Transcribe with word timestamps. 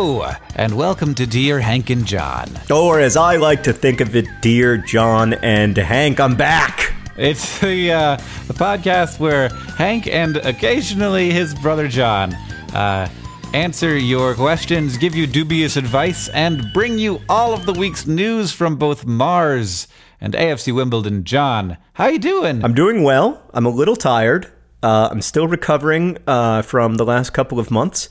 Hello, 0.00 0.30
and 0.54 0.76
welcome 0.76 1.12
to 1.16 1.26
Dear 1.26 1.58
Hank 1.58 1.90
and 1.90 2.06
John. 2.06 2.48
Or 2.70 3.00
as 3.00 3.16
I 3.16 3.34
like 3.34 3.64
to 3.64 3.72
think 3.72 4.00
of 4.00 4.14
it, 4.14 4.28
Dear 4.40 4.76
John 4.76 5.34
and 5.34 5.76
Hank, 5.76 6.20
I'm 6.20 6.36
back. 6.36 6.94
It's 7.16 7.58
the 7.58 7.90
uh, 7.90 8.16
the 8.46 8.54
podcast 8.54 9.18
where 9.18 9.48
Hank 9.48 10.06
and 10.06 10.36
occasionally 10.36 11.32
his 11.32 11.52
brother 11.52 11.88
John 11.88 12.32
uh, 12.72 13.10
answer 13.52 13.98
your 13.98 14.36
questions, 14.36 14.96
give 14.98 15.16
you 15.16 15.26
dubious 15.26 15.76
advice, 15.76 16.28
and 16.28 16.72
bring 16.72 16.96
you 16.96 17.20
all 17.28 17.52
of 17.52 17.66
the 17.66 17.72
week's 17.72 18.06
news 18.06 18.52
from 18.52 18.76
both 18.76 19.04
Mars 19.04 19.88
and 20.20 20.32
AFC 20.32 20.72
Wimbledon. 20.72 21.24
John, 21.24 21.76
how 21.94 22.06
you 22.06 22.20
doing? 22.20 22.64
I'm 22.64 22.72
doing 22.72 23.02
well. 23.02 23.42
I'm 23.52 23.66
a 23.66 23.70
little 23.70 23.96
tired. 23.96 24.48
Uh, 24.80 25.08
I'm 25.10 25.22
still 25.22 25.48
recovering 25.48 26.18
uh, 26.28 26.62
from 26.62 26.98
the 26.98 27.04
last 27.04 27.30
couple 27.30 27.58
of 27.58 27.72
months, 27.72 28.08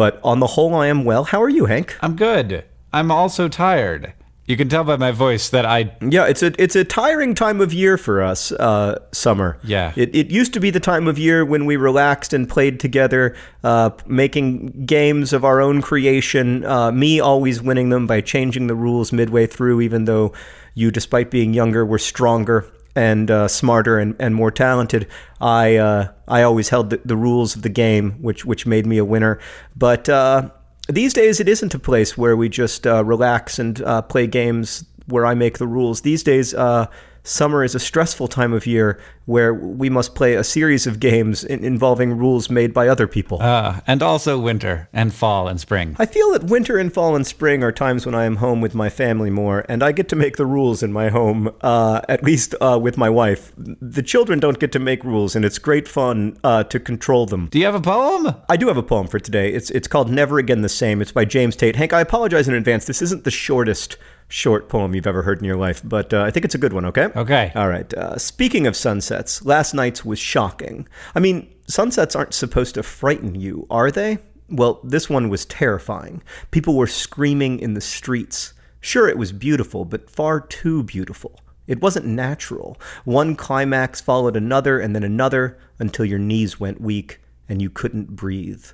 but 0.00 0.18
on 0.24 0.40
the 0.40 0.46
whole, 0.46 0.74
I 0.74 0.86
am 0.86 1.04
well. 1.04 1.24
How 1.24 1.42
are 1.42 1.50
you, 1.50 1.66
Hank? 1.66 1.94
I'm 2.00 2.16
good. 2.16 2.64
I'm 2.90 3.10
also 3.10 3.48
tired. 3.48 4.14
You 4.46 4.56
can 4.56 4.66
tell 4.66 4.82
by 4.82 4.96
my 4.96 5.10
voice 5.10 5.50
that 5.50 5.66
I 5.66 5.94
Yeah, 6.00 6.24
it's 6.24 6.42
a 6.42 6.54
it's 6.56 6.74
a 6.74 6.84
tiring 6.84 7.34
time 7.34 7.60
of 7.60 7.74
year 7.74 7.98
for 7.98 8.22
us. 8.22 8.50
Uh, 8.50 8.98
summer. 9.12 9.58
Yeah. 9.62 9.92
It 9.96 10.16
it 10.16 10.30
used 10.30 10.54
to 10.54 10.60
be 10.60 10.70
the 10.70 10.80
time 10.80 11.06
of 11.06 11.18
year 11.18 11.44
when 11.44 11.66
we 11.66 11.76
relaxed 11.76 12.32
and 12.32 12.48
played 12.48 12.80
together, 12.80 13.36
uh, 13.62 13.90
making 14.06 14.86
games 14.86 15.34
of 15.34 15.44
our 15.44 15.60
own 15.60 15.82
creation. 15.82 16.64
Uh, 16.64 16.90
me 16.90 17.20
always 17.20 17.60
winning 17.60 17.90
them 17.90 18.06
by 18.06 18.22
changing 18.22 18.68
the 18.68 18.74
rules 18.74 19.12
midway 19.12 19.46
through, 19.46 19.82
even 19.82 20.06
though 20.06 20.32
you, 20.72 20.90
despite 20.90 21.30
being 21.30 21.52
younger, 21.52 21.84
were 21.84 21.98
stronger 21.98 22.72
and 22.94 23.30
uh, 23.30 23.48
smarter 23.48 23.98
and, 23.98 24.16
and 24.18 24.34
more 24.34 24.50
talented. 24.50 25.06
I 25.40 25.76
uh, 25.76 26.08
I 26.28 26.42
always 26.42 26.68
held 26.68 26.90
the, 26.90 27.00
the 27.04 27.16
rules 27.16 27.56
of 27.56 27.62
the 27.62 27.68
game, 27.68 28.12
which 28.22 28.44
which 28.44 28.66
made 28.66 28.86
me 28.86 28.98
a 28.98 29.04
winner. 29.04 29.38
But 29.76 30.08
uh, 30.08 30.50
these 30.88 31.12
days, 31.12 31.40
it 31.40 31.48
isn't 31.48 31.74
a 31.74 31.78
place 31.78 32.18
where 32.18 32.36
we 32.36 32.48
just 32.48 32.86
uh, 32.86 33.04
relax 33.04 33.58
and 33.58 33.80
uh, 33.82 34.02
play 34.02 34.26
games 34.26 34.84
where 35.06 35.26
I 35.26 35.34
make 35.34 35.58
the 35.58 35.66
rules. 35.66 36.02
These 36.02 36.22
days, 36.22 36.54
uh, 36.54 36.86
summer 37.22 37.62
is 37.64 37.74
a 37.74 37.78
stressful 37.80 38.28
time 38.28 38.52
of 38.52 38.66
year 38.66 38.98
where 39.26 39.54
we 39.54 39.88
must 39.88 40.14
play 40.14 40.34
a 40.34 40.42
series 40.42 40.86
of 40.86 40.98
games 40.98 41.44
in- 41.44 41.62
involving 41.64 42.16
rules 42.16 42.50
made 42.50 42.74
by 42.74 42.88
other 42.88 43.06
people. 43.06 43.40
uh, 43.40 43.80
and 43.86 44.02
also 44.02 44.38
winter 44.38 44.88
and 44.92 45.12
fall 45.14 45.46
and 45.46 45.60
spring. 45.60 45.94
I 45.98 46.06
feel 46.06 46.32
that 46.32 46.44
winter 46.44 46.78
and 46.78 46.92
fall 46.92 47.14
and 47.14 47.26
spring 47.26 47.62
are 47.62 47.70
times 47.72 48.06
when 48.06 48.14
I 48.14 48.24
am 48.24 48.36
home 48.36 48.60
with 48.60 48.74
my 48.74 48.88
family 48.88 49.30
more, 49.30 49.64
and 49.68 49.82
I 49.82 49.92
get 49.92 50.08
to 50.08 50.16
make 50.16 50.36
the 50.36 50.46
rules 50.46 50.82
in 50.82 50.92
my 50.92 51.10
home, 51.10 51.50
uh, 51.60 52.00
at 52.08 52.24
least 52.24 52.54
uh, 52.60 52.78
with 52.82 52.96
my 52.96 53.08
wife. 53.08 53.52
The 53.56 54.02
children 54.02 54.40
don't 54.40 54.58
get 54.58 54.72
to 54.72 54.78
make 54.78 55.04
rules, 55.04 55.36
and 55.36 55.44
it's 55.44 55.58
great 55.58 55.86
fun 55.86 56.36
uh, 56.42 56.64
to 56.64 56.80
control 56.80 57.26
them. 57.26 57.46
Do 57.50 57.58
you 57.58 57.66
have 57.66 57.74
a 57.74 57.80
poem? 57.80 58.34
I 58.48 58.56
do 58.56 58.66
have 58.68 58.76
a 58.76 58.82
poem 58.82 59.06
for 59.06 59.18
today. 59.20 59.52
It's 59.52 59.70
it's 59.70 59.86
called 59.88 60.10
Never 60.10 60.38
Again 60.38 60.62
the 60.62 60.68
Same. 60.68 61.00
It's 61.00 61.12
by 61.12 61.24
James 61.24 61.54
Tate. 61.56 61.76
Hank, 61.76 61.92
I 61.92 62.00
apologize 62.00 62.48
in 62.48 62.54
advance. 62.54 62.86
This 62.86 63.02
isn't 63.02 63.24
the 63.24 63.30
shortest 63.30 63.96
short 64.30 64.68
poem 64.68 64.94
you've 64.94 65.06
ever 65.06 65.22
heard 65.22 65.38
in 65.38 65.44
your 65.44 65.56
life, 65.56 65.82
but 65.84 66.14
uh, 66.14 66.22
I 66.22 66.30
think 66.30 66.44
it's 66.44 66.54
a 66.54 66.58
good 66.58 66.72
one, 66.72 66.84
okay? 66.86 67.08
Okay. 67.16 67.52
All 67.54 67.68
right. 67.68 67.92
Uh, 67.92 68.16
speaking 68.16 68.66
of 68.66 68.76
sunsets, 68.76 69.44
last 69.44 69.74
night's 69.74 70.04
was 70.04 70.18
shocking. 70.18 70.88
I 71.14 71.20
mean, 71.20 71.52
sunsets 71.66 72.14
aren't 72.16 72.32
supposed 72.32 72.76
to 72.76 72.82
frighten 72.82 73.34
you, 73.34 73.66
are 73.70 73.90
they? 73.90 74.18
Well, 74.48 74.80
this 74.84 75.10
one 75.10 75.28
was 75.28 75.44
terrifying. 75.44 76.22
People 76.50 76.76
were 76.76 76.86
screaming 76.86 77.58
in 77.58 77.74
the 77.74 77.80
streets. 77.80 78.54
Sure, 78.80 79.08
it 79.08 79.18
was 79.18 79.32
beautiful, 79.32 79.84
but 79.84 80.08
far 80.08 80.40
too 80.40 80.84
beautiful. 80.84 81.40
It 81.66 81.82
wasn't 81.82 82.06
natural. 82.06 82.80
One 83.04 83.36
climax 83.36 84.00
followed 84.00 84.36
another 84.36 84.78
and 84.80 84.94
then 84.94 85.04
another 85.04 85.58
until 85.78 86.04
your 86.04 86.18
knees 86.18 86.58
went 86.58 86.80
weak 86.80 87.20
and 87.48 87.60
you 87.60 87.68
couldn't 87.68 88.16
breathe. 88.16 88.64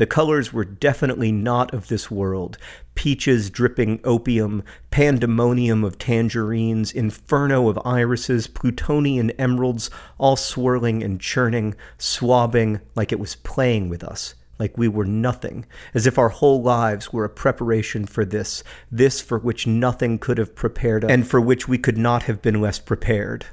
The 0.00 0.06
colors 0.06 0.50
were 0.50 0.64
definitely 0.64 1.30
not 1.30 1.74
of 1.74 1.88
this 1.88 2.10
world. 2.10 2.56
Peaches 2.94 3.50
dripping 3.50 4.00
opium, 4.02 4.62
pandemonium 4.90 5.84
of 5.84 5.98
tangerines, 5.98 6.90
inferno 6.90 7.68
of 7.68 7.78
irises, 7.84 8.46
plutonian 8.46 9.30
emeralds, 9.32 9.90
all 10.16 10.36
swirling 10.36 11.02
and 11.02 11.20
churning, 11.20 11.74
swabbing 11.98 12.80
like 12.94 13.12
it 13.12 13.20
was 13.20 13.36
playing 13.36 13.90
with 13.90 14.02
us, 14.02 14.34
like 14.58 14.78
we 14.78 14.88
were 14.88 15.04
nothing, 15.04 15.66
as 15.92 16.06
if 16.06 16.16
our 16.16 16.30
whole 16.30 16.62
lives 16.62 17.12
were 17.12 17.26
a 17.26 17.28
preparation 17.28 18.06
for 18.06 18.24
this, 18.24 18.64
this 18.90 19.20
for 19.20 19.38
which 19.38 19.66
nothing 19.66 20.18
could 20.18 20.38
have 20.38 20.54
prepared 20.54 21.04
us, 21.04 21.10
and 21.10 21.28
for 21.28 21.42
which 21.42 21.68
we 21.68 21.76
could 21.76 21.98
not 21.98 22.22
have 22.22 22.40
been 22.40 22.58
less 22.58 22.78
prepared. 22.78 23.44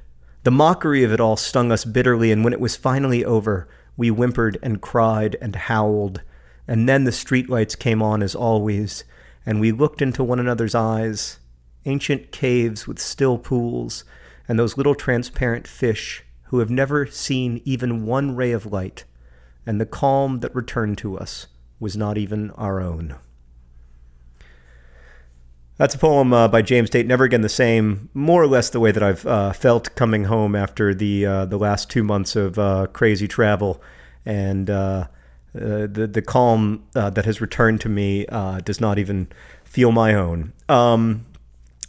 The 0.45 0.51
mockery 0.51 1.03
of 1.03 1.11
it 1.11 1.19
all 1.19 1.35
stung 1.35 1.73
us 1.73 1.83
bitterly, 1.83 2.31
and 2.31 2.45
when 2.45 2.53
it 2.53 2.61
was 2.61 2.77
finally 2.77 3.25
over, 3.25 3.67
we 3.97 4.07
whimpered 4.07 4.57
and 4.63 4.79
cried 4.79 5.35
and 5.41 5.53
howled. 5.53 6.21
And 6.67 6.87
then 6.87 7.05
the 7.05 7.11
streetlights 7.11 7.79
came 7.79 8.01
on 8.01 8.21
as 8.21 8.35
always, 8.35 9.03
and 9.45 9.59
we 9.59 9.71
looked 9.71 10.01
into 10.01 10.23
one 10.23 10.39
another's 10.39 10.75
eyes 10.75 11.39
ancient 11.87 12.31
caves 12.31 12.85
with 12.85 12.99
still 12.99 13.37
pools, 13.37 14.03
and 14.47 14.59
those 14.59 14.77
little 14.77 14.95
transparent 14.95 15.67
fish 15.67 16.23
who 16.45 16.59
have 16.59 16.69
never 16.69 17.05
seen 17.05 17.61
even 17.65 18.05
one 18.05 18.35
ray 18.35 18.51
of 18.51 18.65
light, 18.65 19.05
and 19.65 19.81
the 19.81 19.85
calm 19.85 20.41
that 20.41 20.53
returned 20.53 20.97
to 20.97 21.17
us 21.17 21.47
was 21.79 21.97
not 21.97 22.17
even 22.17 22.51
our 22.51 22.79
own. 22.79 23.15
That's 25.77 25.93
a 25.93 25.99
poem 25.99 26.33
uh, 26.33 26.47
by 26.47 26.63
James 26.63 26.89
Tate. 26.89 27.05
Never 27.05 27.23
again 27.23 27.41
the 27.41 27.49
same. 27.49 28.09
More 28.13 28.41
or 28.41 28.47
less 28.47 28.69
the 28.71 28.79
way 28.79 28.91
that 28.91 29.03
I've 29.03 29.25
uh, 29.27 29.53
felt 29.53 29.93
coming 29.95 30.23
home 30.23 30.55
after 30.55 30.93
the 30.93 31.25
uh, 31.25 31.45
the 31.45 31.59
last 31.59 31.89
two 31.89 32.03
months 32.03 32.35
of 32.35 32.57
uh, 32.57 32.87
crazy 32.93 33.27
travel, 33.27 33.81
and 34.25 34.69
uh, 35.57 35.87
the 35.87 36.07
the 36.07 36.21
calm 36.21 36.83
uh, 36.95 37.09
that 37.11 37.25
has 37.25 37.41
returned 37.41 37.81
to 37.81 37.89
me 37.89 38.25
uh, 38.27 38.59
does 38.59 38.79
not 38.79 38.97
even 38.99 39.27
feel 39.63 39.91
my 39.91 40.13
own. 40.13 40.53
Um, 40.69 41.25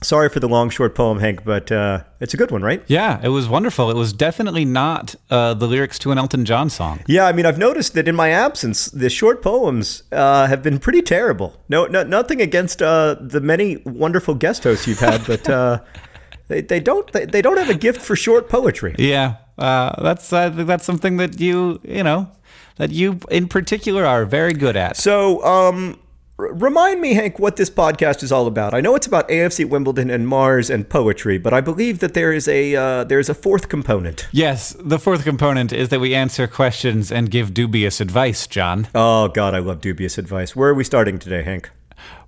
sorry 0.03 0.29
for 0.29 0.41
the 0.41 0.49
long 0.49 0.70
short 0.70 0.94
poem, 0.94 1.20
Hank, 1.20 1.44
but 1.44 1.70
uh, 1.73 2.05
it's 2.20 2.35
a 2.35 2.37
good 2.37 2.50
one, 2.50 2.62
right? 2.62 2.82
Yeah, 2.87 3.20
it 3.23 3.29
was 3.29 3.49
wonderful. 3.49 3.91
It 3.91 3.97
was 3.97 4.12
definitely 4.12 4.65
not 4.65 5.15
uh, 5.31 5.55
the 5.55 5.67
lyrics 5.67 5.99
to 6.00 6.12
an 6.12 6.19
Elton 6.19 6.44
John 6.44 6.70
song. 6.70 7.00
Yeah, 7.06 7.26
I 7.26 7.32
mean, 7.32 7.47
I've 7.47 7.59
noticed 7.59 7.94
that 7.94 8.09
in 8.09 8.15
my 8.15 8.31
absence, 8.31 8.87
the 8.87 9.11
short 9.11 9.43
poems 9.43 10.05
uh, 10.12 10.47
have 10.47 10.62
been 10.62 10.79
pretty 10.79 11.03
terrible. 11.03 11.61
No, 11.69 11.87
no 11.87 12.03
nothing 12.03 12.41
against 12.41 12.82
uh, 12.82 13.17
the 13.21 13.41
many 13.41 13.79
wonderful 13.79 14.35
guest 14.35 14.64
hosts 14.64 14.87
you've 14.87 15.00
had, 15.00 15.26
but 15.26 15.49
uh, 15.49 15.81
they, 16.49 16.61
they 16.61 16.81
don't 16.81 17.11
they, 17.12 17.25
they 17.25 17.43
don't 17.43 17.59
have 17.59 17.71
a 17.71 17.75
gift 17.75 18.00
for 18.00 18.17
short 18.17 18.49
poetry. 18.49 18.94
Yeah, 18.99 19.37
uh, 19.59 20.00
that's 20.03 20.32
I 20.32 20.50
think 20.50 20.67
that's 20.69 20.85
something 20.85 21.17
that 21.19 21.41
you 21.41 21.81
you 21.85 22.03
know 22.03 22.31
that 22.78 22.90
you 22.90 23.20
in 23.30 23.48
particular 23.48 24.06
are 24.06 24.25
very 24.25 24.54
good 24.54 24.76
at. 24.76 24.96
So, 24.96 25.44
um, 25.44 26.00
remind 26.38 27.00
me, 27.00 27.14
Hank, 27.14 27.38
what 27.38 27.56
this 27.56 27.69
podcast 27.69 28.22
is 28.22 28.32
all 28.32 28.46
about. 28.46 28.72
I 28.72 28.80
know 28.80 28.94
it's 28.94 29.06
about 29.06 29.28
AFC 29.28 29.69
Wimbledon 29.69 30.08
and 30.10 30.26
Mars 30.26 30.70
and 30.70 30.88
poetry, 30.88 31.36
but 31.38 31.52
I 31.52 31.60
believe 31.60 31.98
that 31.98 32.14
there 32.14 32.32
is 32.32 32.48
a 32.48 32.75
uh, 32.76 33.04
there 33.04 33.19
is 33.19 33.28
a 33.28 33.34
fourth 33.34 33.69
component. 33.69 34.28
Yes, 34.32 34.75
the 34.78 34.98
fourth 34.98 35.25
component 35.25 35.72
is 35.72 35.88
that 35.90 36.00
we 36.00 36.14
answer 36.14 36.46
questions 36.46 37.12
and 37.12 37.30
give 37.30 37.52
dubious 37.52 38.00
advice, 38.00 38.46
John. 38.46 38.88
Oh 38.94 39.28
God, 39.28 39.54
I 39.54 39.58
love 39.58 39.80
dubious 39.80 40.16
advice. 40.19 40.54
Where 40.56 40.70
are 40.70 40.75
we 40.75 40.84
starting 40.84 41.19
today, 41.19 41.42
Hank? 41.42 41.70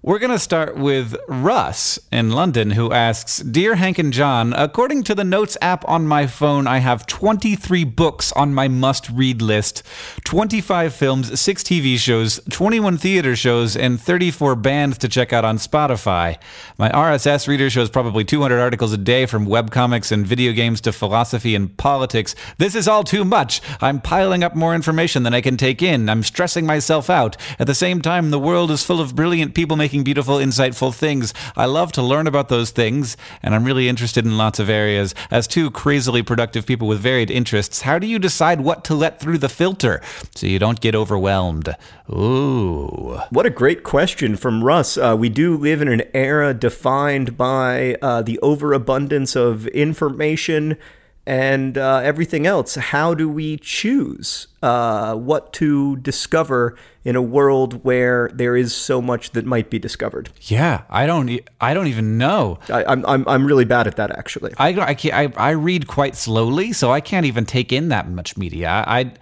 We're 0.03 0.19
going 0.19 0.31
to 0.31 0.39
start 0.39 0.79
with 0.79 1.15
Russ 1.29 1.99
in 2.11 2.31
London, 2.31 2.71
who 2.71 2.91
asks 2.91 3.41
Dear 3.41 3.75
Hank 3.75 3.99
and 3.99 4.15
John, 4.15 4.55
according 4.55 5.03
to 5.03 5.15
the 5.15 5.25
Notes 5.25 5.59
app 5.61 5.87
on 5.87 6.07
my 6.07 6.27
phone, 6.27 6.67
I 6.67 6.79
have 6.79 7.07
23 7.07 7.85
books 7.85 8.33
on 8.33 8.55
my 8.55 8.67
must 8.67 9.11
read 9.11 9.43
list 9.43 9.83
25 10.25 10.95
films, 10.95 11.39
6 11.39 11.63
TV 11.63 11.99
shows, 11.99 12.41
21 12.49 12.97
theater 12.97 13.37
shows, 13.37 13.77
and 13.77 14.01
34 14.01 14.57
bands 14.57 14.97
to 14.97 15.07
check 15.09 15.35
out 15.35 15.45
on 15.45 15.59
Spotify. 15.59 16.39
My 16.79 16.89
RSS 16.89 17.47
reader 17.47 17.69
shows 17.69 17.91
probably 17.91 18.25
200 18.25 18.59
articles 18.59 18.95
a 18.95 18.97
day 18.97 19.27
from 19.27 19.47
webcomics 19.47 20.11
and 20.11 20.27
video 20.27 20.53
games 20.53 20.81
to 20.81 20.93
philosophy 20.93 21.55
and 21.55 21.77
politics. 21.77 22.35
This 22.57 22.75
is 22.75 22.89
all 22.89 23.05
too 23.05 23.23
much. 23.23 23.61
I'm 23.83 24.01
piling 24.01 24.45
up 24.45 24.57
more 24.57 24.75
information 24.75 25.25
than 25.25 25.35
I 25.35 25.43
can 25.43 25.59
take 25.59 25.83
in. 25.83 26.09
I'm 26.09 26.23
stressing 26.23 26.65
myself 26.65 27.11
out. 27.11 27.37
At 27.59 27.67
the 27.67 27.75
same 27.75 28.01
time, 28.01 28.31
the 28.31 28.39
world 28.39 28.71
is 28.71 28.83
full 28.83 29.03
of 29.03 29.15
brilliant 29.15 29.55
people 29.55 29.77
making 29.77 29.90
making 29.91 30.05
beautiful, 30.05 30.37
insightful 30.37 30.95
things. 30.95 31.35
I 31.57 31.65
love 31.65 31.91
to 31.93 32.03
learn 32.03 32.29
about 32.29 32.49
those 32.49 32.71
things, 32.71 33.17
and 33.43 33.57
I'm 33.57 33.65
really 33.65 33.89
interested 33.89 34.25
in 34.25 34.39
lots 34.39 34.61
of 34.61 34.71
areas. 34.71 35.17
As 35.33 35.49
two 35.49 35.69
crazily 35.69 36.23
productive 36.23 36.65
people 36.65 36.87
with 36.87 37.01
varied 37.01 37.29
interests, 37.29 37.81
how 37.81 37.99
do 37.99 38.07
you 38.07 38.21
decide 38.21 38.61
what 38.61 38.85
to 38.85 38.95
let 38.95 39.19
through 39.19 39.39
the 39.39 39.49
filter 39.49 40.01
so 40.37 40.47
you 40.47 40.61
don't 40.61 40.81
get 40.81 40.95
overwhelmed? 40.95 41.75
Ooh. 42.09 43.19
What 43.31 43.47
a 43.47 43.51
great 43.51 43.83
question 43.83 44.37
from 44.37 44.63
Russ. 44.63 44.97
Uh, 44.97 45.17
we 45.19 45.29
do 45.29 45.57
live 45.57 45.83
in 45.83 45.89
an 45.89 46.03
era 46.15 46.55
defined 46.55 47.37
by 47.37 47.97
uh, 48.01 48.23
the 48.23 48.39
overabundance 48.39 49.35
of 49.35 49.67
information 49.69 50.77
and 51.27 51.77
uh, 51.77 52.01
everything 52.03 52.47
else. 52.47 52.75
How 52.75 53.15
do 53.15 53.29
we 53.29 53.59
choose 53.59 54.49
uh, 54.63 55.15
what 55.15 55.53
to 55.55 55.97
discover 55.97 56.77
in 57.05 57.17
a 57.17 57.23
world 57.23 57.85
where 57.85 58.31
there 58.35 58.57
is 58.57 58.75
so 58.75 59.01
much 59.01 59.31
that 59.33 59.45
might 59.45 59.71
be 59.71 59.79
discovered? 59.79 60.31
Yeah, 60.43 60.83
I 60.89 61.07
don't. 61.07 61.41
I 61.61 61.75
don't 61.75 61.87
even 61.87 62.19
know. 62.19 62.59
I, 62.69 62.93
am 62.93 63.05
I'm 63.07 63.29
I'm 63.29 63.47
really 63.47 63.65
bad 63.65 63.87
at 63.87 63.97
that 63.97 64.11
actually. 64.11 64.53
I 64.59 64.71
I, 64.71 64.97
I 65.13 65.33
I 65.37 65.51
read 65.51 65.87
quite 65.87 66.17
slowly, 66.17 66.73
so 66.73 66.91
I 66.91 67.01
can't 67.01 67.27
even 67.27 67.45
take 67.45 67.73
in 67.73 67.89
that 67.89 68.09
much 68.09 68.37
media. 68.37 68.85
I. 68.87 69.13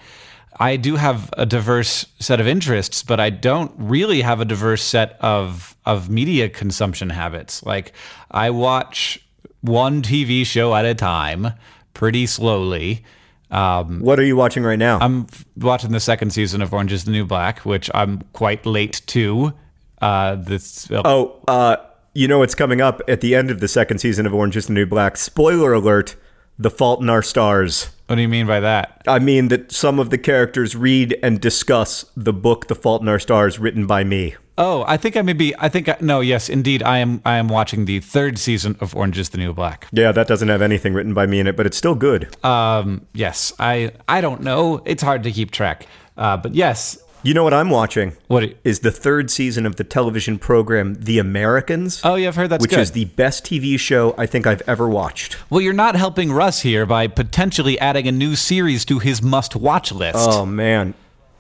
I 0.61 0.75
do 0.75 0.97
have 0.97 1.31
a 1.35 1.47
diverse 1.47 2.07
set 2.19 2.41
of 2.41 2.49
interests, 2.49 3.05
but 3.05 3.21
I 3.21 3.31
don't 3.31 3.71
really 3.77 4.23
have 4.23 4.41
a 4.41 4.45
diverse 4.45 4.83
set 4.83 5.17
of 5.21 5.77
of 5.87 6.11
media 6.11 6.49
consumption 6.49 7.11
habits. 7.11 7.63
Like 7.63 7.93
I 8.33 8.51
watch 8.51 9.21
one 9.61 10.03
TV 10.03 10.45
show 10.45 10.75
at 10.75 10.85
a 10.85 10.95
time 10.95 11.53
pretty 11.99 12.27
slowly. 12.27 13.05
Um, 13.51 14.01
what 14.01 14.21
are 14.21 14.25
you 14.25 14.37
watching 14.37 14.63
right 14.63 14.79
now? 14.79 15.01
I'm 15.01 15.27
watching 15.57 15.91
the 15.91 16.01
second 16.01 16.31
season 16.31 16.63
of 16.63 16.73
Orange 16.73 16.93
Is 16.93 17.05
the 17.05 17.11
New 17.11 17.27
Black, 17.27 17.65
which 17.67 17.91
I'm 17.93 18.23
quite 18.33 18.65
late 18.65 19.03
to. 19.09 19.53
Uh, 20.01 20.37
this 20.37 20.89
uh, 20.93 21.03
oh, 21.05 21.43
uh, 21.49 21.77
you 22.15 22.29
know 22.29 22.39
what's 22.39 22.55
coming 22.55 22.81
up 22.81 23.03
at 23.09 23.21
the 23.21 23.35
end 23.35 23.51
of 23.51 23.59
the 23.59 23.67
second 23.67 23.99
season 23.99 24.27
of 24.27 24.33
Orange 24.33 24.57
Is 24.57 24.69
the 24.69 24.75
New 24.75 24.87
Black? 24.87 25.17
Spoiler 25.17 25.73
alert: 25.73 26.15
The 26.57 26.71
Fault 26.71 27.03
in 27.03 27.11
Our 27.11 27.23
Stars. 27.23 27.91
What 28.07 28.15
do 28.15 28.23
you 28.23 28.29
mean 28.29 28.47
by 28.47 28.61
that? 28.61 29.03
I 29.09 29.19
mean 29.19 29.49
that 29.49 29.73
some 29.73 29.99
of 29.99 30.11
the 30.11 30.19
characters 30.19 30.77
read 30.77 31.19
and 31.21 31.41
discuss 31.41 32.05
the 32.17 32.33
book 32.33 32.69
The 32.69 32.77
Fault 32.77 33.03
in 33.03 33.09
Our 33.09 33.19
Stars 33.19 33.59
written 33.59 33.87
by 33.87 34.05
me. 34.05 34.37
Oh, 34.59 34.85
I 34.87 34.97
think 34.97 35.17
I 35.17 35.23
may 35.23 35.33
be. 35.33 35.55
I 35.59 35.69
think 35.69 35.89
I, 35.89 35.97
no, 36.01 36.21
yes, 36.21 36.49
indeed, 36.49 36.83
I 36.83 36.99
am. 36.99 37.23
I 37.25 37.37
am 37.37 37.49
watching 37.49 37.85
the 37.85 38.01
third 38.01 38.39
season 38.39 38.77
of 38.81 38.95
Orange 38.95 39.17
Is 39.19 39.29
the 39.31 39.39
New 39.39 39.55
Black. 39.55 39.87
Yeah, 39.93 40.11
that 40.13 40.27
doesn't 40.27 40.49
have 40.49 40.61
anything 40.61 40.95
written 40.95 41.15
by 41.15 41.27
me 41.27 41.39
in 41.39 41.47
it, 41.47 41.57
but 41.57 41.65
it's 41.65 41.77
still 41.77 41.95
good. 41.95 42.29
Um, 42.45 43.07
yes, 43.15 43.53
I. 43.59 43.93
I 44.09 44.21
don't 44.21 44.43
know. 44.43 44.83
It's 44.85 45.03
hard 45.03 45.23
to 45.23 45.33
keep 45.33 45.53
track. 45.53 45.87
Uh, 46.17 46.37
but 46.37 46.55
yes, 46.57 46.99
you 47.23 47.35
know 47.35 47.45
what 47.45 47.55
I'm 47.55 47.71
watching? 47.71 48.13
What 48.29 48.55
is 48.65 48.81
the 48.81 48.91
third 48.91 49.31
season 49.31 49.67
of 49.67 49.77
the 49.77 49.85
television 49.85 50.39
program 50.39 50.95
The 50.95 51.19
Americans? 51.19 52.01
Oh, 52.05 52.15
yeah, 52.15 52.29
I've 52.29 52.37
heard 52.37 52.51
that's 52.51 52.63
which 52.63 52.71
good. 52.71 52.81
is 52.81 52.93
the 52.93 53.07
best 53.07 53.45
TV 53.45 53.79
show 53.79 54.15
I 54.17 54.27
think 54.27 54.47
I've 54.47 54.63
ever 54.69 54.89
watched. 54.89 55.37
Well, 55.51 55.61
you're 55.61 55.73
not 55.73 55.97
helping 55.97 56.33
Russ 56.33 56.63
here 56.63 56.87
by 56.87 57.07
potentially 57.09 57.79
adding 57.81 58.07
a 58.07 58.13
new 58.13 58.37
series 58.37 58.85
to 58.87 58.99
his 58.99 59.21
must-watch 59.21 59.91
list. 59.93 60.17
Oh 60.19 60.47
man, 60.47 60.95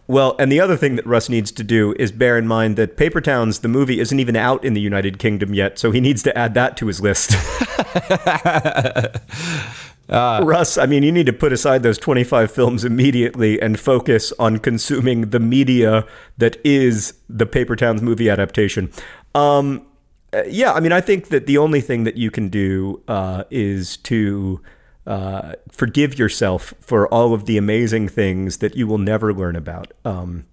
well, 0.08 0.34
and 0.38 0.50
the 0.50 0.58
other 0.58 0.76
thing 0.76 0.96
that 0.96 1.06
Russ 1.06 1.28
needs 1.28 1.52
to 1.52 1.62
do 1.62 1.94
is 1.98 2.10
bear 2.10 2.38
in 2.38 2.48
mind 2.48 2.76
that 2.76 2.96
Paper 2.96 3.20
Towns, 3.20 3.58
the 3.58 3.68
movie, 3.68 4.00
isn't 4.00 4.18
even 4.18 4.36
out 4.36 4.64
in 4.64 4.72
the 4.72 4.80
United 4.80 5.18
Kingdom 5.18 5.52
yet, 5.52 5.78
so 5.78 5.90
he 5.90 6.00
needs 6.00 6.22
to 6.22 6.36
add 6.36 6.54
that 6.54 6.78
to 6.78 6.86
his 6.86 7.02
list. 7.02 7.34
uh, 10.08 10.40
Russ, 10.42 10.78
I 10.78 10.86
mean, 10.86 11.02
you 11.02 11.12
need 11.12 11.26
to 11.26 11.34
put 11.34 11.52
aside 11.52 11.82
those 11.82 11.98
25 11.98 12.50
films 12.50 12.86
immediately 12.86 13.60
and 13.60 13.78
focus 13.78 14.32
on 14.38 14.60
consuming 14.60 15.28
the 15.28 15.40
media 15.40 16.06
that 16.38 16.56
is 16.64 17.12
the 17.28 17.44
Paper 17.44 17.76
Towns 17.76 18.00
movie 18.00 18.30
adaptation. 18.30 18.90
Um, 19.34 19.86
uh, 20.32 20.44
yeah, 20.48 20.72
I 20.72 20.80
mean, 20.80 20.92
I 20.92 21.02
think 21.02 21.28
that 21.28 21.46
the 21.46 21.58
only 21.58 21.82
thing 21.82 22.04
that 22.04 22.16
you 22.16 22.30
can 22.30 22.48
do 22.48 23.02
uh, 23.08 23.44
is 23.50 23.98
to 23.98 24.62
uh, 25.08 25.54
forgive 25.72 26.18
yourself 26.18 26.74
for 26.80 27.08
all 27.08 27.34
of 27.34 27.46
the 27.46 27.56
amazing 27.56 28.08
things 28.08 28.58
that 28.58 28.76
you 28.76 28.86
will 28.86 28.98
never 28.98 29.32
learn 29.32 29.56
about, 29.56 29.92
um, 30.04 30.44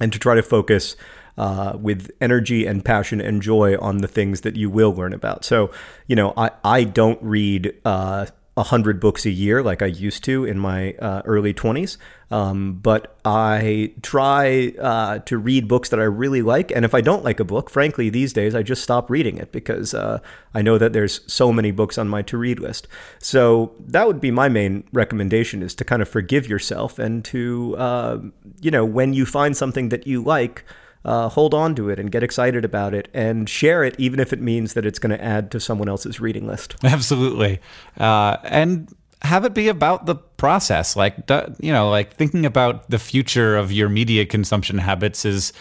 and 0.00 0.12
to 0.12 0.18
try 0.18 0.34
to 0.34 0.42
focus 0.42 0.96
uh, 1.38 1.76
with 1.78 2.10
energy 2.20 2.66
and 2.66 2.84
passion 2.84 3.20
and 3.20 3.42
joy 3.42 3.78
on 3.78 3.98
the 3.98 4.08
things 4.08 4.40
that 4.40 4.56
you 4.56 4.68
will 4.68 4.92
learn 4.92 5.12
about. 5.12 5.44
So, 5.44 5.70
you 6.06 6.16
know, 6.16 6.32
I, 6.36 6.50
I 6.64 6.84
don't 6.84 7.22
read 7.22 7.74
uh, 7.84 8.26
100 8.54 9.00
books 9.00 9.24
a 9.24 9.30
year 9.30 9.62
like 9.62 9.80
I 9.80 9.86
used 9.86 10.24
to 10.24 10.44
in 10.44 10.58
my 10.58 10.92
uh, 10.94 11.22
early 11.24 11.54
20s. 11.54 11.96
Um, 12.32 12.74
but 12.74 13.16
I 13.24 13.92
try 14.02 14.72
uh, 14.80 15.18
to 15.20 15.38
read 15.38 15.66
books 15.66 15.88
that 15.88 15.98
I 15.98 16.04
really 16.04 16.42
like. 16.42 16.70
And 16.70 16.84
if 16.84 16.94
I 16.94 17.00
don't 17.00 17.24
like 17.24 17.40
a 17.40 17.44
book, 17.44 17.70
frankly, 17.70 18.08
these 18.08 18.32
days 18.32 18.54
I 18.54 18.62
just 18.62 18.82
stop 18.82 19.10
reading 19.10 19.36
it 19.36 19.50
because 19.50 19.94
uh, 19.94 20.20
I 20.54 20.62
know 20.62 20.78
that 20.78 20.92
there's 20.92 21.20
so 21.32 21.52
many 21.52 21.72
books 21.72 21.98
on 21.98 22.08
my 22.08 22.22
to 22.22 22.38
read 22.38 22.60
list. 22.60 22.86
So 23.18 23.72
that 23.80 24.06
would 24.06 24.20
be 24.20 24.30
my 24.30 24.48
main 24.48 24.84
recommendation 24.92 25.62
is 25.62 25.74
to 25.76 25.84
kind 25.84 26.02
of 26.02 26.08
forgive 26.08 26.48
yourself 26.48 26.98
and 26.98 27.24
to, 27.26 27.76
uh, 27.76 28.18
you 28.60 28.70
know, 28.70 28.84
when 28.84 29.12
you 29.12 29.26
find 29.26 29.56
something 29.56 29.88
that 29.88 30.06
you 30.06 30.22
like, 30.22 30.64
uh, 31.04 31.28
hold 31.28 31.54
on 31.54 31.74
to 31.76 31.88
it 31.88 31.98
and 31.98 32.10
get 32.10 32.22
excited 32.22 32.64
about 32.64 32.94
it 32.94 33.08
and 33.14 33.48
share 33.48 33.82
it, 33.84 33.94
even 33.98 34.20
if 34.20 34.32
it 34.32 34.40
means 34.40 34.74
that 34.74 34.84
it's 34.84 34.98
going 34.98 35.16
to 35.16 35.22
add 35.22 35.50
to 35.50 35.60
someone 35.60 35.88
else's 35.88 36.20
reading 36.20 36.46
list. 36.46 36.76
Absolutely. 36.84 37.60
Uh, 37.98 38.36
and 38.44 38.94
have 39.22 39.44
it 39.44 39.54
be 39.54 39.68
about 39.68 40.06
the 40.06 40.14
process. 40.14 40.96
Like, 40.96 41.16
you 41.60 41.72
know, 41.72 41.90
like 41.90 42.14
thinking 42.14 42.46
about 42.46 42.88
the 42.90 42.98
future 42.98 43.56
of 43.56 43.72
your 43.72 43.88
media 43.88 44.26
consumption 44.26 44.78
habits 44.78 45.24
is, 45.24 45.52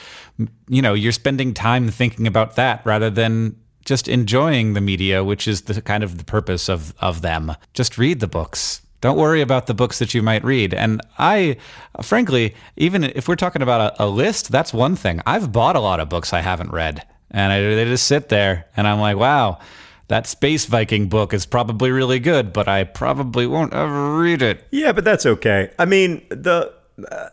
you 0.67 0.81
know, 0.81 0.93
you're 0.93 1.11
spending 1.11 1.53
time 1.53 1.89
thinking 1.89 2.27
about 2.27 2.55
that 2.55 2.85
rather 2.85 3.09
than 3.09 3.57
just 3.85 4.07
enjoying 4.07 4.73
the 4.73 4.81
media, 4.81 5.23
which 5.23 5.47
is 5.47 5.63
the 5.63 5.81
kind 5.81 6.03
of 6.03 6.17
the 6.17 6.23
purpose 6.23 6.69
of, 6.69 6.93
of 6.99 7.21
them. 7.21 7.55
Just 7.73 7.97
read 7.97 8.19
the 8.19 8.27
books 8.27 8.81
don't 9.01 9.17
worry 9.17 9.41
about 9.41 9.67
the 9.67 9.73
books 9.73 9.99
that 9.99 10.13
you 10.13 10.21
might 10.21 10.43
read. 10.43 10.73
And 10.73 11.01
I, 11.17 11.57
frankly, 12.01 12.55
even 12.75 13.03
if 13.03 13.27
we're 13.27 13.35
talking 13.35 13.61
about 13.61 13.93
a, 13.99 14.05
a 14.05 14.07
list, 14.07 14.51
that's 14.51 14.73
one 14.73 14.95
thing. 14.95 15.21
I've 15.25 15.51
bought 15.51 15.75
a 15.75 15.79
lot 15.79 15.99
of 15.99 16.09
books 16.09 16.33
I 16.33 16.41
haven't 16.41 16.71
read, 16.71 17.05
and 17.31 17.51
I, 17.51 17.61
they 17.61 17.85
just 17.85 18.07
sit 18.07 18.29
there, 18.29 18.65
and 18.75 18.87
I'm 18.87 18.99
like, 18.99 19.17
wow, 19.17 19.59
that 20.07 20.27
Space 20.27 20.65
Viking 20.65 21.07
book 21.07 21.33
is 21.33 21.45
probably 21.45 21.91
really 21.91 22.19
good, 22.19 22.51
but 22.51 22.67
I 22.67 22.83
probably 22.83 23.47
won't 23.47 23.73
ever 23.73 24.17
read 24.17 24.41
it. 24.41 24.67
Yeah, 24.71 24.91
but 24.91 25.03
that's 25.03 25.25
okay. 25.25 25.71
I 25.79 25.85
mean, 25.85 26.25
the. 26.29 26.73
Uh, 27.09 27.29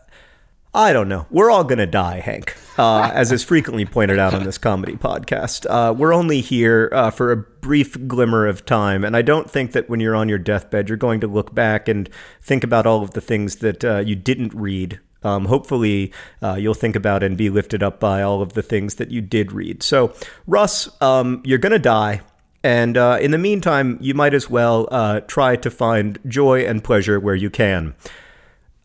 I 0.77 0.93
don't 0.93 1.09
know. 1.09 1.25
We're 1.31 1.49
all 1.49 1.63
going 1.63 1.79
to 1.79 1.87
die, 1.87 2.19
Hank, 2.19 2.55
uh, 2.77 3.09
as 3.11 3.31
is 3.31 3.43
frequently 3.43 3.83
pointed 3.83 4.19
out 4.19 4.35
on 4.35 4.43
this 4.43 4.59
comedy 4.59 4.93
podcast. 4.93 5.65
Uh, 5.67 5.91
we're 5.91 6.13
only 6.13 6.39
here 6.39 6.91
uh, 6.93 7.09
for 7.09 7.31
a 7.31 7.37
brief 7.37 8.07
glimmer 8.07 8.45
of 8.45 8.63
time. 8.63 9.03
And 9.03 9.17
I 9.17 9.23
don't 9.23 9.49
think 9.49 9.71
that 9.71 9.89
when 9.89 9.99
you're 9.99 10.15
on 10.15 10.29
your 10.29 10.37
deathbed, 10.37 10.87
you're 10.87 10.95
going 10.95 11.19
to 11.21 11.27
look 11.27 11.55
back 11.55 11.87
and 11.87 12.07
think 12.43 12.63
about 12.63 12.85
all 12.85 13.01
of 13.01 13.11
the 13.11 13.21
things 13.21 13.55
that 13.55 13.83
uh, 13.83 14.03
you 14.05 14.15
didn't 14.15 14.53
read. 14.53 14.99
Um, 15.23 15.45
hopefully, 15.45 16.13
uh, 16.43 16.57
you'll 16.59 16.75
think 16.75 16.95
about 16.95 17.23
and 17.23 17.35
be 17.35 17.49
lifted 17.49 17.81
up 17.81 17.99
by 17.99 18.21
all 18.21 18.43
of 18.43 18.53
the 18.53 18.61
things 18.61 18.95
that 18.95 19.09
you 19.09 19.19
did 19.19 19.51
read. 19.51 19.81
So, 19.81 20.13
Russ, 20.45 20.89
um, 21.01 21.41
you're 21.43 21.57
going 21.57 21.71
to 21.71 21.79
die. 21.79 22.21
And 22.63 22.97
uh, 22.97 23.17
in 23.19 23.31
the 23.31 23.39
meantime, 23.39 23.97
you 23.99 24.13
might 24.13 24.35
as 24.35 24.47
well 24.47 24.85
try 25.21 25.55
to 25.55 25.71
find 25.71 26.19
joy 26.27 26.67
and 26.67 26.83
pleasure 26.83 27.19
where 27.19 27.33
you 27.33 27.49
can. 27.49 27.95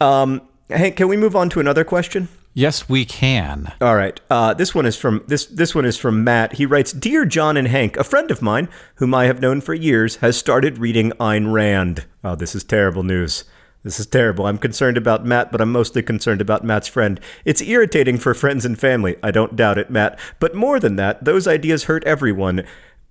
Um, 0.01 0.41
Hank, 0.73 0.97
can 0.97 1.09
we 1.09 1.17
move 1.17 1.37
on 1.37 1.49
to 1.51 1.61
another 1.61 1.85
question? 1.85 2.29
Yes, 2.55 2.89
we 2.89 3.07
can. 3.07 3.73
All 3.81 3.97
right. 3.97 4.21
Uh, 4.29 4.53
this 4.53 4.75
one 4.75 4.85
is 4.85 4.97
from 4.97 5.25
this. 5.27 5.47
This 5.47 5.75
one 5.75 5.87
is 5.87 5.97
from 5.97 6.23
Matt. 6.23 6.55
He 6.55 6.67
writes, 6.67 6.93
"Dear 6.93 7.25
John 7.25 7.57
and 7.57 7.69
Hank, 7.69 7.97
a 7.97 8.05
friend 8.05 8.31
of 8.31 8.43
mine 8.43 8.69
whom 8.97 9.15
I 9.15 9.25
have 9.25 9.41
known 9.41 9.63
for 9.63 9.73
years 9.73 10.17
has 10.17 10.37
started 10.37 10.77
reading 10.77 11.13
Ayn 11.13 11.53
Rand. 11.53 12.05
Oh, 12.23 12.35
this 12.35 12.55
is 12.55 12.63
terrible 12.63 13.03
news. 13.03 13.45
This 13.85 13.99
is 13.99 14.07
terrible. 14.07 14.47
I'm 14.47 14.59
concerned 14.59 14.97
about 14.97 15.25
Matt, 15.25 15.51
but 15.51 15.61
I'm 15.61 15.73
mostly 15.73 16.03
concerned 16.03 16.41
about 16.41 16.63
Matt's 16.63 16.87
friend. 16.87 17.19
It's 17.45 17.61
irritating 17.63 18.19
for 18.19 18.33
friends 18.33 18.65
and 18.65 18.79
family. 18.79 19.17
I 19.23 19.33
don't 19.33 19.57
doubt 19.57 19.79
it, 19.79 19.91
Matt. 19.91 20.19
But 20.39 20.55
more 20.55 20.79
than 20.79 20.97
that, 20.97 21.25
those 21.25 21.49
ideas 21.49 21.85
hurt 21.85 22.05
everyone 22.05 22.65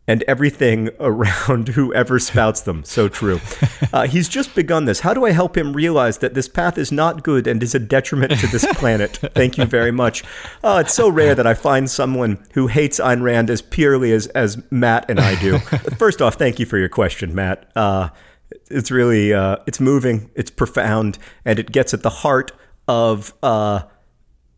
and 0.08 0.24
everything 0.24 0.90
around 1.00 1.70
whoever 1.70 2.20
spouts 2.20 2.62
them. 2.62 2.84
So 2.84 3.08
true. 3.08 3.40
Uh, 3.94 4.08
he's 4.08 4.30
just 4.30 4.56
begun 4.56 4.86
this. 4.86 5.02
How 5.02 5.14
do 5.14 5.26
I 5.26 5.32
help 5.32 5.58
him 5.58 5.74
realize 5.74 6.20
that 6.20 6.34
this 6.34 6.48
path 6.48 6.78
is 6.78 6.94
not 6.94 7.24
good 7.24 7.46
and 7.46 7.62
is 7.62 7.76
a 7.76 7.80
detriment 7.80 8.40
to 8.40 8.48
this 8.48 8.66
planet? 8.76 9.18
Thank 9.34 9.58
you 9.58 9.66
very 9.66 9.92
much. 9.92 10.24
Uh, 10.64 10.84
it's 10.86 10.94
so 10.94 11.10
rare 11.10 11.36
that 11.36 11.46
I 11.46 11.54
find 11.54 11.90
someone 11.90 12.42
who 12.54 12.68
hates 12.68 13.02
Ayn 13.02 13.22
Rand 13.22 13.50
as 13.50 13.62
purely 13.62 14.14
as, 14.14 14.28
as 14.28 14.64
Matt 14.72 15.10
and 15.10 15.20
I 15.20 15.36
do. 15.42 15.60
First 15.98 16.22
off, 16.22 16.36
thank 16.36 16.58
you 16.58 16.66
for 16.66 16.78
your 16.78 16.88
question, 16.88 17.36
Matt. 17.36 17.70
Uh, 17.76 18.12
it's 18.70 18.92
really 18.92 19.34
uh, 19.34 19.58
it's 19.68 19.82
moving, 19.82 20.32
it's 20.36 20.52
profound, 20.52 21.18
and 21.44 21.60
it 21.60 21.74
gets 21.74 21.94
at 21.94 22.02
the 22.02 22.10
heart 22.10 22.54
of 22.88 23.34
uh, 23.44 23.82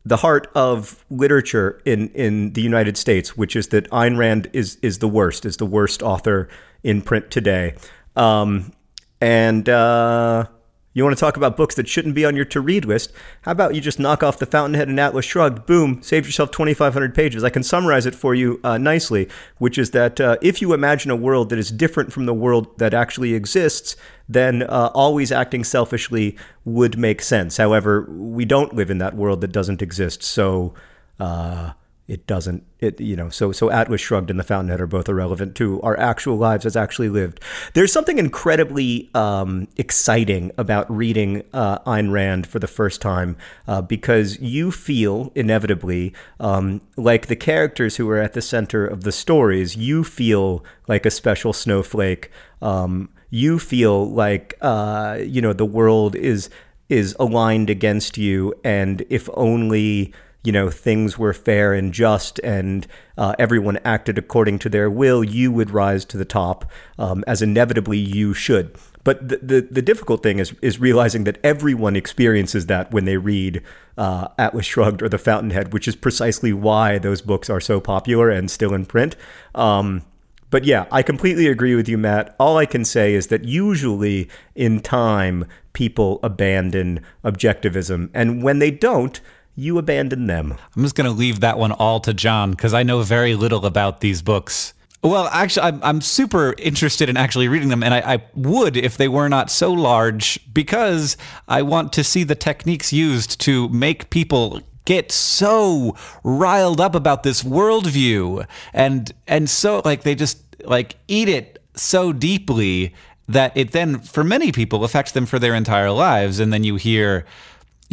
the 0.05 0.17
heart 0.17 0.51
of 0.53 1.05
literature 1.09 1.81
in, 1.85 2.09
in 2.09 2.53
the 2.53 2.61
United 2.61 2.97
States, 2.97 3.37
which 3.37 3.55
is 3.55 3.69
that 3.69 3.89
Ayn 3.89 4.17
Rand 4.17 4.49
is 4.53 4.77
is 4.81 4.99
the 4.99 5.07
worst, 5.07 5.45
is 5.45 5.57
the 5.57 5.65
worst 5.65 6.03
author 6.03 6.49
in 6.83 7.01
print 7.01 7.31
today. 7.31 7.75
Um, 8.15 8.73
and 9.21 9.67
uh, 9.69 10.47
you 10.93 11.03
want 11.03 11.15
to 11.15 11.19
talk 11.19 11.37
about 11.37 11.57
books 11.57 11.75
that 11.75 11.87
shouldn't 11.87 12.15
be 12.15 12.25
on 12.25 12.35
your 12.35 12.45
to 12.45 12.61
read 12.61 12.85
list? 12.85 13.11
How 13.41 13.51
about 13.51 13.73
you 13.73 13.81
just 13.81 13.99
knock 13.99 14.21
off 14.21 14.37
The 14.37 14.45
Fountainhead 14.45 14.87
and 14.87 14.99
Atlas 14.99 15.25
Shrugged? 15.25 15.65
Boom, 15.65 16.01
save 16.03 16.25
yourself 16.25 16.51
2,500 16.51 17.15
pages. 17.15 17.43
I 17.43 17.49
can 17.49 17.63
summarize 17.63 18.05
it 18.05 18.15
for 18.15 18.35
you 18.35 18.59
uh, 18.63 18.77
nicely, 18.77 19.27
which 19.57 19.77
is 19.77 19.91
that 19.91 20.21
uh, 20.21 20.37
if 20.41 20.61
you 20.61 20.73
imagine 20.73 21.09
a 21.09 21.15
world 21.15 21.49
that 21.49 21.59
is 21.59 21.71
different 21.71 22.13
from 22.13 22.25
the 22.25 22.33
world 22.33 22.77
that 22.77 22.93
actually 22.93 23.33
exists, 23.33 23.95
then 24.29 24.63
uh, 24.63 24.91
always 24.93 25.31
acting 25.31 25.63
selfishly 25.63 26.37
would 26.63 26.97
make 26.97 27.21
sense. 27.21 27.57
However, 27.57 28.03
we 28.09 28.45
don't 28.45 28.73
live 28.75 28.89
in 28.89 28.99
that 28.99 29.15
world 29.15 29.41
that 29.41 29.51
doesn't 29.51 29.81
exist. 29.81 30.23
So, 30.23 30.73
uh, 31.19 31.73
it 32.07 32.27
doesn't 32.27 32.63
it 32.79 32.99
you 32.99 33.15
know 33.15 33.29
so 33.29 33.51
so 33.51 33.71
atlas 33.71 34.01
shrugged 34.01 34.29
and 34.29 34.37
the 34.37 34.43
fountainhead 34.43 34.81
are 34.81 34.87
both 34.87 35.07
irrelevant 35.07 35.55
to 35.55 35.81
our 35.81 35.97
actual 35.97 36.37
lives 36.37 36.65
as 36.65 36.75
actually 36.75 37.09
lived. 37.09 37.39
There's 37.73 37.91
something 37.91 38.17
incredibly 38.17 39.09
um, 39.13 39.67
exciting 39.77 40.51
about 40.57 40.89
reading 40.91 41.43
uh, 41.53 41.79
Ayn 41.79 42.11
Rand 42.11 42.45
for 42.47 42.59
the 42.59 42.67
first 42.67 43.01
time 43.01 43.37
uh, 43.67 43.81
because 43.81 44.39
you 44.39 44.71
feel 44.71 45.31
inevitably 45.35 46.13
um, 46.39 46.81
like 46.97 47.27
the 47.27 47.35
characters 47.35 47.97
who 47.97 48.09
are 48.09 48.19
at 48.19 48.33
the 48.33 48.41
center 48.41 48.85
of 48.85 49.03
the 49.03 49.11
stories 49.11 49.75
you 49.75 50.03
feel 50.03 50.63
like 50.87 51.05
a 51.05 51.11
special 51.11 51.53
snowflake. 51.53 52.29
Um, 52.61 53.09
you 53.29 53.59
feel 53.59 54.09
like 54.11 54.55
uh, 54.61 55.17
you 55.21 55.41
know 55.41 55.53
the 55.53 55.65
world 55.65 56.15
is 56.15 56.49
is 56.89 57.15
aligned 57.19 57.69
against 57.69 58.17
you 58.17 58.53
and 58.63 59.03
if 59.09 59.29
only 59.33 60.13
you 60.43 60.51
know 60.51 60.69
things 60.69 61.17
were 61.17 61.33
fair 61.33 61.73
and 61.73 61.93
just 61.93 62.39
and 62.39 62.87
uh, 63.17 63.35
everyone 63.39 63.79
acted 63.85 64.17
according 64.17 64.59
to 64.59 64.69
their 64.69 64.89
will, 64.89 65.23
you 65.23 65.51
would 65.51 65.71
rise 65.71 66.05
to 66.05 66.17
the 66.17 66.25
top, 66.25 66.69
um, 66.97 67.23
as 67.27 67.41
inevitably 67.41 67.97
you 67.97 68.33
should. 68.33 68.75
But 69.03 69.27
the, 69.27 69.37
the, 69.37 69.67
the 69.69 69.81
difficult 69.81 70.23
thing 70.23 70.39
is 70.39 70.53
is 70.61 70.79
realizing 70.79 71.25
that 71.25 71.39
everyone 71.43 71.95
experiences 71.95 72.67
that 72.67 72.91
when 72.91 73.05
they 73.05 73.17
read 73.17 73.61
uh, 73.97 74.29
Atlas 74.37 74.65
Shrugged 74.65 75.01
or 75.01 75.09
The 75.09 75.17
Fountainhead, 75.17 75.73
which 75.73 75.87
is 75.87 75.95
precisely 75.95 76.53
why 76.53 76.97
those 76.97 77.21
books 77.21 77.49
are 77.49 77.59
so 77.59 77.79
popular 77.79 78.29
and 78.29 78.49
still 78.49 78.73
in 78.73 78.85
print. 78.85 79.15
Um, 79.53 80.03
but 80.49 80.65
yeah, 80.65 80.85
I 80.91 81.01
completely 81.01 81.47
agree 81.47 81.75
with 81.75 81.89
you, 81.89 81.97
Matt. 81.97 82.35
All 82.39 82.57
I 82.57 82.67
can 82.67 82.85
say 82.85 83.15
is 83.15 83.27
that 83.27 83.43
usually 83.43 84.29
in 84.53 84.81
time, 84.81 85.45
people 85.73 86.19
abandon 86.21 87.01
objectivism. 87.25 88.11
And 88.13 88.43
when 88.43 88.59
they 88.59 88.69
don't, 88.69 89.19
you 89.55 89.77
abandon 89.77 90.27
them. 90.27 90.55
I'm 90.75 90.83
just 90.83 90.95
going 90.95 91.09
to 91.09 91.15
leave 91.15 91.39
that 91.41 91.57
one 91.57 91.71
all 91.71 91.99
to 92.01 92.13
John 92.13 92.51
because 92.51 92.73
I 92.73 92.83
know 92.83 93.01
very 93.01 93.35
little 93.35 93.65
about 93.65 94.01
these 94.01 94.21
books. 94.21 94.73
Well, 95.03 95.27
actually, 95.27 95.63
I'm, 95.63 95.83
I'm 95.83 96.01
super 96.01 96.55
interested 96.57 97.09
in 97.09 97.17
actually 97.17 97.49
reading 97.49 97.67
them, 97.67 97.83
and 97.83 97.93
I, 97.93 98.13
I, 98.13 98.23
would 98.35 98.77
if 98.77 98.95
they 98.95 99.09
were 99.09 99.27
not 99.27 99.51
so 99.51 99.73
large 99.73 100.39
because 100.53 101.17
I 101.45 101.61
want 101.61 101.91
to 101.93 102.05
see 102.05 102.23
the 102.23 102.35
techniques 102.35 102.93
used 102.93 103.41
to 103.41 103.67
make 103.67 104.09
people 104.09 104.61
get 104.85 105.11
so 105.11 105.95
riled 106.23 106.79
up 106.79 106.95
about 106.95 107.23
this 107.23 107.41
worldview 107.43 108.45
and 108.73 109.13
and 109.27 109.49
so 109.49 109.81
like 109.85 110.03
they 110.03 110.13
just 110.13 110.39
like 110.65 110.95
eat 111.07 111.29
it 111.29 111.63
so 111.73 112.11
deeply 112.11 112.93
that 113.27 113.55
it 113.55 113.71
then 113.71 113.99
for 113.99 114.25
many 114.25 114.51
people 114.51 114.83
affects 114.83 115.13
them 115.13 115.25
for 115.25 115.39
their 115.39 115.55
entire 115.55 115.89
lives 115.89 116.39
and 116.39 116.51
then 116.51 116.65
you 116.65 116.75
hear 116.75 117.25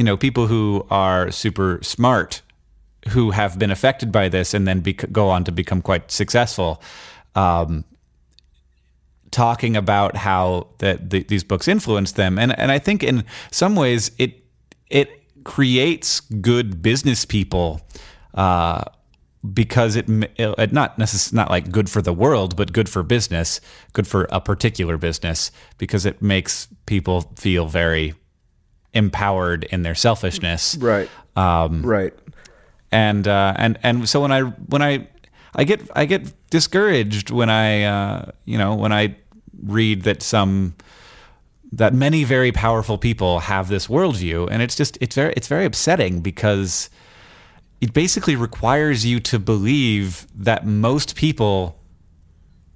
you 0.01 0.05
know, 0.05 0.17
people 0.17 0.47
who 0.47 0.87
are 0.89 1.31
super 1.31 1.79
smart 1.83 2.41
who 3.09 3.33
have 3.33 3.59
been 3.59 3.71
affected 3.71 4.11
by 4.11 4.31
this 4.31 4.55
and 4.55 4.67
then 4.67 4.83
go 5.13 5.29
on 5.29 5.45
to 5.45 5.53
become 5.53 5.83
quite 5.83 6.11
successful. 6.11 6.83
Um, 7.35 7.85
talking 9.31 9.77
about 9.77 10.17
how 10.17 10.69
that 10.79 11.11
the, 11.11 11.23
these 11.25 11.45
books 11.45 11.69
influence 11.69 12.13
them, 12.13 12.39
and 12.39 12.59
and 12.59 12.73
I 12.73 12.79
think 12.79 13.03
in 13.03 13.25
some 13.51 13.77
ways 13.77 14.11
it 14.17 14.43
it 14.89 15.45
creates 15.45 16.21
good 16.21 16.81
business 16.81 17.27
people. 17.27 17.83
Uh, 18.33 18.85
because 19.53 19.97
it, 19.97 20.07
it 20.39 20.73
not 20.73 20.99
necess- 20.99 21.33
not 21.33 21.51
like 21.51 21.71
good 21.71 21.91
for 21.91 22.01
the 22.01 22.13
world, 22.13 22.57
but 22.57 22.73
good 22.73 22.89
for 22.89 23.03
business, 23.03 23.61
good 23.93 24.07
for 24.07 24.27
a 24.31 24.41
particular 24.41 24.97
business, 24.97 25.51
because 25.77 26.07
it 26.07 26.23
makes 26.23 26.69
people 26.87 27.21
feel 27.37 27.67
very 27.67 28.15
empowered 28.95 29.65
in 29.65 29.83
their 29.83 29.95
selfishness. 29.95 30.77
Right. 30.77 31.09
Um, 31.37 31.83
right. 31.83 32.15
And 32.93 33.27
uh, 33.29 33.55
and 33.57 33.79
and 33.83 34.09
so 34.09 34.21
when 34.21 34.33
I 34.33 34.43
when 34.43 34.83
I 34.83 35.07
I 35.55 35.65
get 35.65 35.89
I 35.95 36.07
get 36.07 36.33
discouraged 36.51 37.31
when 37.31 37.49
I 37.49 37.85
uh, 37.85 38.31
you 38.45 38.59
know 38.59 38.75
when 38.75 38.93
I 38.93 39.17
read 39.63 40.03
that 40.03 40.23
some 40.23 40.75
that 41.73 41.95
many 41.95 42.25
very 42.25 42.51
powerful 42.51 42.99
people 42.99 43.41
have 43.41 43.69
this 43.69 43.87
worldview, 43.87 44.49
and 44.51 44.61
it's 44.61 44.75
just 44.75 44.99
it's 45.01 45.15
very 45.15 45.33
it's 45.37 45.47
very 45.47 45.65
upsetting 45.65 46.21
because 46.21 46.91
it 47.81 47.93
basically 47.93 48.37
requires 48.37 49.07
you 49.07 49.21
to 49.21 49.39
believe 49.39 50.27
that 50.35 50.67
most 50.67 51.15
people 51.15 51.79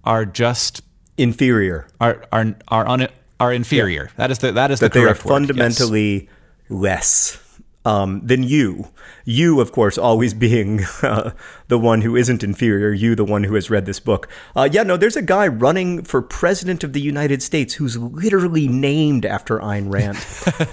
are 0.05 0.25
just 0.25 0.83
inferior 1.17 1.87
are 2.01 2.25
are 2.33 2.55
are 2.69 2.87
on 2.87 3.07
are 3.45 3.53
inferior. 3.53 4.05
Yeah. 4.05 4.17
That 4.17 4.31
is 4.31 4.39
the 4.39 4.53
that 4.53 4.71
is 4.71 4.81
that 4.81 4.93
the 4.93 5.01
they 5.01 5.07
are 5.07 5.15
fundamentally 5.15 6.15
yes. 6.15 6.31
less 6.69 7.45
um, 7.85 8.27
than 8.27 8.43
you. 8.43 8.89
You, 9.25 9.61
of 9.61 9.73
course, 9.73 9.99
always 9.99 10.35
being 10.47 10.85
uh, 11.03 11.33
the 11.69 11.79
one 11.79 12.01
who 12.03 12.17
isn't 12.17 12.43
inferior. 12.43 12.93
You, 12.93 13.15
the 13.15 13.25
one 13.25 13.45
who 13.45 13.55
has 13.55 13.71
read 13.71 13.87
this 13.87 14.01
book. 14.01 14.29
Uh, 14.57 14.69
yeah, 14.71 14.83
no, 14.83 14.97
there's 14.97 15.17
a 15.17 15.23
guy 15.23 15.47
running 15.47 16.03
for 16.03 16.23
president 16.23 16.85
of 16.85 16.93
the 16.93 17.01
United 17.01 17.43
States 17.43 17.75
who's 17.75 17.97
literally 17.97 18.69
named 18.69 19.25
after 19.25 19.59
Ayn 19.59 19.93
Rand. 19.93 20.19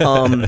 um, 0.00 0.46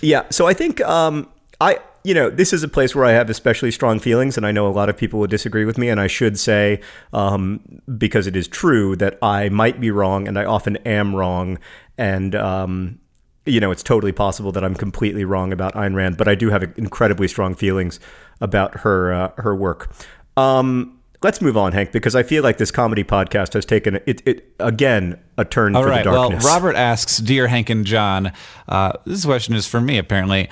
yeah, 0.00 0.24
so 0.30 0.46
I 0.46 0.54
think 0.54 0.80
um, 0.82 1.28
I 1.60 1.78
you 2.04 2.14
know, 2.14 2.30
this 2.30 2.52
is 2.52 2.62
a 2.62 2.68
place 2.68 2.94
where 2.94 3.04
I 3.04 3.12
have 3.12 3.30
especially 3.30 3.70
strong 3.70 4.00
feelings, 4.00 4.36
and 4.36 4.44
I 4.44 4.52
know 4.52 4.66
a 4.66 4.72
lot 4.72 4.88
of 4.88 4.96
people 4.96 5.20
will 5.20 5.28
disagree 5.28 5.64
with 5.64 5.78
me. 5.78 5.88
And 5.88 6.00
I 6.00 6.08
should 6.08 6.38
say, 6.38 6.80
um, 7.12 7.60
because 7.96 8.26
it 8.26 8.34
is 8.34 8.48
true, 8.48 8.96
that 8.96 9.18
I 9.22 9.48
might 9.48 9.80
be 9.80 9.90
wrong, 9.90 10.26
and 10.26 10.38
I 10.38 10.44
often 10.44 10.76
am 10.78 11.14
wrong. 11.14 11.58
And, 11.96 12.34
um, 12.34 12.98
you 13.46 13.60
know, 13.60 13.70
it's 13.70 13.82
totally 13.82 14.12
possible 14.12 14.50
that 14.52 14.64
I'm 14.64 14.74
completely 14.74 15.24
wrong 15.24 15.52
about 15.52 15.74
Ayn 15.74 15.94
Rand, 15.94 16.16
but 16.16 16.28
I 16.28 16.34
do 16.34 16.50
have 16.50 16.62
incredibly 16.76 17.28
strong 17.28 17.54
feelings 17.54 18.00
about 18.40 18.80
her 18.80 19.12
uh, 19.12 19.32
her 19.38 19.54
work. 19.54 19.90
Um, 20.36 20.98
let's 21.22 21.40
move 21.40 21.56
on, 21.56 21.72
Hank, 21.72 21.92
because 21.92 22.16
I 22.16 22.22
feel 22.22 22.42
like 22.42 22.58
this 22.58 22.70
comedy 22.70 23.04
podcast 23.04 23.52
has 23.52 23.64
taken 23.64 24.00
it, 24.06 24.22
it 24.26 24.52
again 24.58 25.20
a 25.38 25.44
turn 25.44 25.76
All 25.76 25.82
for 25.82 25.88
right. 25.88 26.04
the 26.04 26.10
darkness. 26.10 26.44
Well, 26.44 26.54
Robert 26.54 26.76
asks, 26.76 27.18
"Dear 27.18 27.46
Hank 27.46 27.70
and 27.70 27.84
John, 27.84 28.32
uh, 28.68 28.92
this 29.04 29.24
question 29.24 29.54
is 29.54 29.66
for 29.66 29.80
me 29.80 29.98
apparently." 29.98 30.48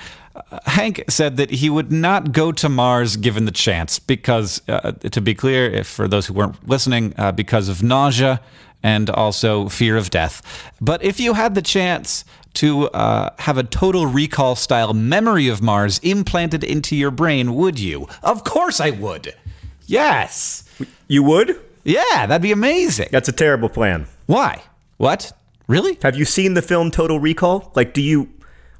Hank 0.65 1.03
said 1.09 1.37
that 1.37 1.49
he 1.49 1.69
would 1.69 1.91
not 1.91 2.31
go 2.31 2.51
to 2.51 2.69
Mars 2.69 3.17
given 3.17 3.45
the 3.45 3.51
chance 3.51 3.99
because, 3.99 4.61
uh, 4.67 4.91
to 4.91 5.21
be 5.21 5.33
clear, 5.33 5.69
if 5.69 5.87
for 5.87 6.07
those 6.07 6.27
who 6.27 6.33
weren't 6.33 6.67
listening, 6.67 7.13
uh, 7.17 7.31
because 7.31 7.67
of 7.67 7.83
nausea 7.83 8.41
and 8.83 9.09
also 9.09 9.67
fear 9.69 9.97
of 9.97 10.09
death. 10.09 10.41
But 10.79 11.03
if 11.03 11.19
you 11.19 11.33
had 11.33 11.55
the 11.55 11.61
chance 11.61 12.25
to 12.55 12.89
uh, 12.89 13.33
have 13.39 13.57
a 13.57 13.63
total 13.63 14.07
recall 14.07 14.55
style 14.55 14.93
memory 14.93 15.47
of 15.47 15.61
Mars 15.61 15.99
implanted 15.99 16.63
into 16.63 16.95
your 16.95 17.11
brain, 17.11 17.55
would 17.55 17.79
you? 17.79 18.07
Of 18.23 18.43
course 18.43 18.79
I 18.79 18.89
would. 18.89 19.35
Yes. 19.85 20.63
You 21.07 21.23
would? 21.23 21.59
Yeah, 21.83 22.25
that'd 22.25 22.41
be 22.41 22.51
amazing. 22.51 23.09
That's 23.11 23.29
a 23.29 23.33
terrible 23.33 23.69
plan. 23.69 24.07
Why? 24.25 24.61
What? 24.97 25.31
Really? 25.67 25.97
Have 26.03 26.15
you 26.15 26.25
seen 26.25 26.53
the 26.53 26.61
film 26.61 26.91
Total 26.91 27.19
Recall? 27.19 27.71
Like, 27.75 27.93
do 27.93 28.01
you 28.01 28.29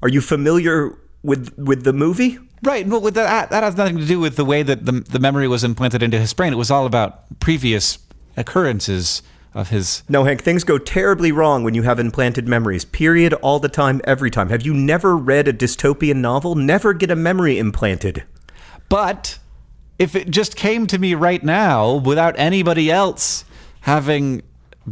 are 0.01 0.09
you 0.09 0.21
familiar 0.21 0.97
with 1.23 1.57
with 1.57 1.83
the 1.83 1.93
movie. 1.93 2.39
Right. 2.63 2.85
Well, 2.87 3.01
with 3.01 3.15
that 3.15 3.49
that 3.49 3.63
has 3.63 3.75
nothing 3.75 3.97
to 3.97 4.05
do 4.05 4.19
with 4.19 4.35
the 4.35 4.45
way 4.45 4.63
that 4.63 4.85
the 4.85 4.91
the 4.91 5.19
memory 5.19 5.47
was 5.47 5.63
implanted 5.63 6.03
into 6.03 6.19
his 6.19 6.33
brain. 6.33 6.53
It 6.53 6.57
was 6.57 6.71
all 6.71 6.85
about 6.85 7.39
previous 7.39 7.99
occurrences 8.37 9.23
of 9.53 9.69
his. 9.69 10.03
No, 10.07 10.23
Hank, 10.23 10.41
things 10.41 10.63
go 10.63 10.77
terribly 10.77 11.31
wrong 11.31 11.63
when 11.63 11.73
you 11.73 11.83
have 11.83 11.99
implanted 11.99 12.47
memories. 12.47 12.85
Period. 12.85 13.33
All 13.35 13.59
the 13.59 13.69
time, 13.69 14.01
every 14.03 14.31
time. 14.31 14.49
Have 14.49 14.61
you 14.61 14.73
never 14.73 15.17
read 15.17 15.47
a 15.47 15.53
dystopian 15.53 16.17
novel? 16.17 16.55
Never 16.55 16.93
get 16.93 17.11
a 17.11 17.15
memory 17.15 17.57
implanted. 17.57 18.23
But 18.89 19.39
if 19.99 20.15
it 20.15 20.29
just 20.29 20.55
came 20.55 20.87
to 20.87 20.99
me 20.99 21.13
right 21.13 21.43
now 21.43 21.93
without 21.93 22.35
anybody 22.37 22.89
else 22.89 23.45
having 23.81 24.41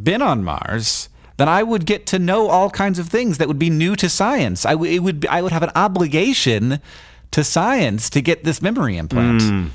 been 0.04 0.22
on 0.22 0.44
Mars, 0.44 1.10
then 1.40 1.48
I 1.48 1.64
would 1.64 1.86
get 1.86 2.06
to 2.08 2.20
know 2.20 2.50
all 2.50 2.70
kinds 2.70 3.00
of 3.00 3.08
things 3.08 3.38
that 3.38 3.48
would 3.48 3.58
be 3.58 3.70
new 3.70 3.96
to 3.96 4.10
science. 4.10 4.66
I, 4.66 4.74
w- 4.74 4.94
it 4.94 5.00
would 5.00 5.22
be, 5.22 5.28
I 5.30 5.42
would 5.42 5.54
have 5.54 5.64
an 5.64 5.72
obligation 5.74 6.82
to 7.32 7.44
science 7.46 8.10
to 8.10 8.22
get 8.22 8.44
this 8.44 8.62
memory 8.62 8.98
implant. 8.98 9.42
Mm. 9.42 9.70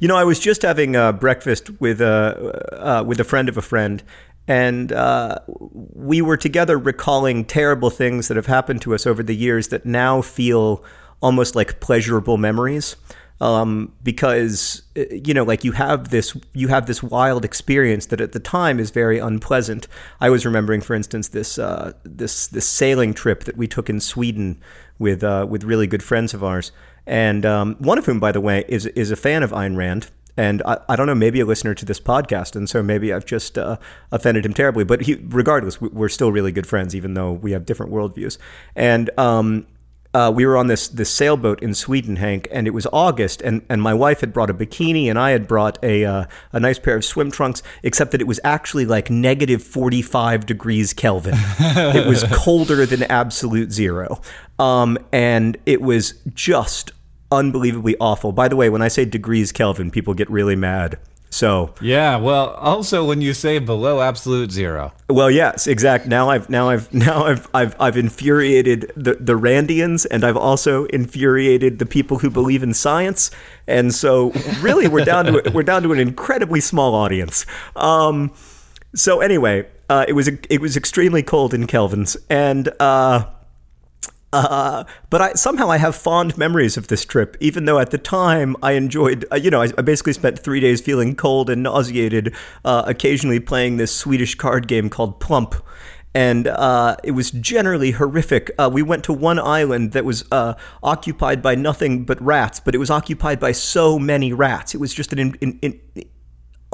You 0.00 0.08
know, 0.08 0.16
I 0.16 0.24
was 0.24 0.40
just 0.40 0.62
having 0.62 0.96
uh, 0.96 1.12
breakfast 1.12 1.70
with 1.80 2.00
a 2.00 2.72
uh, 2.72 3.04
with 3.04 3.20
a 3.20 3.24
friend 3.24 3.48
of 3.48 3.56
a 3.56 3.62
friend, 3.62 4.02
and 4.48 4.90
uh, 4.92 5.38
we 5.46 6.20
were 6.20 6.36
together 6.36 6.78
recalling 6.78 7.44
terrible 7.44 7.90
things 7.90 8.26
that 8.26 8.36
have 8.36 8.46
happened 8.46 8.82
to 8.82 8.94
us 8.94 9.06
over 9.06 9.22
the 9.22 9.36
years 9.36 9.68
that 9.68 9.86
now 9.86 10.20
feel 10.20 10.82
almost 11.20 11.54
like 11.54 11.78
pleasurable 11.78 12.38
memories. 12.38 12.96
Um, 13.40 13.92
because 14.02 14.82
you 14.94 15.34
know, 15.34 15.42
like 15.42 15.64
you 15.64 15.72
have 15.72 16.10
this, 16.10 16.36
you 16.52 16.68
have 16.68 16.86
this 16.86 17.02
wild 17.02 17.44
experience 17.44 18.06
that 18.06 18.20
at 18.20 18.32
the 18.32 18.40
time 18.40 18.78
is 18.78 18.90
very 18.90 19.18
unpleasant. 19.18 19.88
I 20.20 20.30
was 20.30 20.46
remembering, 20.46 20.80
for 20.80 20.94
instance, 20.94 21.28
this 21.28 21.58
uh, 21.58 21.92
this 22.04 22.46
this 22.46 22.66
sailing 22.66 23.12
trip 23.12 23.44
that 23.44 23.56
we 23.56 23.66
took 23.66 23.90
in 23.90 24.00
Sweden 24.00 24.60
with 24.98 25.24
uh, 25.24 25.46
with 25.48 25.64
really 25.64 25.86
good 25.86 26.02
friends 26.02 26.32
of 26.32 26.44
ours, 26.44 26.70
and 27.06 27.44
um, 27.44 27.74
one 27.80 27.98
of 27.98 28.06
whom, 28.06 28.20
by 28.20 28.32
the 28.32 28.40
way, 28.40 28.64
is 28.68 28.86
is 28.86 29.10
a 29.10 29.16
fan 29.16 29.42
of 29.42 29.50
Ayn 29.50 29.76
Rand. 29.76 30.10
And 30.36 30.62
I, 30.66 30.78
I 30.88 30.96
don't 30.96 31.06
know, 31.06 31.14
maybe 31.14 31.38
a 31.38 31.46
listener 31.46 31.74
to 31.74 31.84
this 31.84 32.00
podcast, 32.00 32.56
and 32.56 32.68
so 32.68 32.82
maybe 32.82 33.12
I've 33.12 33.24
just 33.24 33.56
uh, 33.56 33.76
offended 34.10 34.44
him 34.44 34.52
terribly. 34.52 34.82
But 34.82 35.02
he, 35.02 35.14
regardless, 35.28 35.80
we're 35.80 36.08
still 36.08 36.32
really 36.32 36.50
good 36.50 36.66
friends, 36.66 36.92
even 36.94 37.14
though 37.14 37.30
we 37.32 37.52
have 37.52 37.64
different 37.64 37.92
worldviews. 37.92 38.36
And 38.74 39.16
um, 39.16 39.66
uh, 40.14 40.30
we 40.34 40.46
were 40.46 40.56
on 40.56 40.68
this 40.68 40.86
this 40.86 41.10
sailboat 41.10 41.60
in 41.60 41.74
Sweden, 41.74 42.16
Hank, 42.16 42.46
and 42.52 42.68
it 42.68 42.70
was 42.70 42.86
August, 42.92 43.42
and, 43.42 43.62
and 43.68 43.82
my 43.82 43.92
wife 43.92 44.20
had 44.20 44.32
brought 44.32 44.48
a 44.48 44.54
bikini, 44.54 45.10
and 45.10 45.18
I 45.18 45.30
had 45.30 45.48
brought 45.48 45.76
a 45.82 46.04
uh, 46.04 46.24
a 46.52 46.60
nice 46.60 46.78
pair 46.78 46.96
of 46.96 47.04
swim 47.04 47.32
trunks, 47.32 47.62
except 47.82 48.12
that 48.12 48.20
it 48.20 48.26
was 48.26 48.38
actually 48.44 48.86
like 48.86 49.10
negative 49.10 49.62
forty 49.62 50.02
five 50.02 50.46
degrees 50.46 50.92
Kelvin. 50.92 51.34
it 51.58 52.06
was 52.06 52.24
colder 52.32 52.86
than 52.86 53.02
absolute 53.04 53.72
zero, 53.72 54.20
um, 54.60 54.96
and 55.12 55.56
it 55.66 55.82
was 55.82 56.14
just 56.32 56.92
unbelievably 57.32 57.96
awful. 57.98 58.30
By 58.30 58.46
the 58.46 58.56
way, 58.56 58.70
when 58.70 58.82
I 58.82 58.88
say 58.88 59.04
degrees 59.04 59.50
Kelvin, 59.50 59.90
people 59.90 60.14
get 60.14 60.30
really 60.30 60.56
mad. 60.56 60.98
So 61.34 61.74
yeah, 61.80 62.14
well, 62.14 62.50
also 62.50 63.04
when 63.04 63.20
you 63.20 63.34
say 63.34 63.58
below 63.58 64.00
absolute 64.00 64.52
zero. 64.52 64.92
Well, 65.10 65.28
yes, 65.28 65.66
exact. 65.66 66.06
Now 66.06 66.30
I've 66.30 66.48
now 66.48 66.68
I've 66.70 66.94
now 67.08 67.24
I've 67.24 67.48
I've 67.52 67.74
I've 67.80 67.96
infuriated 67.96 68.92
the 68.94 69.14
the 69.14 69.32
Randians, 69.32 70.06
and 70.08 70.22
I've 70.22 70.36
also 70.36 70.84
infuriated 70.84 71.80
the 71.80 71.86
people 71.86 72.20
who 72.20 72.30
believe 72.30 72.62
in 72.62 72.72
science. 72.72 73.32
And 73.66 73.92
so, 73.92 74.30
really, 74.60 74.86
we're 74.86 75.04
down 75.04 75.24
to 75.24 75.50
we're 75.52 75.64
down 75.64 75.82
to 75.82 75.92
an 75.92 75.98
incredibly 75.98 76.60
small 76.60 76.94
audience. 76.94 77.46
Um, 77.74 78.30
so 78.94 79.20
anyway, 79.20 79.66
uh, 79.88 80.04
it 80.06 80.12
was 80.12 80.28
it 80.28 80.60
was 80.60 80.76
extremely 80.76 81.24
cold 81.24 81.52
in 81.52 81.66
Kelvins, 81.66 82.16
and 82.30 82.68
uh, 82.78 83.26
uh, 84.34 84.84
but 85.10 85.20
I 85.20 85.32
somehow 85.34 85.70
I 85.70 85.78
have 85.78 85.94
fond 85.94 86.36
memories 86.36 86.76
of 86.76 86.88
this 86.88 87.04
trip, 87.04 87.36
even 87.40 87.64
though 87.64 87.78
at 87.78 87.90
the 87.90 87.98
time 87.98 88.56
I 88.62 88.72
enjoyed. 88.72 89.24
Uh, 89.30 89.36
you 89.36 89.50
know, 89.50 89.62
I, 89.62 89.68
I, 89.78 89.82
basically 89.82 90.12
spent 90.12 90.38
three 90.38 90.60
days 90.60 90.80
feeling 90.80 91.14
cold 91.14 91.48
and 91.50 91.62
nauseated, 91.62 92.34
uh, 92.64 92.82
occasionally 92.86 93.40
playing 93.40 93.76
this 93.76 93.94
Swedish 93.94 94.34
card 94.34 94.66
game 94.66 94.90
called 94.90 95.20
Plump. 95.20 95.54
And 96.16 96.46
uh, 96.46 96.96
it 97.02 97.10
was 97.10 97.32
generally 97.32 97.90
horrific. 97.90 98.50
Uh, 98.56 98.70
we 98.72 98.82
went 98.82 99.02
to 99.04 99.12
one 99.12 99.40
island 99.40 99.92
that 99.92 100.04
was 100.04 100.24
uh, 100.30 100.54
occupied 100.82 101.42
by 101.42 101.56
nothing 101.56 102.04
but 102.04 102.22
rats, 102.22 102.60
but 102.60 102.74
it 102.74 102.78
was 102.78 102.90
occupied 102.90 103.40
by 103.40 103.50
so 103.50 103.98
many 103.98 104.32
rats. 104.32 104.74
It 104.74 104.78
was 104.78 104.94
just 104.94 105.12
an 105.12 105.18
in, 105.40 105.58
in, 105.60 105.80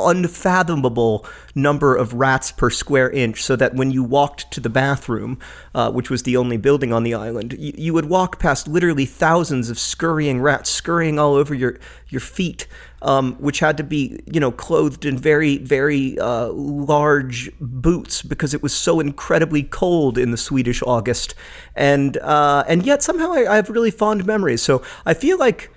unfathomable 0.09 1.27
number 1.55 1.97
of 1.97 2.15
rats 2.15 2.53
per 2.53 2.71
square 2.71 3.11
inch, 3.11 3.43
so 3.43 3.57
that 3.57 3.75
when 3.75 3.91
you 3.91 4.03
walked 4.03 4.51
to 4.53 4.61
the 4.61 4.69
bathroom, 4.69 5.39
uh, 5.75 5.91
which 5.91 6.11
was 6.11 6.23
the 6.23 6.37
only 6.37 6.57
building 6.57 6.93
on 6.93 7.03
the 7.03 7.15
island, 7.15 7.53
you, 7.59 7.73
you, 7.77 7.95
would 7.95 8.07
walk 8.07 8.39
past 8.39 8.69
literally 8.69 9.05
thousands 9.05 9.69
of 9.71 9.79
scurrying 9.79 10.41
rats 10.41 10.71
scurrying 10.71 11.19
all 11.19 11.35
over 11.35 11.55
your 11.55 11.79
your 12.09 12.21
feet, 12.21 12.67
um, 13.03 13.35
which 13.35 13.61
had 13.61 13.77
to 13.77 13.85
be 13.85 14.21
you 14.27 14.41
know 14.41 14.51
clothed 14.51 15.05
in 15.05 15.19
very 15.19 15.59
very 15.59 16.19
uh, 16.19 16.49
large 16.49 17.51
boots 17.61 18.23
because 18.23 18.55
it 18.55 18.63
was 18.63 18.73
so 18.73 19.01
incredibly 19.01 19.63
cold 19.63 20.19
in 20.19 20.31
the 20.31 20.37
Swedish 20.37 20.83
August, 20.83 21.35
and 21.75 22.17
uh, 22.19 22.65
and 22.69 22.85
yet 22.85 23.03
somehow 23.03 23.33
I, 23.33 23.53
I 23.53 23.57
have 23.57 23.71
really 23.71 23.91
fond 23.91 24.27
memories. 24.27 24.63
So 24.63 24.83
I 25.05 25.15
feel 25.15 25.39
like 25.39 25.71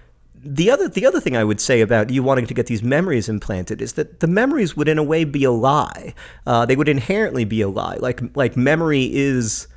the 0.43 0.69
other 0.69 0.87
the 0.87 1.05
other 1.05 1.19
thing 1.19 1.37
I 1.37 1.43
would 1.43 1.61
say 1.61 1.81
about 1.81 2.09
you 2.09 2.23
wanting 2.23 2.47
to 2.47 2.53
get 2.53 2.67
these 2.67 2.83
memories 2.83 3.29
implanted 3.29 3.81
is 3.81 3.93
that 3.93 4.19
the 4.19 4.27
memories 4.27 4.75
would 4.75 4.87
in 4.87 4.97
a 4.97 5.03
way 5.03 5.23
be 5.23 5.43
a 5.43 5.51
lie. 5.51 6.13
Uh, 6.45 6.65
they 6.65 6.75
would 6.75 6.89
inherently 6.89 7.45
be 7.45 7.61
a 7.61 7.69
lie. 7.69 7.95
Like 7.95 8.21
like 8.35 8.57
memory 8.57 9.09
is 9.13 9.67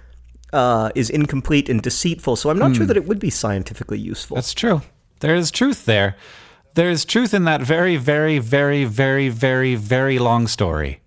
uh, 0.53 0.91
is 0.95 1.11
incomplete 1.11 1.69
and 1.69 1.83
deceitful. 1.83 2.37
So 2.37 2.51
I'm 2.51 2.59
not 2.59 2.75
sure 2.75 2.85
hmm. 2.85 2.89
that 2.89 2.97
it 2.97 3.07
would 3.07 3.19
be 3.19 3.31
scientifically 3.31 3.99
useful. 3.99 4.35
That's 4.35 4.55
true. 4.55 4.83
There 5.21 5.35
is 5.35 5.51
truth 5.51 5.85
there. 5.85 6.17
There 6.75 6.91
is 6.91 7.05
truth 7.05 7.33
in 7.33 7.45
that 7.45 7.63
very 7.63 7.97
very 7.97 8.39
very 8.39 8.85
very 8.85 9.29
very 9.29 9.75
very 9.77 10.19
long 10.19 10.47
story 10.47 11.01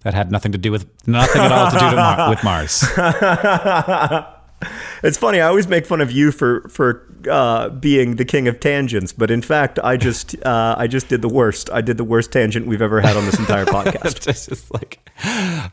that 0.00 0.14
had 0.14 0.32
nothing 0.32 0.52
to 0.52 0.58
do 0.58 0.72
with 0.72 0.86
nothing 1.06 1.42
at 1.42 1.52
all 1.52 1.70
to 1.70 1.78
do 1.78 1.90
to 1.90 1.96
Mar- 1.96 2.30
with 2.30 2.42
Mars. 2.44 2.84
it's 5.02 5.16
funny. 5.16 5.40
I 5.40 5.48
always 5.48 5.66
make 5.68 5.86
fun 5.86 6.00
of 6.00 6.10
you 6.10 6.32
for 6.32 6.68
for 6.68 7.06
uh, 7.30 7.68
being 7.70 8.16
the 8.16 8.24
king 8.24 8.48
of 8.48 8.60
tangents, 8.60 9.12
but 9.12 9.30
in 9.30 9.42
fact, 9.42 9.78
I 9.82 9.96
just 9.96 10.34
uh, 10.46 10.74
I 10.78 10.86
just 10.86 11.08
did 11.08 11.22
the 11.22 11.28
worst. 11.28 11.70
I 11.70 11.80
did 11.80 11.96
the 11.96 12.04
worst 12.04 12.32
tangent 12.32 12.66
we've 12.66 12.82
ever 12.82 13.00
had 13.00 13.16
on 13.16 13.24
this 13.24 13.38
entire 13.38 13.64
podcast. 13.66 14.28
it's 14.28 14.46
just 14.46 14.72
like 14.72 14.98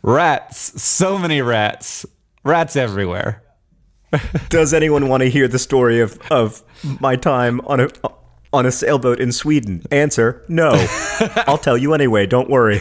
rats, 0.02 0.82
so 0.82 1.18
many 1.18 1.42
rats, 1.42 2.06
rats 2.44 2.76
everywhere. 2.76 3.44
Does 4.50 4.74
anyone 4.74 5.08
want 5.08 5.22
to 5.22 5.30
hear 5.30 5.48
the 5.48 5.60
story 5.60 6.00
of 6.00 6.20
of 6.32 6.64
my 7.00 7.16
time 7.16 7.62
on 7.62 7.80
a 7.80 7.90
on 8.52 8.66
a 8.66 8.72
sailboat 8.72 9.20
in 9.20 9.32
Sweden? 9.32 9.84
Answer: 9.92 10.44
No. 10.48 10.72
I'll 11.48 11.60
tell 11.60 11.78
you 11.78 11.94
anyway. 11.94 12.26
Don't 12.26 12.50
worry. 12.50 12.80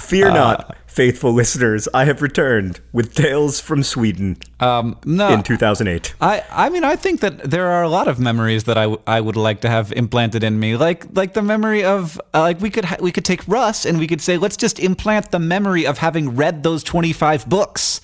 Fear 0.00 0.28
uh, 0.28 0.34
not 0.34 0.76
faithful 0.94 1.32
listeners, 1.32 1.88
I 1.92 2.04
have 2.04 2.22
returned 2.22 2.78
with 2.92 3.14
tales 3.14 3.60
from 3.60 3.82
Sweden. 3.82 4.36
Um, 4.60 4.96
no, 5.04 5.28
in 5.32 5.42
2008. 5.42 6.14
I, 6.20 6.44
I 6.50 6.68
mean, 6.70 6.84
I 6.84 6.94
think 6.94 7.20
that 7.20 7.50
there 7.50 7.66
are 7.66 7.82
a 7.82 7.88
lot 7.88 8.06
of 8.06 8.20
memories 8.20 8.64
that 8.64 8.78
I, 8.78 8.84
w- 8.84 9.02
I 9.06 9.20
would 9.20 9.36
like 9.36 9.60
to 9.62 9.68
have 9.68 9.90
implanted 9.92 10.44
in 10.44 10.60
me, 10.60 10.76
like 10.76 11.04
like 11.12 11.34
the 11.34 11.42
memory 11.42 11.82
of 11.84 12.20
uh, 12.32 12.40
like 12.40 12.60
we 12.60 12.70
could 12.70 12.84
ha- 12.84 12.98
we 13.00 13.10
could 13.10 13.24
take 13.24 13.46
Russ 13.48 13.84
and 13.84 13.98
we 13.98 14.06
could 14.06 14.20
say 14.20 14.38
let's 14.38 14.56
just 14.56 14.78
implant 14.78 15.32
the 15.32 15.40
memory 15.40 15.84
of 15.84 15.98
having 15.98 16.36
read 16.36 16.62
those 16.62 16.82
25 16.84 17.48
books. 17.48 18.00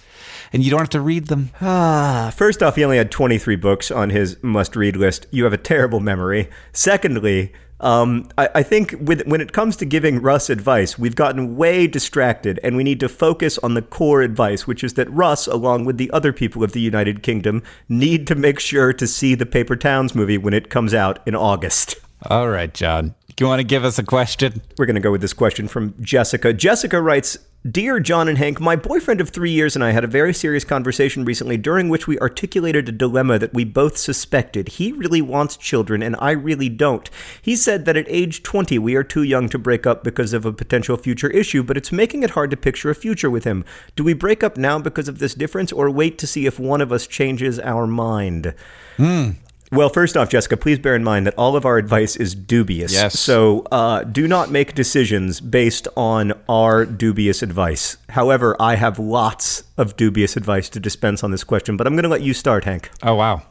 And 0.52 0.64
you 0.64 0.70
don't 0.72 0.80
have 0.80 0.88
to 0.90 1.00
read 1.00 1.28
them. 1.28 1.50
Ah, 1.60 2.32
first 2.36 2.60
off, 2.60 2.74
he 2.74 2.82
only 2.82 2.96
had 2.96 3.12
23 3.12 3.54
books 3.54 3.88
on 3.92 4.10
his 4.10 4.36
must 4.42 4.74
read 4.74 4.96
list. 4.96 5.28
You 5.30 5.44
have 5.44 5.52
a 5.52 5.56
terrible 5.56 6.00
memory. 6.00 6.50
Secondly, 6.72 7.52
um, 7.80 8.28
I, 8.36 8.48
I, 8.56 8.62
think 8.62 8.94
with, 9.00 9.26
when 9.26 9.40
it 9.40 9.52
comes 9.52 9.76
to 9.76 9.86
giving 9.86 10.20
Russ 10.20 10.50
advice, 10.50 10.98
we've 10.98 11.14
gotten 11.14 11.56
way 11.56 11.86
distracted, 11.86 12.60
and 12.62 12.76
we 12.76 12.84
need 12.84 13.00
to 13.00 13.08
focus 13.08 13.56
on 13.58 13.74
the 13.74 13.82
core 13.82 14.20
advice, 14.20 14.66
which 14.66 14.84
is 14.84 14.94
that 14.94 15.10
Russ, 15.10 15.46
along 15.46 15.86
with 15.86 15.96
the 15.96 16.10
other 16.10 16.32
people 16.32 16.62
of 16.62 16.72
the 16.72 16.80
United 16.80 17.22
Kingdom, 17.22 17.62
need 17.88 18.26
to 18.26 18.34
make 18.34 18.60
sure 18.60 18.92
to 18.92 19.06
see 19.06 19.34
the 19.34 19.46
Paper 19.46 19.76
Towns 19.76 20.14
movie 20.14 20.38
when 20.38 20.52
it 20.52 20.68
comes 20.68 20.92
out 20.92 21.20
in 21.26 21.34
August. 21.34 21.96
All 22.28 22.50
right, 22.50 22.72
John. 22.72 23.14
You 23.38 23.46
want 23.46 23.60
to 23.60 23.64
give 23.64 23.84
us 23.84 23.98
a 23.98 24.04
question? 24.04 24.60
We're 24.76 24.86
going 24.86 24.94
to 24.94 25.00
go 25.00 25.10
with 25.10 25.20
this 25.20 25.32
question 25.32 25.68
from 25.68 25.94
Jessica. 26.00 26.52
Jessica 26.52 27.00
writes 27.00 27.38
Dear 27.70 28.00
John 28.00 28.26
and 28.28 28.38
Hank, 28.38 28.58
my 28.58 28.74
boyfriend 28.74 29.20
of 29.20 29.28
three 29.28 29.50
years 29.50 29.74
and 29.74 29.84
I 29.84 29.90
had 29.90 30.02
a 30.02 30.08
very 30.08 30.32
serious 30.32 30.64
conversation 30.64 31.26
recently 31.26 31.58
during 31.58 31.90
which 31.90 32.06
we 32.06 32.18
articulated 32.18 32.88
a 32.88 32.92
dilemma 32.92 33.38
that 33.38 33.52
we 33.52 33.64
both 33.64 33.98
suspected. 33.98 34.68
He 34.68 34.92
really 34.92 35.20
wants 35.20 35.58
children 35.58 36.02
and 36.02 36.16
I 36.18 36.30
really 36.30 36.70
don't. 36.70 37.08
He 37.42 37.56
said 37.56 37.84
that 37.84 37.98
at 37.98 38.08
age 38.08 38.42
20 38.42 38.78
we 38.78 38.94
are 38.94 39.04
too 39.04 39.22
young 39.22 39.50
to 39.50 39.58
break 39.58 39.86
up 39.86 40.02
because 40.02 40.32
of 40.32 40.46
a 40.46 40.54
potential 40.54 40.96
future 40.96 41.28
issue, 41.28 41.62
but 41.62 41.76
it's 41.76 41.92
making 41.92 42.22
it 42.22 42.30
hard 42.30 42.50
to 42.50 42.56
picture 42.56 42.88
a 42.88 42.94
future 42.94 43.30
with 43.30 43.44
him. 43.44 43.64
Do 43.94 44.04
we 44.04 44.14
break 44.14 44.42
up 44.42 44.56
now 44.56 44.78
because 44.78 45.08
of 45.08 45.18
this 45.18 45.34
difference 45.34 45.70
or 45.70 45.90
wait 45.90 46.16
to 46.18 46.26
see 46.26 46.46
if 46.46 46.58
one 46.58 46.80
of 46.80 46.92
us 46.92 47.06
changes 47.06 47.60
our 47.60 47.86
mind? 47.86 48.54
Hmm. 48.96 49.32
Well, 49.72 49.88
first 49.88 50.16
off, 50.16 50.28
Jessica, 50.28 50.56
please 50.56 50.80
bear 50.80 50.96
in 50.96 51.04
mind 51.04 51.26
that 51.28 51.34
all 51.38 51.54
of 51.54 51.64
our 51.64 51.78
advice 51.78 52.16
is 52.16 52.34
dubious. 52.34 52.92
Yes. 52.92 53.18
So 53.20 53.60
uh, 53.70 54.02
do 54.02 54.26
not 54.26 54.50
make 54.50 54.74
decisions 54.74 55.40
based 55.40 55.86
on 55.96 56.32
our 56.48 56.84
dubious 56.84 57.40
advice. 57.40 57.96
However, 58.08 58.56
I 58.58 58.74
have 58.74 58.98
lots 58.98 59.62
of 59.76 59.96
dubious 59.96 60.36
advice 60.36 60.68
to 60.70 60.80
dispense 60.80 61.22
on 61.22 61.30
this 61.30 61.44
question, 61.44 61.76
but 61.76 61.86
I'm 61.86 61.94
going 61.94 62.02
to 62.02 62.08
let 62.08 62.22
you 62.22 62.34
start, 62.34 62.64
Hank. 62.64 62.90
Oh, 63.04 63.14
wow. 63.14 63.42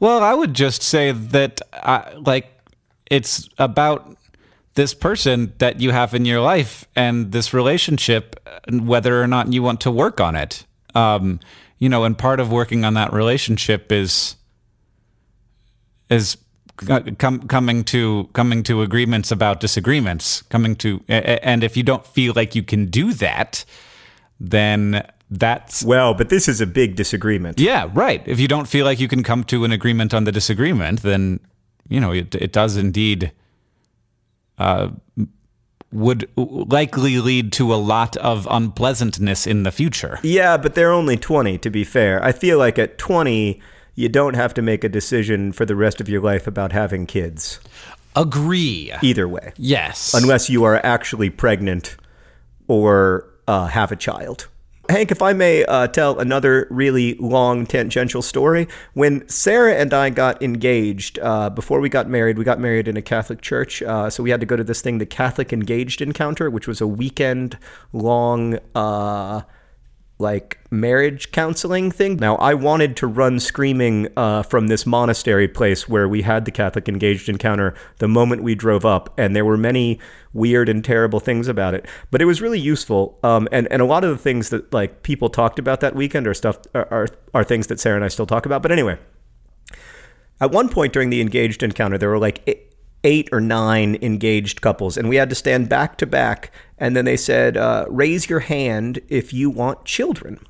Well, 0.00 0.24
I 0.24 0.34
would 0.34 0.54
just 0.54 0.82
say 0.82 1.12
that, 1.12 1.60
I, 1.72 2.14
like, 2.14 2.50
it's 3.08 3.48
about 3.58 4.16
this 4.74 4.92
person 4.94 5.52
that 5.58 5.80
you 5.80 5.92
have 5.92 6.14
in 6.14 6.24
your 6.24 6.40
life 6.40 6.84
and 6.96 7.30
this 7.30 7.54
relationship, 7.54 8.40
and 8.66 8.88
whether 8.88 9.22
or 9.22 9.28
not 9.28 9.52
you 9.52 9.62
want 9.62 9.80
to 9.82 9.90
work 9.92 10.20
on 10.20 10.34
it. 10.34 10.66
Um, 10.96 11.38
you 11.78 11.88
know, 11.88 12.02
and 12.02 12.18
part 12.18 12.40
of 12.40 12.50
working 12.50 12.84
on 12.84 12.94
that 12.94 13.12
relationship 13.12 13.92
is 13.92 14.34
is 16.10 16.36
com- 16.76 17.46
coming 17.46 17.84
to 17.84 18.28
coming 18.32 18.62
to 18.64 18.82
agreements 18.82 19.30
about 19.30 19.60
disagreements. 19.60 20.42
Coming 20.42 20.76
to, 20.76 21.02
and 21.08 21.64
if 21.64 21.76
you 21.76 21.82
don't 21.82 22.06
feel 22.06 22.32
like 22.34 22.54
you 22.54 22.62
can 22.62 22.86
do 22.86 23.12
that, 23.14 23.64
then 24.38 25.06
that's 25.30 25.84
well, 25.84 26.14
but 26.14 26.28
this 26.28 26.48
is 26.48 26.60
a 26.60 26.66
big 26.66 26.96
disagreement. 26.96 27.60
Yeah, 27.60 27.90
right. 27.92 28.22
If 28.26 28.40
you 28.40 28.48
don't 28.48 28.68
feel 28.68 28.84
like 28.84 29.00
you 29.00 29.08
can 29.08 29.22
come 29.22 29.44
to 29.44 29.64
an 29.64 29.72
agreement 29.72 30.14
on 30.14 30.24
the 30.24 30.32
disagreement, 30.32 31.02
then 31.02 31.40
you 31.88 32.00
know 32.00 32.12
it, 32.12 32.34
it 32.34 32.52
does 32.52 32.76
indeed 32.76 33.32
uh, 34.58 34.90
would 35.92 36.28
likely 36.36 37.18
lead 37.18 37.52
to 37.52 37.72
a 37.72 37.76
lot 37.76 38.16
of 38.18 38.46
unpleasantness 38.50 39.46
in 39.46 39.62
the 39.62 39.72
future. 39.72 40.18
Yeah, 40.22 40.56
but 40.56 40.74
they're 40.74 40.92
only 40.92 41.16
20 41.16 41.58
to 41.58 41.70
be 41.70 41.84
fair. 41.84 42.22
I 42.22 42.32
feel 42.32 42.58
like 42.58 42.78
at 42.78 42.98
20 42.98 43.60
you 43.98 44.08
don't 44.08 44.34
have 44.34 44.54
to 44.54 44.62
make 44.62 44.84
a 44.84 44.88
decision 44.88 45.50
for 45.50 45.66
the 45.66 45.74
rest 45.74 46.00
of 46.00 46.08
your 46.08 46.20
life 46.20 46.46
about 46.46 46.70
having 46.70 47.04
kids. 47.04 47.58
Agree. 48.14 48.92
Either 49.02 49.26
way. 49.26 49.52
Yes. 49.56 50.14
Unless 50.14 50.48
you 50.48 50.62
are 50.62 50.76
actually 50.86 51.30
pregnant 51.30 51.96
or 52.68 53.28
uh, 53.48 53.66
have 53.66 53.90
a 53.90 53.96
child. 53.96 54.46
Hank, 54.88 55.10
if 55.10 55.20
I 55.20 55.32
may 55.32 55.64
uh, 55.64 55.88
tell 55.88 56.20
another 56.20 56.68
really 56.70 57.14
long 57.14 57.66
tangential 57.66 58.22
story, 58.22 58.68
when 58.94 59.28
Sarah 59.28 59.74
and 59.74 59.92
I 59.92 60.10
got 60.10 60.40
engaged, 60.44 61.18
uh, 61.18 61.50
before 61.50 61.80
we 61.80 61.88
got 61.88 62.08
married, 62.08 62.38
we 62.38 62.44
got 62.44 62.60
married 62.60 62.86
in 62.86 62.96
a 62.96 63.02
Catholic 63.02 63.40
church. 63.40 63.82
Uh, 63.82 64.08
so 64.10 64.22
we 64.22 64.30
had 64.30 64.38
to 64.38 64.46
go 64.46 64.54
to 64.54 64.64
this 64.64 64.80
thing, 64.80 64.98
the 64.98 65.06
Catholic 65.06 65.52
Engaged 65.52 66.00
Encounter, 66.00 66.50
which 66.50 66.68
was 66.68 66.80
a 66.80 66.86
weekend 66.86 67.58
long 67.92 68.60
uh, 68.76 69.42
like 70.18 70.58
marriage 70.70 71.30
counseling 71.30 71.90
thing. 71.90 72.16
Now, 72.16 72.36
I 72.36 72.54
wanted 72.54 72.96
to 72.96 73.06
run 73.06 73.38
screaming 73.38 74.08
uh, 74.16 74.42
from 74.42 74.66
this 74.66 74.84
monastery 74.84 75.46
place 75.46 75.88
where 75.88 76.08
we 76.08 76.22
had 76.22 76.44
the 76.44 76.50
Catholic 76.50 76.88
engaged 76.88 77.28
encounter 77.28 77.74
the 77.98 78.08
moment 78.08 78.42
we 78.42 78.54
drove 78.54 78.84
up, 78.84 79.14
and 79.16 79.34
there 79.34 79.44
were 79.44 79.56
many 79.56 80.00
weird 80.32 80.68
and 80.68 80.84
terrible 80.84 81.20
things 81.20 81.46
about 81.46 81.74
it. 81.74 81.86
But 82.10 82.20
it 82.20 82.24
was 82.24 82.42
really 82.42 82.60
useful, 82.60 83.18
um, 83.22 83.48
and 83.52 83.68
and 83.70 83.80
a 83.80 83.84
lot 83.84 84.04
of 84.04 84.10
the 84.10 84.18
things 84.18 84.50
that 84.50 84.72
like 84.72 85.02
people 85.02 85.30
talked 85.30 85.58
about 85.58 85.80
that 85.80 85.94
weekend 85.94 86.26
are 86.26 86.34
stuff 86.34 86.58
are, 86.74 86.88
are, 86.90 87.08
are 87.34 87.44
things 87.44 87.68
that 87.68 87.78
Sarah 87.78 87.96
and 87.96 88.04
I 88.04 88.08
still 88.08 88.26
talk 88.26 88.46
about. 88.46 88.62
But 88.62 88.72
anyway. 88.72 88.98
At 90.40 90.52
one 90.52 90.68
point 90.68 90.92
during 90.92 91.10
the 91.10 91.20
engaged 91.20 91.64
encounter, 91.64 91.98
there 91.98 92.10
were 92.10 92.18
like 92.18 92.68
eight 93.04 93.28
or 93.32 93.40
nine 93.40 93.96
engaged 94.02 94.60
couples, 94.60 94.96
and 94.96 95.08
we 95.08 95.16
had 95.16 95.28
to 95.30 95.34
stand 95.34 95.68
back 95.68 95.96
to 95.98 96.06
back. 96.06 96.52
And 96.80 96.94
then 96.94 97.04
they 97.04 97.16
said, 97.16 97.56
uh, 97.56 97.86
"Raise 97.88 98.28
your 98.30 98.40
hand 98.40 99.00
if 99.08 99.32
you 99.32 99.50
want 99.50 99.84
children." 99.84 100.40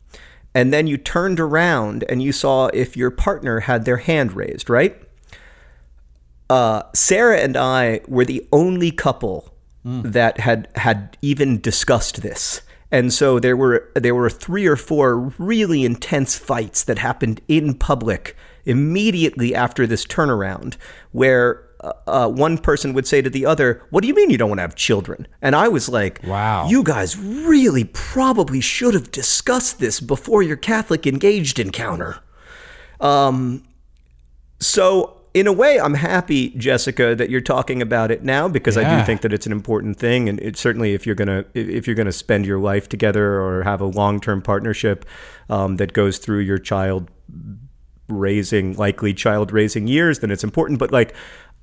And 0.55 0.73
then 0.73 0.87
you 0.87 0.97
turned 0.97 1.38
around 1.38 2.05
and 2.09 2.23
you 2.23 2.33
saw 2.33 2.67
if 2.69 2.97
your 2.97 3.11
partner 3.11 3.61
had 3.61 3.85
their 3.85 3.99
hand 3.99 4.33
raised, 4.33 4.69
right? 4.69 5.01
Uh, 6.51 6.83
Sarah 6.95 7.38
and 7.38 7.57
I 7.57 8.01
were 8.09 8.25
the 8.25 8.47
only 8.53 8.91
couple 8.91 9.55
mm. 9.85 10.03
that 10.11 10.41
had 10.41 10.69
had 10.77 11.17
even 11.23 11.61
discussed 11.61 12.23
this. 12.23 12.62
And 12.91 13.12
so 13.12 13.38
there 13.38 13.57
were 13.57 13.91
there 13.95 14.14
were 14.14 14.31
three 14.31 14.67
or 14.67 14.77
four 14.77 15.17
really 15.38 15.85
intense 15.85 16.37
fights 16.37 16.83
that 16.85 16.99
happened 16.99 17.41
in 17.47 17.75
public 17.75 18.35
immediately 18.64 19.55
after 19.55 19.87
this 19.87 20.07
turnaround 20.07 20.77
where 21.12 21.67
uh, 21.81 21.93
uh, 22.07 22.29
one 22.29 22.59
person 22.59 22.93
would 22.93 23.07
say 23.07 23.23
to 23.23 23.31
the 23.31 23.47
other, 23.47 23.83
What 23.91 24.03
do 24.03 24.09
you 24.09 24.14
mean 24.14 24.31
you 24.31 24.38
don't 24.38 24.49
want 24.49 24.59
to 24.59 24.62
have 24.62 24.75
children? 24.75 25.29
And 25.41 25.55
I 25.55 25.69
was 25.69 25.88
like, 25.88 26.21
Wow. 26.25 26.69
You 26.69 26.83
guys 26.83 27.17
really 27.17 27.85
probably 27.85 28.61
should 28.61 28.95
have 28.95 29.12
discussed 29.12 29.79
this 29.79 30.01
before 30.01 30.43
your 30.43 30.57
Catholic 30.57 31.07
engaged 31.07 31.59
encounter. 31.59 32.21
Um, 33.01 33.62
so, 34.61 35.19
in 35.35 35.47
a 35.47 35.53
way, 35.53 35.79
I'm 35.79 35.95
happy, 35.95 36.51
Jessica, 36.51 37.14
that 37.14 37.31
you're 37.31 37.41
talking 37.41 37.81
about 37.81 38.11
it 38.11 38.25
now 38.25 38.49
because 38.49 38.77
yeah. 38.77 38.97
I 38.97 38.99
do 38.99 39.07
think 39.07 39.21
that 39.21 39.33
it's 39.33 39.47
an 39.47 39.53
important 39.53 39.99
thing, 39.99 40.29
and 40.29 40.41
it, 40.41 40.57
certainly 40.57 40.95
if 40.95 41.07
you're 41.07 41.14
gonna 41.14 41.45
if 41.55 41.87
you're 41.87 41.95
gonna 41.95 42.11
spend 42.11 42.45
your 42.45 42.59
life 42.59 42.88
together 42.88 43.41
or 43.41 43.62
have 43.62 43.81
a 43.81 43.87
long 43.87 44.21
term 44.21 44.43
partnership 44.43 45.05
um, 45.49 45.77
that 45.77 45.93
goes 45.93 46.19
through 46.19 46.41
your 46.41 46.59
child 46.59 47.09
raising 48.09 48.75
likely 48.75 49.14
child 49.14 49.53
raising 49.53 49.87
years, 49.87 50.21
then 50.21 50.31
it's 50.31 50.45
important. 50.45 50.79
But 50.79 50.91
like, 50.91 51.14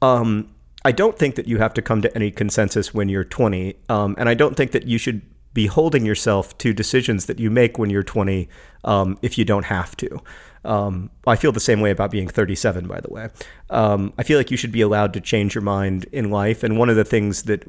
um, 0.01 0.53
I 0.83 0.91
don't 0.91 1.17
think 1.17 1.35
that 1.35 1.47
you 1.47 1.57
have 1.57 1.73
to 1.73 1.81
come 1.81 2.01
to 2.01 2.15
any 2.15 2.31
consensus 2.31 2.93
when 2.93 3.09
you're 3.09 3.23
20. 3.23 3.75
Um, 3.89 4.15
and 4.17 4.29
I 4.29 4.33
don't 4.33 4.55
think 4.55 4.71
that 4.71 4.85
you 4.85 4.97
should 4.97 5.21
be 5.53 5.67
holding 5.67 6.05
yourself 6.05 6.55
to 6.59 6.73
decisions 6.73 7.25
that 7.25 7.39
you 7.39 7.49
make 7.49 7.79
when 7.79 7.89
you're 7.89 8.03
20 8.03 8.47
um, 8.83 9.17
if 9.21 9.37
you 9.37 9.45
don't 9.45 9.65
have 9.65 9.97
to. 9.97 10.21
Um, 10.65 11.11
I 11.25 11.35
feel 11.35 11.51
the 11.51 11.59
same 11.59 11.79
way 11.79 11.91
about 11.91 12.11
being 12.11 12.27
37, 12.27 12.87
by 12.87 12.99
the 12.99 13.09
way. 13.09 13.29
Um, 13.69 14.13
I 14.17 14.23
feel 14.23 14.37
like 14.37 14.51
you 14.51 14.57
should 14.57 14.71
be 14.71 14.81
allowed 14.81 15.13
to 15.13 15.21
change 15.21 15.55
your 15.55 15.61
mind 15.61 16.05
in 16.11 16.29
life. 16.29 16.63
And 16.63 16.77
one 16.77 16.89
of 16.89 16.95
the 16.95 17.05
things 17.05 17.43
that 17.43 17.63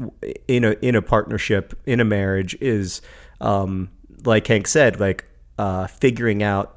in 0.48 0.64
a 0.64 0.72
in 0.82 0.94
a 0.94 1.02
partnership, 1.02 1.78
in 1.86 2.00
a 2.00 2.04
marriage, 2.04 2.56
is 2.60 3.02
um, 3.40 3.90
like 4.24 4.46
Hank 4.46 4.66
said, 4.66 4.98
like 4.98 5.26
uh, 5.58 5.86
figuring 5.86 6.42
out 6.42 6.75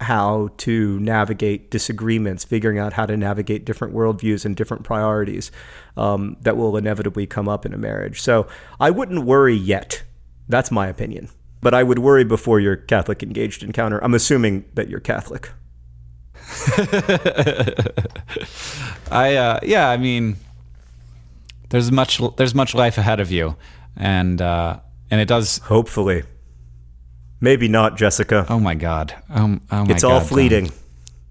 how 0.00 0.50
to 0.58 0.98
navigate 1.00 1.70
disagreements, 1.70 2.44
figuring 2.44 2.78
out 2.78 2.92
how 2.92 3.06
to 3.06 3.16
navigate 3.16 3.64
different 3.64 3.94
worldviews 3.94 4.44
and 4.44 4.54
different 4.56 4.84
priorities 4.84 5.50
um, 5.96 6.36
that 6.42 6.56
will 6.56 6.76
inevitably 6.76 7.26
come 7.26 7.48
up 7.48 7.66
in 7.66 7.74
a 7.74 7.78
marriage. 7.78 8.20
So 8.20 8.46
I 8.78 8.90
wouldn't 8.90 9.24
worry 9.24 9.56
yet. 9.56 10.04
That's 10.48 10.70
my 10.70 10.86
opinion. 10.86 11.30
But 11.60 11.74
I 11.74 11.82
would 11.82 11.98
worry 11.98 12.22
before 12.22 12.60
your 12.60 12.76
Catholic 12.76 13.22
engaged 13.22 13.64
encounter. 13.64 13.98
I'm 13.98 14.14
assuming 14.14 14.64
that 14.74 14.88
you're 14.88 15.00
Catholic. 15.00 15.50
I 19.10 19.34
uh, 19.34 19.60
yeah, 19.64 19.90
I 19.90 19.96
mean, 19.96 20.36
there's 21.70 21.90
much 21.90 22.22
there's 22.36 22.54
much 22.54 22.74
life 22.74 22.96
ahead 22.96 23.20
of 23.20 23.30
you, 23.32 23.56
and 23.96 24.40
uh, 24.40 24.78
and 25.10 25.20
it 25.20 25.26
does 25.26 25.58
hopefully 25.58 26.22
Maybe 27.40 27.68
not, 27.68 27.96
Jessica. 27.96 28.46
Oh 28.48 28.58
my 28.58 28.74
God. 28.74 29.14
Um, 29.28 29.60
oh 29.70 29.84
my 29.84 29.92
it's 29.92 30.02
God, 30.02 30.12
all 30.12 30.20
fleeting. 30.20 30.72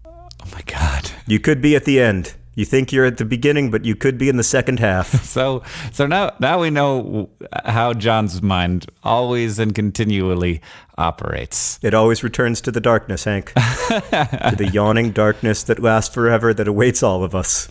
Oh 0.05 0.29
my 0.53 0.61
God. 0.65 1.11
You 1.25 1.39
could 1.39 1.61
be 1.61 1.75
at 1.75 1.85
the 1.85 1.99
end. 1.99 2.33
You 2.55 2.65
think 2.65 2.91
you're 2.91 3.05
at 3.05 3.17
the 3.17 3.25
beginning, 3.25 3.69
but 3.69 3.85
you 3.85 3.95
could 3.95 4.17
be 4.17 4.29
in 4.29 4.37
the 4.37 4.43
second 4.43 4.79
half. 4.79 5.07
so, 5.23 5.61
so 5.91 6.07
now, 6.07 6.31
now 6.39 6.59
we 6.59 6.71
know 6.71 7.29
how 7.65 7.93
John's 7.93 8.41
mind 8.41 8.87
always 9.03 9.59
and 9.59 9.75
continually 9.75 10.61
operates. 10.97 11.77
It 11.83 11.93
always 11.93 12.23
returns 12.23 12.61
to 12.61 12.71
the 12.71 12.81
darkness, 12.81 13.25
Hank. 13.25 13.53
to 13.53 14.55
the 14.57 14.69
yawning 14.73 15.11
darkness 15.11 15.61
that 15.63 15.79
lasts 15.79 16.13
forever 16.13 16.53
that 16.53 16.67
awaits 16.67 17.03
all 17.03 17.23
of 17.23 17.35
us. 17.35 17.69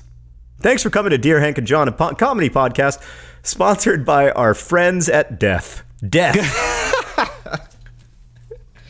Thanks 0.60 0.82
for 0.82 0.90
coming 0.90 1.10
to 1.10 1.18
Dear 1.18 1.40
Hank 1.40 1.58
and 1.58 1.66
John, 1.66 1.88
a 1.88 1.92
po- 1.92 2.14
comedy 2.14 2.48
podcast 2.48 3.02
sponsored 3.42 4.04
by 4.04 4.30
our 4.30 4.54
friends 4.54 5.08
at 5.08 5.40
Death. 5.40 5.82
Death. 6.08 6.92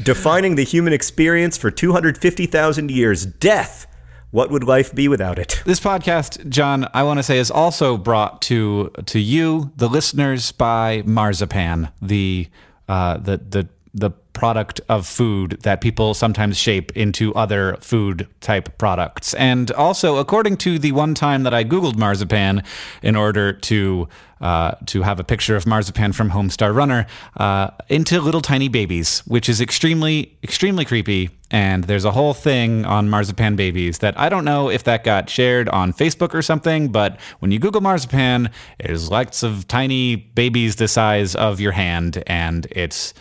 Defining 0.06 0.54
the 0.54 0.62
human 0.62 0.92
experience 0.92 1.58
for 1.58 1.68
250,000 1.72 2.90
years. 2.92 3.26
Death. 3.26 3.88
What 4.30 4.52
would 4.52 4.62
life 4.62 4.94
be 4.94 5.08
without 5.08 5.36
it? 5.36 5.60
This 5.66 5.80
podcast, 5.80 6.48
John, 6.48 6.88
I 6.94 7.02
want 7.02 7.18
to 7.18 7.24
say 7.24 7.38
is 7.38 7.50
also 7.50 7.96
brought 7.96 8.40
to 8.42 8.92
to 9.06 9.18
you, 9.18 9.72
the 9.74 9.88
listeners, 9.88 10.52
by 10.52 11.02
Marzipan, 11.06 11.88
the 12.00 12.48
uh, 12.88 13.16
the 13.18 13.38
the 13.38 13.68
the 13.96 14.10
product 14.34 14.82
of 14.90 15.06
food 15.06 15.58
that 15.62 15.80
people 15.80 16.12
sometimes 16.12 16.58
shape 16.58 16.94
into 16.94 17.34
other 17.34 17.76
food 17.80 18.28
type 18.40 18.76
products. 18.76 19.32
And 19.34 19.70
also, 19.70 20.18
according 20.18 20.58
to 20.58 20.78
the 20.78 20.92
one 20.92 21.14
time 21.14 21.42
that 21.44 21.54
I 21.54 21.64
Googled 21.64 21.96
marzipan 21.96 22.62
in 23.02 23.16
order 23.16 23.54
to 23.54 24.08
uh, 24.38 24.72
to 24.84 25.00
have 25.00 25.18
a 25.18 25.24
picture 25.24 25.56
of 25.56 25.66
marzipan 25.66 26.12
from 26.12 26.30
Homestar 26.30 26.74
Runner 26.74 27.06
uh, 27.38 27.70
into 27.88 28.20
little 28.20 28.42
tiny 28.42 28.68
babies, 28.68 29.20
which 29.20 29.48
is 29.48 29.62
extremely, 29.62 30.36
extremely 30.42 30.84
creepy. 30.84 31.30
And 31.50 31.84
there's 31.84 32.04
a 32.04 32.10
whole 32.10 32.34
thing 32.34 32.84
on 32.84 33.08
marzipan 33.08 33.56
babies 33.56 34.00
that 34.00 34.18
I 34.20 34.28
don't 34.28 34.44
know 34.44 34.68
if 34.68 34.84
that 34.84 35.04
got 35.04 35.30
shared 35.30 35.70
on 35.70 35.94
Facebook 35.94 36.34
or 36.34 36.42
something, 36.42 36.88
but 36.92 37.18
when 37.38 37.50
you 37.50 37.58
Google 37.58 37.80
marzipan, 37.80 38.50
there's 38.78 39.10
lots 39.10 39.42
of 39.42 39.66
tiny 39.68 40.16
babies 40.16 40.76
the 40.76 40.88
size 40.88 41.34
of 41.34 41.58
your 41.58 41.72
hand, 41.72 42.22
and 42.26 42.66
it's 42.72 43.14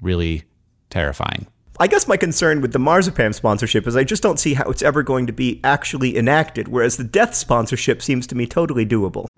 really 0.00 0.44
terrifying. 0.90 1.46
I 1.80 1.88
guess 1.88 2.06
my 2.06 2.16
concern 2.16 2.60
with 2.60 2.72
the 2.72 2.78
Marzipan 2.78 3.32
sponsorship 3.32 3.88
is 3.88 3.96
I 3.96 4.04
just 4.04 4.22
don't 4.22 4.38
see 4.38 4.54
how 4.54 4.70
it's 4.70 4.82
ever 4.82 5.02
going 5.02 5.26
to 5.26 5.32
be 5.32 5.60
actually 5.64 6.16
enacted, 6.16 6.68
whereas 6.68 6.96
the 6.96 7.04
death 7.04 7.34
sponsorship 7.34 8.00
seems 8.00 8.28
to 8.28 8.36
me 8.36 8.46
totally 8.46 8.86
doable. 8.86 9.26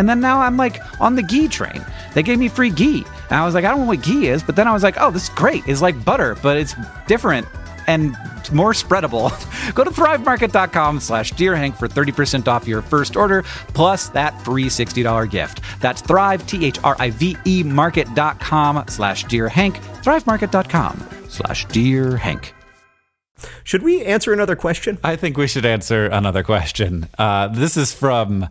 And 0.00 0.08
then 0.08 0.18
now 0.18 0.40
I'm 0.40 0.56
like 0.56 0.80
on 0.98 1.14
the 1.14 1.22
ghee 1.22 1.46
train. 1.46 1.84
They 2.14 2.22
gave 2.22 2.38
me 2.38 2.48
free 2.48 2.70
ghee. 2.70 3.04
And 3.28 3.38
I 3.38 3.44
was 3.44 3.52
like, 3.52 3.66
I 3.66 3.70
don't 3.70 3.80
know 3.80 3.86
what 3.86 4.02
ghee 4.02 4.28
is, 4.28 4.42
but 4.42 4.56
then 4.56 4.66
I 4.66 4.72
was 4.72 4.82
like, 4.82 4.96
oh, 4.98 5.10
this 5.10 5.24
is 5.24 5.28
great. 5.28 5.62
It's 5.66 5.82
like 5.82 6.02
butter, 6.06 6.38
but 6.42 6.56
it's 6.56 6.74
different 7.06 7.46
and 7.86 8.16
more 8.50 8.72
spreadable. 8.72 9.28
Go 9.74 9.84
to 9.84 9.90
thrivemarket.com 9.90 11.00
slash 11.00 11.34
dearhank 11.34 11.76
for 11.76 11.86
30% 11.86 12.48
off 12.48 12.66
your 12.66 12.80
first 12.80 13.14
order, 13.14 13.42
plus 13.74 14.08
that 14.08 14.40
free 14.42 14.68
$60 14.68 15.30
gift. 15.30 15.60
That's 15.82 16.00
thrive, 16.00 16.46
T-H-R-I-V-E 16.46 17.62
market.com 17.64 18.84
slash 18.88 19.26
dearhank, 19.26 19.74
thrivemarket.com 20.02 21.08
slash 21.28 21.66
dearhank. 21.66 22.52
Should 23.64 23.82
we 23.82 24.02
answer 24.02 24.32
another 24.32 24.56
question? 24.56 24.96
I 25.04 25.16
think 25.16 25.36
we 25.36 25.46
should 25.46 25.66
answer 25.66 26.06
another 26.06 26.42
question. 26.42 27.06
Uh, 27.18 27.48
this 27.48 27.76
is 27.76 27.92
from 27.92 28.48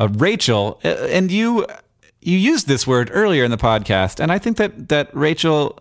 uh, 0.00 0.08
Rachel, 0.08 0.80
uh, 0.82 0.88
and 0.88 1.30
you 1.30 1.66
you 2.22 2.36
used 2.36 2.66
this 2.66 2.86
word 2.86 3.10
earlier 3.12 3.44
in 3.44 3.50
the 3.50 3.58
podcast, 3.58 4.18
and 4.18 4.32
I 4.32 4.38
think 4.38 4.56
that 4.56 4.88
that 4.88 5.14
Rachel 5.14 5.78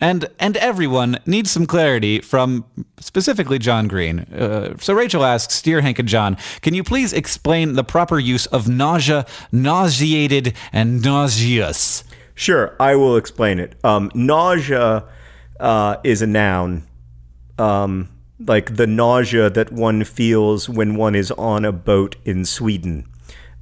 and 0.00 0.28
and 0.38 0.56
everyone 0.56 1.18
needs 1.26 1.50
some 1.50 1.66
clarity 1.66 2.20
from 2.20 2.64
specifically 2.98 3.58
John 3.58 3.86
Green. 3.86 4.20
Uh, 4.20 4.76
so 4.78 4.94
Rachel 4.94 5.24
asks, 5.24 5.60
"Dear 5.60 5.82
Hank 5.82 5.98
and 5.98 6.08
John, 6.08 6.38
can 6.62 6.72
you 6.72 6.82
please 6.82 7.12
explain 7.12 7.74
the 7.74 7.84
proper 7.84 8.18
use 8.18 8.46
of 8.46 8.66
nausea, 8.66 9.26
nauseated, 9.52 10.54
and 10.72 11.02
nauseous?" 11.02 12.02
Sure, 12.34 12.74
I 12.80 12.94
will 12.96 13.16
explain 13.18 13.58
it. 13.58 13.76
Um, 13.84 14.10
nausea 14.14 15.04
uh, 15.60 15.96
is 16.02 16.22
a 16.22 16.26
noun. 16.26 16.84
Um, 17.58 18.08
like 18.42 18.76
the 18.76 18.86
nausea 18.86 19.50
that 19.50 19.70
one 19.70 20.02
feels 20.04 20.66
when 20.66 20.94
one 20.94 21.14
is 21.14 21.30
on 21.32 21.66
a 21.66 21.72
boat 21.72 22.16
in 22.24 22.46
Sweden 22.46 23.06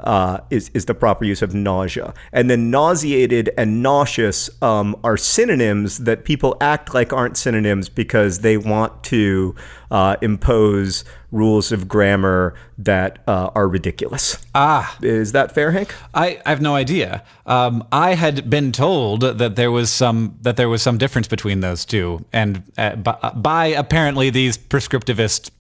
uh, 0.00 0.38
is 0.50 0.70
is 0.74 0.84
the 0.84 0.94
proper 0.94 1.24
use 1.24 1.42
of 1.42 1.54
nausea. 1.54 2.14
And 2.32 2.48
then 2.50 2.70
nauseated 2.70 3.50
and 3.56 3.82
nauseous 3.82 4.50
um, 4.62 4.96
are 5.02 5.16
synonyms 5.16 5.98
that 5.98 6.24
people 6.24 6.56
act 6.60 6.94
like 6.94 7.12
aren't 7.12 7.36
synonyms 7.36 7.88
because 7.88 8.40
they 8.40 8.56
want 8.56 9.02
to 9.04 9.54
uh, 9.90 10.16
impose 10.22 11.04
rules 11.30 11.72
of 11.72 11.88
grammar 11.88 12.54
that 12.78 13.18
uh, 13.26 13.50
are 13.54 13.68
ridiculous. 13.68 14.38
Ah, 14.54 14.96
is 15.02 15.32
that 15.32 15.52
fair, 15.52 15.72
Hank? 15.72 15.94
I, 16.14 16.40
I 16.46 16.50
have 16.50 16.60
no 16.60 16.74
idea. 16.74 17.22
Um, 17.46 17.86
I 17.92 18.14
had 18.14 18.48
been 18.48 18.72
told 18.72 19.20
that 19.20 19.56
there 19.56 19.70
was 19.70 19.90
some 19.90 20.38
that 20.42 20.56
there 20.56 20.68
was 20.68 20.82
some 20.82 20.98
difference 20.98 21.28
between 21.28 21.60
those 21.60 21.84
two, 21.84 22.24
and 22.32 22.62
uh, 22.78 22.96
by, 22.96 23.32
by 23.34 23.66
apparently 23.66 24.30
these 24.30 24.56
prescriptivist 24.56 25.50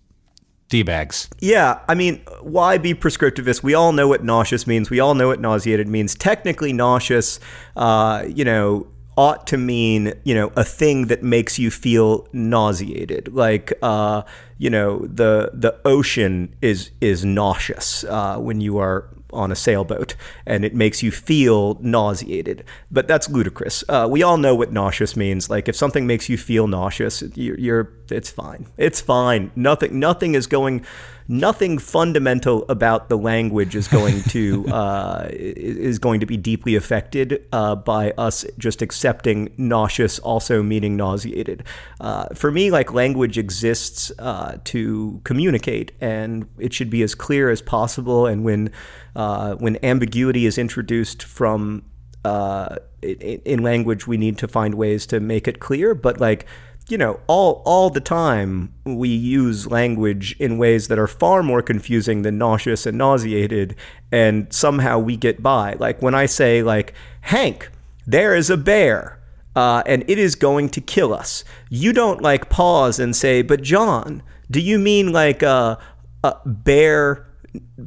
D 0.68 0.82
bags. 0.82 1.28
Yeah, 1.40 1.80
I 1.88 1.94
mean, 1.94 2.22
why 2.42 2.76
be 2.76 2.94
prescriptivist? 2.94 3.62
We 3.62 3.72
all 3.74 3.92
know 3.92 4.06
what 4.06 4.22
nauseous 4.22 4.66
means. 4.66 4.90
We 4.90 5.00
all 5.00 5.14
know 5.14 5.28
what 5.28 5.40
nauseated 5.40 5.88
means. 5.88 6.14
Technically, 6.14 6.74
nauseous, 6.74 7.40
uh, 7.76 8.24
you 8.28 8.44
know, 8.44 8.86
ought 9.16 9.46
to 9.46 9.56
mean, 9.56 10.12
you 10.24 10.34
know, 10.34 10.52
a 10.56 10.64
thing 10.64 11.06
that 11.06 11.22
makes 11.22 11.58
you 11.58 11.70
feel 11.70 12.28
nauseated. 12.32 13.32
Like, 13.32 13.72
uh, 13.82 14.22
you 14.58 14.68
know, 14.68 14.98
the 15.06 15.50
the 15.54 15.78
ocean 15.86 16.54
is 16.60 16.90
is 17.00 17.24
nauseous 17.24 18.04
uh, 18.04 18.36
when 18.38 18.60
you 18.60 18.78
are 18.78 19.08
on 19.32 19.52
a 19.52 19.56
sailboat 19.56 20.14
and 20.46 20.64
it 20.64 20.74
makes 20.74 21.02
you 21.02 21.10
feel 21.10 21.78
nauseated. 21.80 22.64
But 22.90 23.08
that's 23.08 23.28
ludicrous. 23.28 23.84
Uh, 23.88 24.06
we 24.10 24.22
all 24.22 24.36
know 24.38 24.54
what 24.54 24.72
nauseous 24.72 25.16
means. 25.16 25.50
Like 25.50 25.68
if 25.68 25.76
something 25.76 26.06
makes 26.06 26.28
you 26.28 26.38
feel 26.38 26.66
nauseous, 26.66 27.22
you're, 27.34 27.58
you're 27.58 27.92
it's 28.10 28.30
fine. 28.30 28.66
It's 28.76 29.00
fine. 29.00 29.50
Nothing 29.56 29.98
nothing 29.98 30.34
is 30.34 30.46
going 30.46 30.84
nothing 31.28 31.76
fundamental 31.76 32.64
about 32.70 33.10
the 33.10 33.18
language 33.18 33.76
is 33.76 33.86
going 33.86 34.22
to 34.28 34.66
uh, 34.68 35.28
is 35.30 35.98
going 35.98 36.20
to 36.20 36.26
be 36.26 36.36
deeply 36.36 36.74
affected 36.74 37.46
uh, 37.52 37.74
by 37.74 38.12
us 38.12 38.44
just 38.56 38.80
accepting 38.80 39.52
nauseous 39.58 40.18
also 40.18 40.62
meaning 40.62 40.96
nauseated. 40.96 41.62
Uh, 42.00 42.26
for 42.34 42.50
me, 42.50 42.70
like 42.70 42.92
language 42.92 43.36
exists 43.36 44.10
uh, 44.18 44.56
to 44.64 45.20
communicate, 45.24 45.92
and 46.00 46.48
it 46.58 46.72
should 46.72 46.90
be 46.90 47.02
as 47.02 47.14
clear 47.14 47.50
as 47.50 47.60
possible. 47.60 48.26
And 48.26 48.42
when 48.42 48.72
uh, 49.14 49.54
when 49.56 49.82
ambiguity 49.84 50.46
is 50.46 50.56
introduced 50.56 51.22
from 51.22 51.84
uh, 52.24 52.76
in, 53.02 53.40
in 53.44 53.62
language, 53.62 54.06
we 54.06 54.16
need 54.16 54.38
to 54.38 54.48
find 54.48 54.74
ways 54.74 55.06
to 55.06 55.20
make 55.20 55.46
it 55.46 55.60
clear. 55.60 55.94
But 55.94 56.20
like 56.20 56.46
you 56.90 56.98
know, 56.98 57.20
all 57.26 57.62
all 57.64 57.90
the 57.90 58.00
time 58.00 58.72
we 58.84 59.08
use 59.08 59.66
language 59.66 60.34
in 60.38 60.58
ways 60.58 60.88
that 60.88 60.98
are 60.98 61.06
far 61.06 61.42
more 61.42 61.62
confusing 61.62 62.22
than 62.22 62.38
nauseous 62.38 62.86
and 62.86 62.98
nauseated, 62.98 63.76
and 64.10 64.52
somehow 64.52 64.98
we 64.98 65.16
get 65.16 65.42
by. 65.42 65.74
Like 65.74 66.00
when 66.00 66.14
I 66.14 66.26
say 66.26 66.62
like, 66.62 66.94
Hank, 67.22 67.70
there 68.06 68.34
is 68.34 68.48
a 68.50 68.56
bear, 68.56 69.20
uh, 69.54 69.82
and 69.86 70.02
it 70.08 70.18
is 70.18 70.34
going 70.34 70.70
to 70.70 70.80
kill 70.80 71.12
us. 71.12 71.44
You 71.68 71.92
don't 71.92 72.22
like 72.22 72.48
pause 72.48 72.98
and 72.98 73.14
say, 73.14 73.42
but 73.42 73.62
John, 73.62 74.22
do 74.50 74.60
you 74.60 74.78
mean 74.78 75.12
like 75.12 75.42
a, 75.42 75.78
a 76.24 76.36
bear? 76.46 77.27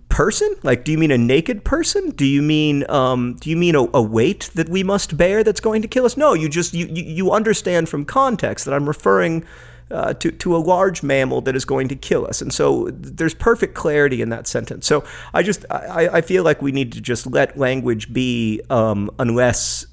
Person? 0.10 0.54
Like, 0.64 0.84
do 0.84 0.92
you 0.92 0.98
mean 0.98 1.12
a 1.12 1.18
naked 1.18 1.64
person? 1.64 2.10
Do 2.12 2.26
you 2.26 2.42
mean 2.42 2.90
um, 2.90 3.36
do 3.40 3.50
you 3.50 3.58
mean 3.58 3.76
a, 3.76 3.88
a, 3.94 4.02
weight 4.02 4.50
that 4.56 4.70
we 4.70 4.84
must 4.84 5.18
bear 5.18 5.44
that's 5.44 5.60
going 5.60 5.82
to 5.82 5.88
kill 5.88 6.06
us? 6.06 6.18
No, 6.18 6.34
you 6.34 6.50
just 6.50 6.74
you 6.74 6.88
you, 6.88 7.32
understand 7.32 7.90
from 7.90 8.06
context 8.06 8.66
that 8.66 8.74
I'm 8.74 8.88
referring. 8.88 9.46
Uh, 9.90 10.14
to, 10.14 10.32
to 10.32 10.56
a 10.56 10.58
large 10.58 11.04
mammal 11.04 11.42
that 11.42 11.54
is 11.54 11.66
going 11.66 11.90
to 11.90 11.98
kill 11.98 12.26
us. 12.26 12.42
And 12.42 12.54
so 12.54 12.88
there's 12.94 13.34
perfect 13.34 13.76
clarity 13.76 14.22
in 14.22 14.30
that 14.30 14.48
sentence. 14.48 14.88
So 14.88 15.04
I 15.34 15.44
just, 15.44 15.66
I, 15.70 16.08
I 16.08 16.22
feel 16.22 16.46
like 16.46 16.62
we 16.62 16.72
need 16.72 16.94
to 16.94 17.02
just 17.02 17.28
let 17.28 17.58
language 17.58 18.14
be 18.14 18.62
um, 18.70 19.12
unless 19.20 19.86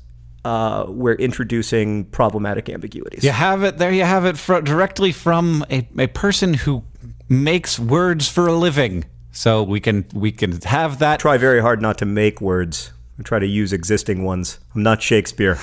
uh, 0.44 0.84
we're 0.86 1.16
introducing 1.16 2.04
problematic 2.04 2.68
ambiguities. 2.68 3.24
You 3.24 3.32
have 3.32 3.64
it 3.64 3.78
there. 3.78 3.90
You 3.90 4.04
have 4.04 4.24
it 4.24 4.38
fr- 4.38 4.60
directly 4.60 5.10
from 5.10 5.64
a, 5.68 5.88
a 5.98 6.06
person 6.06 6.54
who 6.54 6.84
makes 7.28 7.78
words 7.78 8.28
for 8.28 8.46
a 8.46 8.54
living. 8.54 9.04
So 9.38 9.62
we 9.62 9.78
can 9.78 10.04
we 10.12 10.32
can 10.32 10.60
have 10.62 10.98
that. 10.98 11.20
Try 11.20 11.38
very 11.38 11.60
hard 11.60 11.80
not 11.80 11.96
to 11.98 12.04
make 12.04 12.40
words. 12.40 12.92
I 13.20 13.22
try 13.22 13.38
to 13.38 13.46
use 13.46 13.72
existing 13.72 14.24
ones. 14.24 14.58
I'm 14.74 14.82
not 14.82 15.00
Shakespeare. 15.00 15.56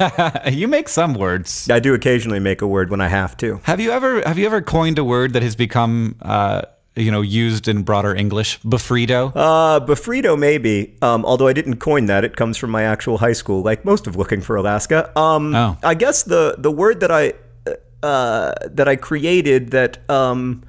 you 0.50 0.66
make 0.66 0.88
some 0.88 1.14
words. 1.14 1.70
I 1.70 1.78
do 1.78 1.94
occasionally 1.94 2.40
make 2.40 2.62
a 2.62 2.66
word 2.66 2.90
when 2.90 3.00
I 3.00 3.06
have 3.06 3.36
to. 3.36 3.60
Have 3.62 3.78
you 3.78 3.92
ever 3.92 4.22
have 4.22 4.38
you 4.38 4.46
ever 4.46 4.60
coined 4.60 4.98
a 4.98 5.04
word 5.04 5.34
that 5.34 5.42
has 5.44 5.54
become 5.54 6.16
uh, 6.20 6.62
you 6.96 7.12
know, 7.12 7.20
used 7.20 7.68
in 7.68 7.84
broader 7.84 8.12
English? 8.12 8.60
Bufriedo? 8.62 9.30
Uh, 9.36 9.78
Bufriedo, 9.86 10.36
maybe. 10.36 10.96
Um, 11.00 11.24
although 11.24 11.46
I 11.46 11.52
didn't 11.52 11.76
coin 11.76 12.06
that, 12.06 12.24
it 12.24 12.34
comes 12.34 12.56
from 12.58 12.70
my 12.70 12.82
actual 12.82 13.18
high 13.18 13.34
school, 13.34 13.62
like 13.62 13.84
most 13.84 14.08
of 14.08 14.16
Looking 14.16 14.40
for 14.40 14.56
Alaska. 14.56 15.16
Um, 15.16 15.54
Oh. 15.54 15.76
I 15.84 15.94
guess 15.94 16.24
the 16.24 16.56
the 16.58 16.72
word 16.72 16.98
that 16.98 17.12
I 17.12 17.34
uh, 18.02 18.52
that 18.68 18.88
I 18.88 18.96
created 18.96 19.70
that 19.70 20.10
um, 20.10 20.64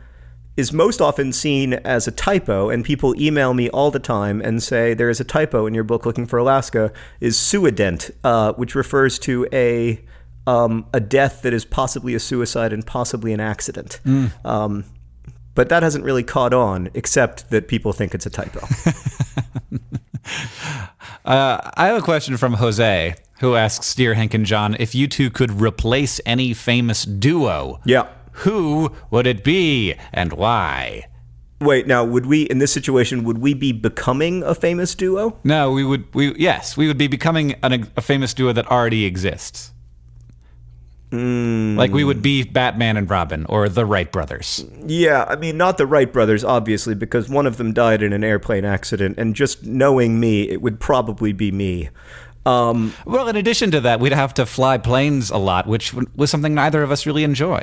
is 0.56 0.72
most 0.72 1.02
often 1.02 1.34
seen 1.34 1.74
as 1.74 2.08
a 2.08 2.12
typo, 2.12 2.70
and 2.70 2.86
people 2.86 3.20
email 3.20 3.54
me 3.54 3.70
all 3.70 3.92
the 3.92 4.00
time 4.00 4.42
and 4.42 4.62
say 4.62 4.94
there 4.94 5.10
is 5.10 5.20
a 5.20 5.24
typo 5.24 5.66
in 5.66 5.74
your 5.74 5.84
book 5.84 6.06
Looking 6.06 6.26
for 6.26 6.38
Alaska, 6.38 6.92
is 7.20 7.38
suident, 7.38 8.12
uh, 8.24 8.54
which 8.54 8.76
refers 8.76 9.18
to 9.20 9.48
a 9.52 10.00
um, 10.46 10.86
a 10.94 11.00
death 11.00 11.42
that 11.44 11.54
is 11.54 11.64
possibly 11.66 12.14
a 12.14 12.20
suicide 12.20 12.74
and 12.74 12.86
possibly 12.86 13.32
an 13.32 13.40
accident. 13.40 14.00
Um, 14.44 14.84
but 15.56 15.70
that 15.70 15.84
hasn't 15.84 16.04
really 16.04 16.24
caught 16.24 16.54
on, 16.54 16.90
except 16.94 17.50
that 17.50 17.68
people 17.68 17.94
think 17.94 18.14
it's 18.14 18.26
a 18.26 18.30
typo. 18.30 18.66
Uh, 21.26 21.72
I 21.76 21.88
have 21.88 21.98
a 21.98 22.02
question 22.02 22.36
from 22.36 22.54
Jose, 22.54 23.16
who 23.40 23.56
asks 23.56 23.96
Dear 23.96 24.14
Hank 24.14 24.34
and 24.34 24.46
John 24.46 24.76
if 24.78 24.94
you 24.94 25.08
two 25.08 25.30
could 25.30 25.62
replace 25.62 26.20
any 26.26 26.54
famous 26.54 27.06
duo. 27.06 27.80
yeah. 27.86 28.08
Who 28.38 28.92
would 29.12 29.28
it 29.28 29.44
be 29.44 29.96
and 30.12 30.34
why? 30.34 31.08
Wait, 31.62 31.88
now 31.88 32.04
would 32.04 32.26
we 32.26 32.44
in 32.44 32.58
this 32.58 32.74
situation 32.74 33.24
would 33.24 33.38
we 33.38 33.54
be 33.54 33.72
becoming 33.72 34.44
a 34.44 34.54
famous 34.54 34.96
duo? 34.96 35.40
No, 35.44 35.72
we 35.72 35.84
would. 35.84 36.14
We 36.14 36.36
yes, 36.36 36.76
we 36.76 36.88
would 36.88 36.98
be 36.98 37.08
becoming 37.08 37.56
an, 37.64 37.90
a 37.96 38.02
famous 38.02 38.34
duo 38.34 38.52
that 38.54 38.68
already 38.68 39.06
exists. 39.06 39.72
Like 41.14 41.92
we 41.92 42.04
would 42.04 42.24
be 42.24 42.44
Batman 42.44 42.98
and 42.98 43.08
Robin 43.08 43.46
or 43.46 43.70
the 43.70 43.86
Wright 43.86 44.12
brothers. 44.12 44.66
Yeah, 44.88 45.26
I 45.30 45.36
mean 45.36 45.58
not 45.58 45.78
the 45.78 45.86
Wright 45.86 46.12
brothers 46.12 46.44
obviously 46.44 46.96
because 46.96 47.30
one 47.30 47.46
of 47.46 47.58
them 47.58 47.72
died 47.72 48.02
in 48.02 48.14
an 48.14 48.24
airplane 48.24 48.66
accident 48.66 49.20
and 49.20 49.36
just 49.36 49.64
knowing 49.64 50.20
me 50.20 50.50
it 50.50 50.62
would 50.64 50.80
probably 50.80 51.32
be 51.32 51.52
me. 51.52 51.90
Um 52.48 52.96
Well, 53.06 53.28
in 53.28 53.36
addition 53.36 53.70
to 53.72 53.82
that, 53.82 54.00
we'd 54.00 54.12
have 54.12 54.34
to 54.36 54.46
fly 54.48 54.80
planes 54.80 55.30
a 55.30 55.38
lot, 55.38 55.68
which 55.68 55.94
was 55.94 56.32
something 56.32 56.56
neither 56.56 56.82
of 56.82 56.92
us 56.92 57.06
really 57.06 57.24
enjoy. 57.24 57.62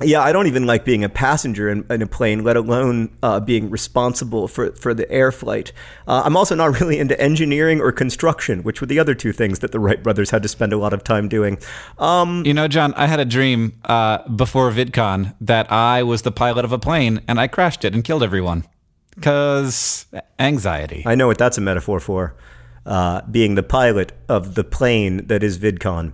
Yeah, 0.00 0.20
I 0.20 0.32
don't 0.32 0.46
even 0.46 0.64
like 0.64 0.84
being 0.84 1.02
a 1.02 1.08
passenger 1.08 1.68
in, 1.68 1.84
in 1.90 2.02
a 2.02 2.06
plane, 2.06 2.44
let 2.44 2.56
alone 2.56 3.10
uh, 3.22 3.40
being 3.40 3.68
responsible 3.68 4.46
for, 4.46 4.70
for 4.72 4.94
the 4.94 5.10
air 5.10 5.32
flight. 5.32 5.72
Uh, 6.06 6.22
I'm 6.24 6.36
also 6.36 6.54
not 6.54 6.66
really 6.80 6.98
into 6.98 7.20
engineering 7.20 7.80
or 7.80 7.90
construction, 7.90 8.62
which 8.62 8.80
were 8.80 8.86
the 8.86 8.98
other 8.98 9.14
two 9.14 9.32
things 9.32 9.58
that 9.58 9.72
the 9.72 9.80
Wright 9.80 10.02
brothers 10.02 10.30
had 10.30 10.42
to 10.42 10.48
spend 10.48 10.72
a 10.72 10.78
lot 10.78 10.92
of 10.92 11.02
time 11.02 11.28
doing. 11.28 11.58
Um, 11.98 12.44
You 12.46 12.54
know, 12.54 12.68
John, 12.68 12.94
I 12.94 13.06
had 13.06 13.18
a 13.18 13.24
dream 13.24 13.72
uh, 13.84 14.28
before 14.28 14.70
VidCon 14.70 15.34
that 15.40 15.70
I 15.72 16.02
was 16.02 16.22
the 16.22 16.32
pilot 16.32 16.64
of 16.64 16.72
a 16.72 16.78
plane 16.78 17.20
and 17.26 17.40
I 17.40 17.48
crashed 17.48 17.84
it 17.84 17.94
and 17.94 18.04
killed 18.04 18.22
everyone. 18.22 18.64
Cause 19.20 20.06
anxiety. 20.38 21.02
I 21.04 21.16
know 21.16 21.26
what 21.26 21.38
that's 21.38 21.58
a 21.58 21.60
metaphor 21.60 21.98
for. 21.98 22.36
Uh, 22.86 23.20
being 23.28 23.56
the 23.56 23.64
pilot 23.64 24.12
of 24.28 24.54
the 24.54 24.62
plane 24.64 25.26
that 25.26 25.42
is 25.42 25.58
VidCon. 25.58 26.12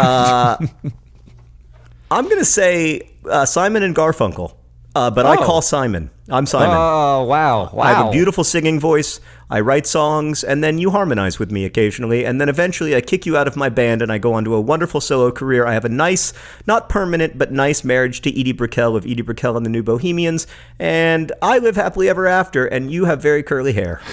Uh, 0.00 0.56
I'm 2.10 2.24
going 2.24 2.38
to 2.40 2.44
say 2.44 3.11
uh, 3.28 3.44
Simon 3.46 3.82
and 3.82 3.94
Garfunkel, 3.94 4.54
uh, 4.94 5.10
but 5.10 5.26
I 5.26 5.36
Oh. 5.36 5.44
call 5.44 5.62
Simon. 5.62 6.10
I'm 6.28 6.46
Simon. 6.46 6.70
Oh 6.70 7.24
wow! 7.24 7.70
Wow! 7.72 7.82
I 7.82 7.92
have 7.92 8.06
a 8.06 8.10
beautiful 8.10 8.44
singing 8.44 8.80
voice. 8.80 9.20
I 9.50 9.60
write 9.60 9.86
songs, 9.86 10.42
and 10.42 10.64
then 10.64 10.78
you 10.78 10.90
harmonize 10.90 11.38
with 11.38 11.50
me 11.50 11.66
occasionally. 11.66 12.24
And 12.24 12.40
then 12.40 12.48
eventually 12.48 12.96
I 12.96 13.02
kick 13.02 13.26
you 13.26 13.36
out 13.36 13.46
of 13.46 13.54
my 13.54 13.68
band 13.68 14.00
and 14.00 14.10
I 14.10 14.16
go 14.16 14.32
on 14.32 14.44
to 14.44 14.54
a 14.54 14.60
wonderful 14.60 15.00
solo 15.00 15.30
career. 15.30 15.66
I 15.66 15.74
have 15.74 15.84
a 15.84 15.90
nice, 15.90 16.32
not 16.66 16.88
permanent, 16.88 17.36
but 17.36 17.52
nice 17.52 17.84
marriage 17.84 18.22
to 18.22 18.30
Edie 18.40 18.52
Brickell 18.52 18.96
of 18.96 19.04
Edie 19.04 19.20
Brickell 19.20 19.58
and 19.58 19.66
the 19.66 19.70
New 19.70 19.82
Bohemians. 19.82 20.46
And 20.78 21.32
I 21.42 21.58
live 21.58 21.76
happily 21.76 22.08
ever 22.08 22.26
after, 22.26 22.64
and 22.64 22.90
you 22.90 23.04
have 23.04 23.20
very 23.20 23.42
curly 23.42 23.74
hair. 23.74 24.00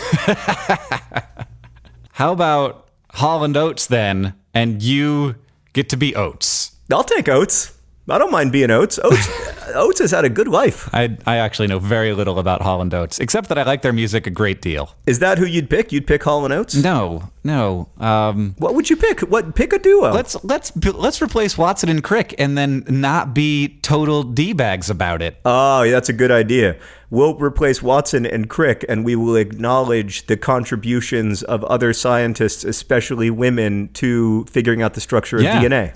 How 2.13 2.33
about 2.33 2.89
Hall 3.11 3.45
and 3.45 3.55
Oates 3.55 3.87
then, 3.87 4.33
and 4.53 4.83
you 4.83 5.35
get 5.71 5.87
to 5.89 5.95
be 5.97 6.13
Oates? 6.15 6.75
I'll 6.91 7.03
take 7.05 7.29
Oates. 7.29 7.78
I 8.11 8.17
don't 8.17 8.31
mind 8.31 8.51
being 8.51 8.71
Oates. 8.71 8.99
Oates, 9.03 9.29
Oates 9.75 9.99
has 9.99 10.11
had 10.11 10.25
a 10.25 10.29
good 10.29 10.47
life. 10.47 10.89
I 10.93 11.17
I 11.25 11.37
actually 11.37 11.67
know 11.67 11.79
very 11.79 12.13
little 12.13 12.39
about 12.39 12.61
Hall 12.61 12.81
and 12.81 12.93
Oates, 12.93 13.19
except 13.19 13.49
that 13.49 13.57
I 13.57 13.63
like 13.63 13.81
their 13.81 13.93
music 13.93 14.25
a 14.27 14.29
great 14.31 14.61
deal. 14.61 14.95
Is 15.05 15.19
that 15.19 15.37
who 15.37 15.45
you'd 15.45 15.69
pick? 15.69 15.91
You'd 15.91 16.07
pick 16.07 16.23
Hall 16.23 16.43
and 16.45 16.53
Oates? 16.53 16.75
No, 16.75 17.29
no. 17.43 17.89
Um, 17.99 18.55
What 18.57 18.75
would 18.75 18.89
you 18.89 18.95
pick? 18.97 19.21
What 19.21 19.55
pick 19.55 19.73
a 19.73 19.79
duo? 19.79 20.11
let's 20.11 20.35
let's 20.43 20.71
let's 20.85 21.21
replace 21.21 21.57
Watson 21.57 21.89
and 21.89 22.03
Crick, 22.03 22.33
and 22.37 22.57
then 22.57 22.83
not 22.87 23.33
be 23.33 23.79
total 23.81 24.23
d 24.23 24.53
bags 24.53 24.89
about 24.89 25.21
it. 25.21 25.37
Oh, 25.45 25.83
yeah, 25.83 25.91
that's 25.91 26.09
a 26.09 26.13
good 26.13 26.31
idea. 26.31 26.77
We'll 27.11 27.35
replace 27.37 27.81
Watson 27.81 28.25
and 28.25 28.47
Crick, 28.49 28.85
and 28.87 29.03
we 29.03 29.15
will 29.15 29.35
acknowledge 29.35 30.27
the 30.27 30.37
contributions 30.37 31.41
of 31.43 31.63
other 31.65 31.91
scientists, 31.93 32.63
especially 32.63 33.29
women, 33.31 33.89
to 33.93 34.45
figuring 34.45 34.81
out 34.83 34.93
the 34.93 35.01
structure 35.01 35.37
of 35.37 35.43
Yeah. 35.43 35.59
DNA. 35.61 35.93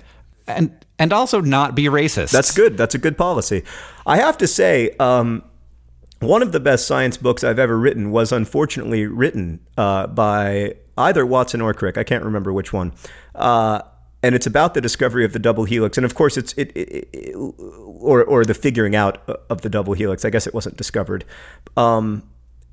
And 0.47 0.85
and 0.99 1.13
also 1.13 1.41
not 1.41 1.75
be 1.75 1.85
racist. 1.85 2.31
That's 2.31 2.51
good. 2.51 2.77
That's 2.77 2.95
a 2.95 2.97
good 2.97 3.17
policy. 3.17 3.63
I 4.05 4.17
have 4.17 4.37
to 4.39 4.47
say, 4.47 4.91
um, 4.99 5.43
one 6.19 6.41
of 6.41 6.51
the 6.51 6.59
best 6.59 6.87
science 6.87 7.17
books 7.17 7.43
I've 7.43 7.59
ever 7.59 7.77
written 7.77 8.11
was 8.11 8.31
unfortunately 8.31 9.05
written 9.05 9.59
uh, 9.77 10.07
by 10.07 10.75
either 10.97 11.25
Watson 11.25 11.61
or 11.61 11.73
Crick. 11.73 11.97
I 11.97 12.03
can't 12.03 12.23
remember 12.23 12.53
which 12.53 12.71
one. 12.71 12.93
Uh, 13.35 13.81
and 14.21 14.33
it's 14.35 14.47
about 14.47 14.73
the 14.73 14.79
discovery 14.81 15.25
of 15.25 15.33
the 15.33 15.39
double 15.39 15.65
helix, 15.65 15.97
and 15.97 16.05
of 16.05 16.15
course, 16.15 16.37
it's 16.37 16.53
it, 16.53 16.71
it, 16.75 17.09
it 17.11 17.35
or 17.35 18.23
or 18.23 18.45
the 18.45 18.53
figuring 18.53 18.95
out 18.95 19.21
of 19.49 19.61
the 19.61 19.69
double 19.69 19.93
helix. 19.93 20.23
I 20.23 20.29
guess 20.29 20.47
it 20.47 20.53
wasn't 20.53 20.77
discovered. 20.77 21.25
Um, 21.75 22.23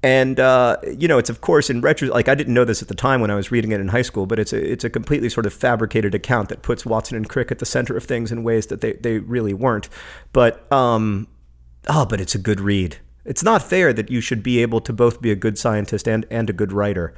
and 0.02 0.40
uh, 0.40 0.78
you 0.96 1.08
know, 1.08 1.18
it's 1.18 1.30
of 1.30 1.40
course 1.40 1.68
in 1.68 1.80
retro. 1.80 2.08
Like 2.08 2.28
I 2.28 2.34
didn't 2.34 2.54
know 2.54 2.64
this 2.64 2.80
at 2.80 2.88
the 2.88 2.94
time 2.94 3.20
when 3.20 3.30
I 3.30 3.34
was 3.34 3.50
reading 3.50 3.72
it 3.72 3.80
in 3.80 3.88
high 3.88 4.02
school, 4.02 4.26
but 4.26 4.38
it's 4.38 4.52
a 4.52 4.72
it's 4.72 4.84
a 4.84 4.90
completely 4.90 5.28
sort 5.28 5.46
of 5.46 5.52
fabricated 5.52 6.14
account 6.14 6.48
that 6.48 6.62
puts 6.62 6.86
Watson 6.86 7.16
and 7.16 7.28
Crick 7.28 7.50
at 7.50 7.58
the 7.58 7.66
center 7.66 7.96
of 7.96 8.04
things 8.04 8.32
in 8.32 8.42
ways 8.42 8.66
that 8.68 8.80
they 8.80 8.94
they 8.94 9.18
really 9.18 9.52
weren't. 9.52 9.88
But 10.32 10.70
um, 10.72 11.28
oh, 11.88 12.06
but 12.06 12.20
it's 12.20 12.34
a 12.34 12.38
good 12.38 12.60
read. 12.60 12.98
It's 13.26 13.42
not 13.42 13.62
fair 13.62 13.92
that 13.92 14.10
you 14.10 14.22
should 14.22 14.42
be 14.42 14.62
able 14.62 14.80
to 14.80 14.92
both 14.92 15.20
be 15.20 15.30
a 15.30 15.36
good 15.36 15.58
scientist 15.58 16.08
and 16.08 16.26
and 16.30 16.48
a 16.48 16.54
good 16.54 16.72
writer. 16.72 17.14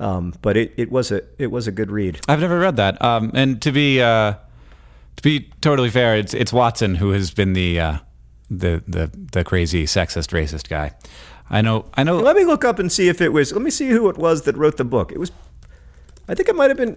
Um, 0.00 0.34
but 0.40 0.56
it, 0.56 0.72
it 0.76 0.90
was 0.90 1.12
a 1.12 1.22
it 1.38 1.48
was 1.48 1.68
a 1.68 1.72
good 1.72 1.90
read. 1.90 2.20
I've 2.28 2.40
never 2.40 2.58
read 2.58 2.76
that. 2.76 3.02
Um, 3.04 3.30
and 3.34 3.60
to 3.60 3.70
be 3.70 4.00
uh, 4.00 4.34
to 5.16 5.22
be 5.22 5.50
totally 5.60 5.90
fair, 5.90 6.16
it's 6.16 6.32
it's 6.32 6.52
Watson 6.52 6.94
who 6.94 7.10
has 7.10 7.30
been 7.30 7.52
the 7.52 7.78
uh, 7.78 7.98
the 8.50 8.82
the 8.88 9.10
the 9.32 9.44
crazy 9.44 9.84
sexist 9.84 10.30
racist 10.30 10.68
guy. 10.68 10.92
I 11.52 11.60
know. 11.60 11.84
I 11.94 12.02
know. 12.02 12.18
Let 12.18 12.34
me 12.34 12.46
look 12.46 12.64
up 12.64 12.78
and 12.78 12.90
see 12.90 13.08
if 13.08 13.20
it 13.20 13.28
was. 13.28 13.52
Let 13.52 13.60
me 13.60 13.70
see 13.70 13.90
who 13.90 14.08
it 14.08 14.16
was 14.16 14.42
that 14.42 14.56
wrote 14.56 14.78
the 14.78 14.84
book. 14.84 15.12
It 15.12 15.18
was. 15.18 15.30
I 16.26 16.34
think 16.34 16.48
it 16.48 16.56
might 16.56 16.70
have 16.70 16.78
been. 16.78 16.96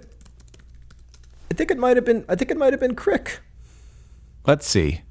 I 1.52 1.54
think 1.54 1.72
it 1.72 1.78
might 1.78 1.98
have 1.98 2.06
been. 2.06 2.24
I 2.30 2.36
think 2.36 2.52
it 2.52 2.58
might 2.58 2.72
have 2.72 2.80
been 2.80 2.96
Crick. 2.96 3.42
Let's 4.48 4.66
see. 4.66 5.02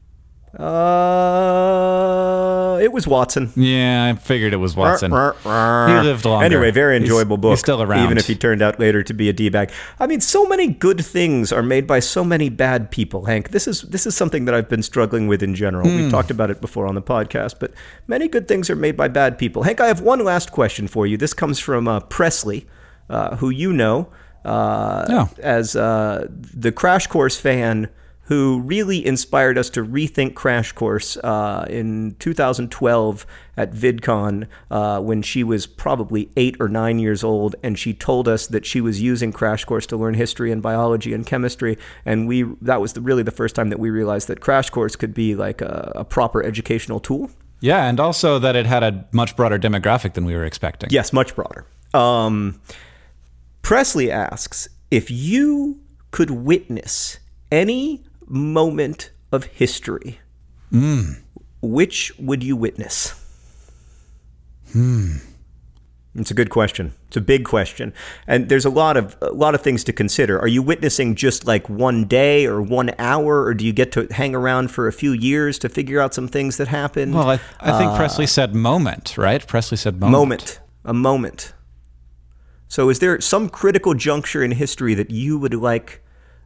Uh, 1.44 2.78
it 2.80 2.92
was 2.92 3.06
Watson. 3.06 3.50
Yeah, 3.56 4.12
I 4.12 4.14
figured 4.18 4.52
it 4.52 4.56
was 4.58 4.76
Watson. 4.76 5.10
He 5.10 5.16
lived 5.16 6.24
longer. 6.24 6.44
Anyway, 6.44 6.70
very 6.70 6.94
He's- 6.94 7.02
enjoyable 7.02 7.36
book. 7.36 7.52
he's 7.52 7.60
still 7.60 7.82
around. 7.82 8.04
even 8.04 8.18
if 8.18 8.26
he 8.26 8.34
turned 8.34 8.62
out 8.62 8.78
later 8.80 9.02
to 9.02 9.12
be 9.14 9.28
a 9.28 9.32
d 9.32 9.48
bag. 9.48 9.70
I 9.98 10.06
mean, 10.06 10.20
so 10.20 10.46
many 10.46 10.68
good 10.68 11.04
things 11.04 11.52
are 11.52 11.62
made 11.62 11.86
by 11.86 12.00
so 12.00 12.24
many 12.24 12.48
bad 12.48 12.90
people. 12.90 13.24
Hank, 13.26 13.50
this 13.50 13.66
is 13.66 13.82
this 13.82 14.06
is 14.06 14.14
something 14.16 14.44
that 14.46 14.54
I've 14.54 14.68
been 14.68 14.82
struggling 14.82 15.26
with 15.28 15.42
in 15.42 15.54
general. 15.54 15.88
Hmm. 15.88 15.96
We've 15.96 16.10
talked 16.10 16.30
about 16.30 16.50
it 16.50 16.60
before 16.60 16.86
on 16.86 16.94
the 16.94 17.02
podcast, 17.02 17.54
but 17.58 17.72
many 18.06 18.28
good 18.28 18.48
things 18.48 18.68
are 18.70 18.76
made 18.76 18.96
by 18.96 19.08
bad 19.08 19.38
people. 19.38 19.62
Hank, 19.64 19.80
I 19.80 19.86
have 19.86 20.00
one 20.00 20.22
last 20.24 20.52
question 20.52 20.88
for 20.88 21.06
you. 21.06 21.16
This 21.16 21.34
comes 21.34 21.58
from 21.58 21.88
uh, 21.88 22.00
Presley, 22.00 22.66
uh, 23.10 23.36
who 23.36 23.50
you 23.50 23.72
know 23.72 24.08
uh, 24.44 25.04
Oh. 25.08 25.28
as 25.42 25.74
uh, 25.76 26.26
the 26.30 26.70
Crash 26.72 27.06
Course 27.06 27.38
fan 27.38 27.88
who 28.26 28.60
really 28.60 29.04
inspired 29.04 29.58
us 29.58 29.68
to 29.70 29.84
rethink 29.84 30.34
Crash 30.34 30.72
Course 30.72 31.16
uh, 31.18 31.66
in 31.68 32.16
2012 32.18 33.26
at 33.56 33.72
VidCon 33.72 34.46
uh, 34.70 35.00
when 35.00 35.20
she 35.22 35.44
was 35.44 35.66
probably 35.66 36.30
eight 36.36 36.56
or 36.58 36.68
nine 36.68 36.98
years 36.98 37.22
old, 37.22 37.54
and 37.62 37.78
she 37.78 37.92
told 37.92 38.26
us 38.26 38.46
that 38.46 38.64
she 38.64 38.80
was 38.80 39.02
using 39.02 39.32
Crash 39.32 39.64
Course 39.64 39.86
to 39.86 39.96
learn 39.96 40.14
history 40.14 40.50
and 40.50 40.62
biology 40.62 41.12
and 41.12 41.26
chemistry, 41.26 41.76
and 42.04 42.26
we 42.26 42.44
that 42.62 42.80
was 42.80 42.94
the, 42.94 43.00
really 43.00 43.22
the 43.22 43.30
first 43.30 43.54
time 43.54 43.68
that 43.68 43.78
we 43.78 43.90
realized 43.90 44.28
that 44.28 44.40
Crash 44.40 44.70
Course 44.70 44.96
could 44.96 45.12
be 45.12 45.34
like 45.34 45.60
a, 45.60 45.92
a 45.94 46.04
proper 46.04 46.42
educational 46.42 47.00
tool. 47.00 47.30
Yeah, 47.60 47.86
and 47.88 48.00
also 48.00 48.38
that 48.38 48.56
it 48.56 48.66
had 48.66 48.82
a 48.82 49.06
much 49.12 49.36
broader 49.36 49.58
demographic 49.58 50.14
than 50.14 50.24
we 50.24 50.34
were 50.34 50.44
expecting. 50.44 50.90
Yes, 50.90 51.12
much 51.12 51.34
broader. 51.34 51.66
Um, 51.92 52.60
Presley 53.62 54.10
asks 54.10 54.68
if 54.90 55.10
you 55.10 55.80
could 56.10 56.30
witness 56.30 57.18
any 57.50 58.04
moment 58.26 59.10
of 59.32 59.44
history, 59.44 60.20
which 61.60 62.12
would 62.18 62.42
you 62.42 62.56
witness? 62.56 63.14
Hmm. 64.72 65.16
It's 66.16 66.30
a 66.30 66.34
good 66.34 66.50
question. 66.50 66.94
It's 67.08 67.16
a 67.16 67.20
big 67.20 67.44
question, 67.44 67.92
and 68.28 68.48
there's 68.48 68.64
a 68.64 68.70
lot 68.70 68.96
of 68.96 69.16
a 69.20 69.32
lot 69.32 69.56
of 69.56 69.62
things 69.62 69.82
to 69.84 69.92
consider. 69.92 70.38
Are 70.38 70.46
you 70.46 70.62
witnessing 70.62 71.16
just 71.16 71.44
like 71.44 71.68
one 71.68 72.04
day 72.04 72.46
or 72.46 72.62
one 72.62 72.92
hour, 73.00 73.42
or 73.42 73.52
do 73.52 73.66
you 73.66 73.72
get 73.72 73.90
to 73.92 74.06
hang 74.12 74.32
around 74.32 74.70
for 74.70 74.86
a 74.86 74.92
few 74.92 75.10
years 75.10 75.58
to 75.60 75.68
figure 75.68 76.00
out 76.00 76.14
some 76.14 76.28
things 76.28 76.56
that 76.58 76.68
happened? 76.68 77.14
Well, 77.14 77.30
I, 77.30 77.40
I 77.58 77.76
think 77.78 77.96
Presley 77.96 78.28
said 78.28 78.54
moment, 78.54 79.18
right? 79.18 79.44
Presley 79.44 79.76
said 79.76 79.98
moment. 79.98 80.12
moment, 80.12 80.60
a 80.84 80.94
moment. 80.94 81.52
So, 82.68 82.90
is 82.90 83.00
there 83.00 83.20
some 83.20 83.48
critical 83.48 83.94
juncture 83.94 84.44
in 84.44 84.52
history 84.52 84.94
that 84.94 85.10
you 85.10 85.36
would 85.38 85.54
like 85.54 86.03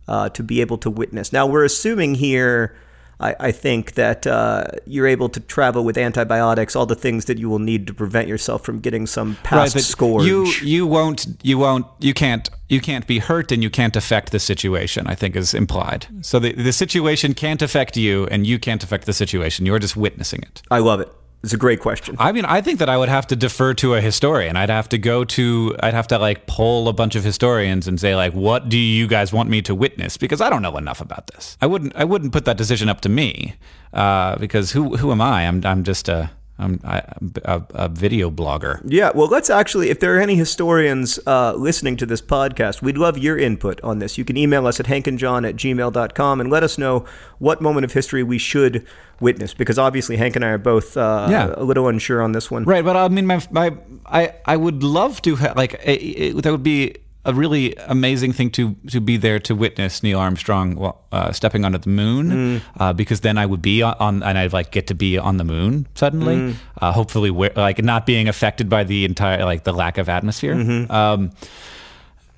uh, 0.09 0.29
to 0.31 0.43
be 0.43 0.61
able 0.61 0.79
to 0.79 0.91
witness? 0.91 1.33
Now, 1.33 1.47
we're 1.47 1.65
assuming 1.65 2.17
here. 2.17 2.75
I, 3.21 3.35
I 3.41 3.51
think 3.51 3.95
that 3.95 4.29
uh, 4.29 4.67
you're 4.87 5.09
able 5.09 5.29
to 5.31 5.41
travel 5.41 5.85
with 5.85 5.99
antibiotics, 5.99 6.77
all 6.77 6.87
the 6.87 6.95
things 6.95 7.25
that 7.25 7.37
you 7.37 7.51
will 7.51 7.59
need 7.59 7.89
to 7.89 7.93
prevent 7.93 8.29
yourself 8.29 8.65
from 8.65 8.79
getting 8.79 9.09
some 9.09 9.37
past 9.43 9.75
but 9.75 9.83
scourge. 9.83 10.25
You 10.25 10.47
you 10.63 10.87
won't 10.87 11.27
you 11.43 11.59
won't 11.59 11.87
you 11.99 12.15
can't 12.15 12.49
you 12.69 12.81
can't 12.81 13.09
be 13.09 13.19
hurt 13.19 13.51
and 13.51 13.61
you 13.61 13.71
can't 13.71 13.97
affect 13.97 14.31
the 14.31 14.39
situation. 14.39 15.09
I 15.09 15.17
think 15.17 15.35
is 15.35 15.53
implied. 15.53 16.07
So 16.21 16.39
the 16.39 16.53
the 16.53 16.73
situation 16.73 17.35
can't 17.35 17.61
affect 17.61 17.97
you 17.97 18.29
and 18.31 18.47
you 18.47 18.57
can't 18.61 18.85
affect 18.85 19.07
the 19.07 19.13
situation. 19.13 19.67
You're 19.67 19.81
just 19.81 19.97
witnessing 19.97 20.43
it. 20.43 20.63
I 20.71 20.79
love 20.79 21.01
it. 21.01 21.11
It's 21.43 21.53
a 21.53 21.57
great 21.57 21.80
question. 21.80 22.16
I 22.18 22.32
mean, 22.32 22.45
I 22.45 22.61
think 22.61 22.80
that 22.80 22.89
I 22.89 22.99
would 22.99 23.09
have 23.09 23.26
to 23.28 23.36
defer 23.36 23.72
to 23.74 23.95
a 23.95 24.01
historian. 24.01 24.57
I'd 24.57 24.70
have 24.70 24.89
to 24.89 24.99
go 24.99 25.24
to, 25.24 25.76
I'd 25.80 25.95
have 25.95 26.09
to 26.09 26.18
like 26.18 26.47
poll 26.47 26.89
a 26.89 26.93
bunch 26.93 27.14
of 27.14 27.22
historians 27.22 27.86
and 27.86 28.01
say 28.01 28.16
like, 28.16 28.32
what 28.32 28.68
do 28.68 28.76
you 28.76 29.07
guys 29.07 29.32
want 29.32 29.49
me 29.49 29.62
to 29.62 29.74
witness? 29.74 30.16
Because 30.16 30.41
I 30.41 30.51
don't 30.51 30.62
know 30.62 30.76
enough 30.76 31.01
about 31.01 31.28
this. 31.28 31.57
I 31.61 31.66
wouldn't, 31.66 31.95
I 31.95 32.05
wouldn't 32.05 32.32
put 32.32 32.45
that 32.47 32.57
decision 32.57 32.89
up 32.89 33.01
to 33.03 33.09
me, 33.09 33.55
uh, 33.93 34.36
because 34.39 34.72
who, 34.72 34.97
who 34.97 35.12
am 35.12 35.20
I? 35.20 35.47
I'm, 35.47 35.64
I'm 35.64 35.84
just 35.84 36.09
a, 36.09 36.30
I'm 36.59 36.81
I, 36.83 37.03
a, 37.45 37.63
a 37.71 37.89
video 37.89 38.31
blogger. 38.31 38.81
Yeah, 38.85 39.13
well, 39.15 39.29
let's 39.29 39.49
actually, 39.49 39.91
if 39.91 40.01
there 40.01 40.17
are 40.17 40.21
any 40.21 40.35
historians 40.35 41.19
uh, 41.27 41.55
listening 41.55 41.97
to 41.99 42.07
this 42.07 42.21
podcast, 42.21 42.83
we'd 42.83 42.99
love 42.99 43.17
your 43.17 43.39
input 43.39 43.81
on 43.83 44.01
this. 44.01 44.19
You 44.19 44.25
can 44.25 44.37
email 44.37 44.67
us 44.67 44.81
at 44.81 44.87
hankandjohn 44.87 45.49
at 45.49 45.55
gmail.com 45.57 46.41
and 46.41 46.51
let 46.51 46.63
us 46.65 46.77
know 46.77 47.05
what 47.39 47.61
moment 47.61 47.85
of 47.85 47.93
history 47.93 48.23
we 48.25 48.39
should 48.39 48.85
witness, 49.21 49.55
because 49.55 49.79
obviously 49.79 50.17
Hank 50.17 50.37
and 50.37 50.45
I 50.45 50.49
are 50.49 50.59
both 50.59 50.97
uh, 50.97 51.29
Yeah. 51.31 51.53
a 51.57 51.63
little 51.65 51.87
unsure 51.89 52.21
on 52.23 52.33
this 52.33 52.51
one. 52.51 52.65
Right, 52.65 52.85
but 52.85 52.97
I 52.97 53.09
mean, 53.09 53.27
my, 53.27 53.41
my 53.51 53.77
I, 54.07 54.35
I 54.45 54.57
would 54.57 54.83
love 54.83 55.23
to 55.23 55.37
ha- 55.37 55.53
like 55.57 55.75
it, 55.75 55.89
it, 56.03 56.43
that 56.43 56.51
would 56.51 56.63
be 56.63 56.97
a 57.29 57.35
really 57.35 57.74
amazing 57.87 58.33
thing 58.33 58.51
to 58.53 58.74
to 58.91 59.01
be 59.01 59.18
there 59.18 59.39
to 59.41 59.55
witness 59.55 60.03
Neil 60.03 60.18
Armstrong 60.18 60.95
uh, 61.12 61.31
stepping 61.33 61.64
onto 61.64 61.79
the 61.79 61.91
moon, 61.91 62.62
uh, 62.81 62.93
because 62.95 63.20
then 63.20 63.37
I 63.37 63.45
would 63.45 63.61
be 63.61 63.83
on, 63.83 63.95
on 64.01 64.22
and 64.22 64.39
I'd 64.39 64.55
like 64.55 64.70
get 64.72 64.87
to 64.87 64.95
be 64.95 65.18
on 65.18 65.37
the 65.37 65.45
moon 65.45 65.87
suddenly, 65.95 66.57
uh, 66.81 66.93
hopefully 66.93 67.31
where, 67.31 67.53
like 67.55 67.83
not 67.83 68.07
being 68.07 68.29
affected 68.29 68.68
by 68.68 68.85
the 68.85 69.05
entire 69.05 69.45
like 69.45 69.64
the 69.64 69.72
lack 69.72 69.99
of 69.99 70.09
atmosphere. 70.09 70.55
Um, 70.91 71.31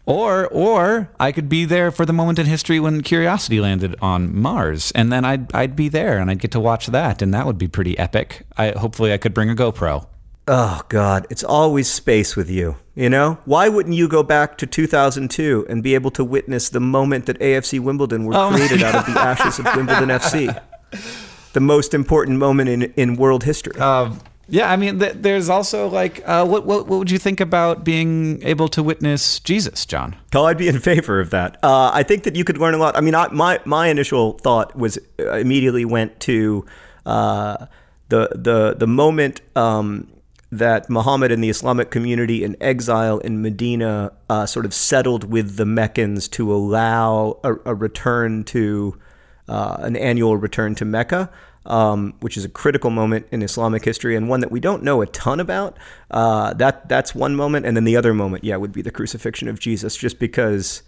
or, 0.07 0.49
or 0.49 1.09
I 1.20 1.30
could 1.30 1.49
be 1.49 1.64
there 1.66 1.93
for 1.93 2.05
the 2.05 2.12
moment 2.12 2.41
in 2.41 2.47
history 2.47 2.80
when 2.80 3.01
Curiosity 3.03 3.61
landed 3.61 3.95
on 4.03 4.34
Mars, 4.36 4.91
and 4.93 5.12
then 5.12 5.24
I'd 5.24 5.55
I'd 5.55 5.76
be 5.76 5.88
there, 5.88 6.18
and 6.18 6.30
I'd 6.30 6.41
get 6.41 6.51
to 6.53 6.61
watch 6.61 6.88
that, 6.88 7.22
and 7.22 7.32
that 7.32 7.47
would 7.47 7.59
be 7.59 7.68
pretty 7.68 7.97
epic. 7.97 8.45
I 8.57 8.70
hopefully 8.70 9.12
I 9.12 9.18
could 9.18 9.34
bring 9.34 9.51
a 9.51 9.55
GoPro. 9.55 10.07
Oh, 10.53 10.80
God, 10.88 11.28
it's 11.30 11.44
always 11.44 11.88
space 11.88 12.34
with 12.34 12.51
you. 12.51 12.74
You 12.96 13.09
know? 13.09 13.38
Why 13.44 13.68
wouldn't 13.68 13.94
you 13.94 14.09
go 14.09 14.24
back 14.24 14.59
to 14.59 14.66
2002 14.66 15.66
and 15.68 15.80
be 15.80 15.94
able 15.94 16.11
to 16.11 16.24
witness 16.24 16.70
the 16.70 16.80
moment 16.80 17.26
that 17.26 17.38
AFC 17.38 17.78
Wimbledon 17.78 18.24
were 18.24 18.34
Oh 18.34 18.51
created 18.51 18.82
out 18.82 18.96
of 18.96 19.14
the 19.14 19.20
ashes 19.20 19.61
of 19.61 19.66
Wimbledon 19.76 20.09
FC? 20.09 20.61
The 21.53 21.61
most 21.61 21.94
important 21.94 22.38
moment 22.38 22.68
in, 22.68 22.82
in 22.94 23.16
world 23.16 23.42
history. 23.42 23.76
Um, 23.80 24.20
yeah, 24.48 24.70
I 24.70 24.76
mean, 24.76 25.01
th- 25.01 25.16
there's 25.16 25.48
also 25.48 25.88
like, 25.88 26.22
uh, 26.24 26.46
what, 26.46 26.64
what 26.64 26.86
what 26.86 27.01
would 27.01 27.11
you 27.11 27.18
think 27.18 27.40
about 27.40 27.82
being 27.82 28.40
able 28.44 28.68
to 28.68 28.84
witness 28.84 29.40
Jesus, 29.40 29.84
John? 29.84 30.14
Oh, 30.32 30.44
I'd 30.44 30.59
be 30.59 30.68
in 30.68 30.78
favor 30.78 31.18
of 31.18 31.30
that. 31.30 31.59
Uh, 31.61 31.90
I 31.92 32.05
think 32.05 32.22
that 32.22 32.36
you 32.36 32.44
could 32.44 32.59
learn 32.59 32.74
a 32.74 32.78
lot. 32.78 32.96
I 32.96 33.01
mean, 33.01 33.16
I, 33.16 33.26
my 33.32 33.59
my 33.64 33.88
initial 33.88 34.38
thought 34.38 34.76
was 34.76 34.96
uh, 35.18 35.32
immediately 35.32 35.84
went 35.84 36.20
to 36.20 36.64
uh, 37.05 37.66
the 38.11 38.28
the 38.36 38.76
the 38.78 38.86
moment 38.86 39.40
um, 39.57 40.07
that 40.53 40.90
Muhammad 40.90 41.30
and 41.30 41.42
the 41.42 41.48
Islamic 41.48 41.90
community 41.90 42.42
in 42.42 42.57
exile 42.61 43.18
in 43.18 43.40
Medina 43.40 44.12
uh, 44.28 44.46
sort 44.46 44.66
of 44.66 44.74
settled 44.74 45.24
with 45.24 45.57
the 45.57 45.66
Meccans 45.66 46.28
to 46.28 46.53
allow 46.53 47.38
a, 47.44 47.55
a 47.66 47.74
return 47.74 48.44
to 48.44 48.98
uh, 49.48 49.76
an 49.80 49.96
annual 49.96 50.36
return 50.36 50.74
to 50.76 50.84
Mecca. 50.84 51.30
Um, 51.66 52.14
which 52.20 52.38
is 52.38 52.44
a 52.46 52.48
critical 52.48 52.88
moment 52.88 53.26
in 53.30 53.42
Islamic 53.42 53.84
history 53.84 54.16
and 54.16 54.30
one 54.30 54.40
that 54.40 54.51
we 54.51 54.61
don't 54.61 54.82
know 54.82 55.03
a 55.03 55.07
ton 55.07 55.40
about. 55.40 55.76
Uh, 56.11 56.55
that 56.55 56.88
that's 56.88 57.14
one 57.14 57.36
moment, 57.36 57.66
and 57.66 57.76
then 57.76 57.84
the 57.84 57.98
other 57.98 58.14
moment, 58.14 58.44
yeah, 58.44 58.57
would 58.57 58.72
be 58.72 58.80
the 58.80 58.90
crucifixion 58.90 59.46
of 59.46 59.61
Jesus, 59.61 59.94
just 59.94 60.18
because 60.18 60.82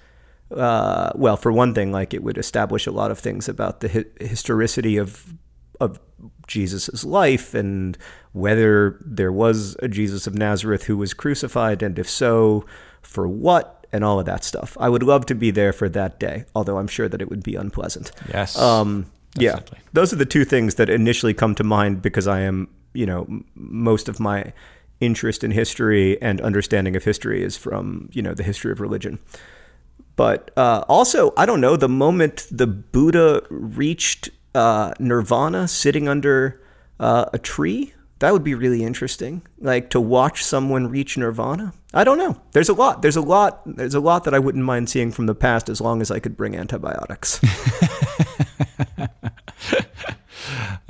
uh, 0.56 1.10
well, 1.14 1.36
for 1.36 1.52
one 1.52 1.74
thing, 1.74 1.92
like 1.92 2.14
it 2.14 2.22
would 2.22 2.38
establish 2.38 2.86
a 2.86 2.90
lot 2.90 3.10
of 3.10 3.18
things 3.18 3.48
about 3.48 3.80
the 3.80 3.88
hi- 3.88 4.24
historicity 4.24 4.96
of 4.96 5.34
of 5.80 5.98
Jesus's 6.46 7.04
life 7.04 7.54
and 7.54 7.98
whether 8.33 8.99
there 9.05 9.33
was 9.33 9.76
a 9.80 9.89
Jesus 9.89 10.26
of 10.26 10.35
Nazareth 10.35 10.85
who 10.85 10.97
was 10.97 11.14
crucified, 11.14 11.83
and 11.83 11.99
if 11.99 12.09
so, 12.09 12.64
for 13.03 13.28
what, 13.28 13.87
and 13.93 14.03
all 14.03 14.18
of 14.18 14.26
that 14.26 14.43
stuff. 14.43 14.76
I 14.80 14.89
would 14.89 15.03
love 15.03 15.26
to 15.26 15.35
be 15.35 15.51
there 15.51 15.72
for 15.72 15.89
that 15.91 16.18
day, 16.18 16.47
although 16.55 16.78
I'm 16.78 16.89
sure 16.89 17.09
that 17.09 17.20
it 17.20 17.28
would 17.28 17.43
be 17.43 17.55
unpleasant. 17.57 18.11
Yes. 18.28 18.59
Um, 18.59 19.07
yeah, 19.37 19.61
those 19.93 20.12
are 20.12 20.16
the 20.16 20.26
two 20.26 20.45
things 20.45 20.74
that 20.74 20.91
initially 20.91 21.35
come 21.35 21.55
to 21.55 21.64
mind 21.64 22.03
because 22.03 22.26
I 22.26 22.41
am, 22.41 22.68
you 22.93 23.07
know, 23.07 23.22
m- 23.22 23.45
most 23.55 24.09
of 24.09 24.20
my 24.20 24.53
interest 25.01 25.43
in 25.43 25.51
history 25.51 26.20
and 26.20 26.41
understanding 26.41 26.97
of 26.97 27.05
history 27.05 27.43
is 27.43 27.57
from, 27.57 28.09
you 28.12 28.22
know, 28.22 28.35
the 28.35 28.43
history 28.43 28.72
of 28.72 28.80
religion. 28.80 29.18
But 30.16 30.51
uh, 30.57 30.85
also, 30.89 31.33
I 31.37 31.47
don't 31.47 31.61
know, 31.61 31.76
the 31.76 31.89
moment 31.89 32.47
the 32.51 32.66
Buddha 32.66 33.43
reached 33.51 34.28
uh, 34.55 34.93
nirvana 34.99 35.66
sitting 35.66 36.09
under 36.09 36.61
uh, 37.01 37.26
a 37.33 37.39
tree, 37.39 37.95
that 38.22 38.32
would 38.32 38.44
be 38.44 38.54
really 38.54 38.84
interesting. 38.84 39.42
Like 39.58 39.90
to 39.90 40.00
watch 40.00 40.44
someone 40.44 40.86
reach 40.86 41.18
nirvana. 41.18 41.74
I 41.92 42.04
don't 42.04 42.18
know. 42.18 42.40
There's 42.52 42.68
a 42.68 42.72
lot. 42.72 43.02
There's 43.02 43.16
a 43.16 43.20
lot. 43.20 43.62
There's 43.66 43.96
a 43.96 44.00
lot 44.00 44.22
that 44.24 44.32
I 44.32 44.38
wouldn't 44.38 44.64
mind 44.64 44.88
seeing 44.88 45.10
from 45.10 45.26
the 45.26 45.34
past 45.34 45.68
as 45.68 45.80
long 45.80 46.00
as 46.00 46.08
I 46.12 46.20
could 46.20 46.36
bring 46.36 46.54
antibiotics. 46.54 47.40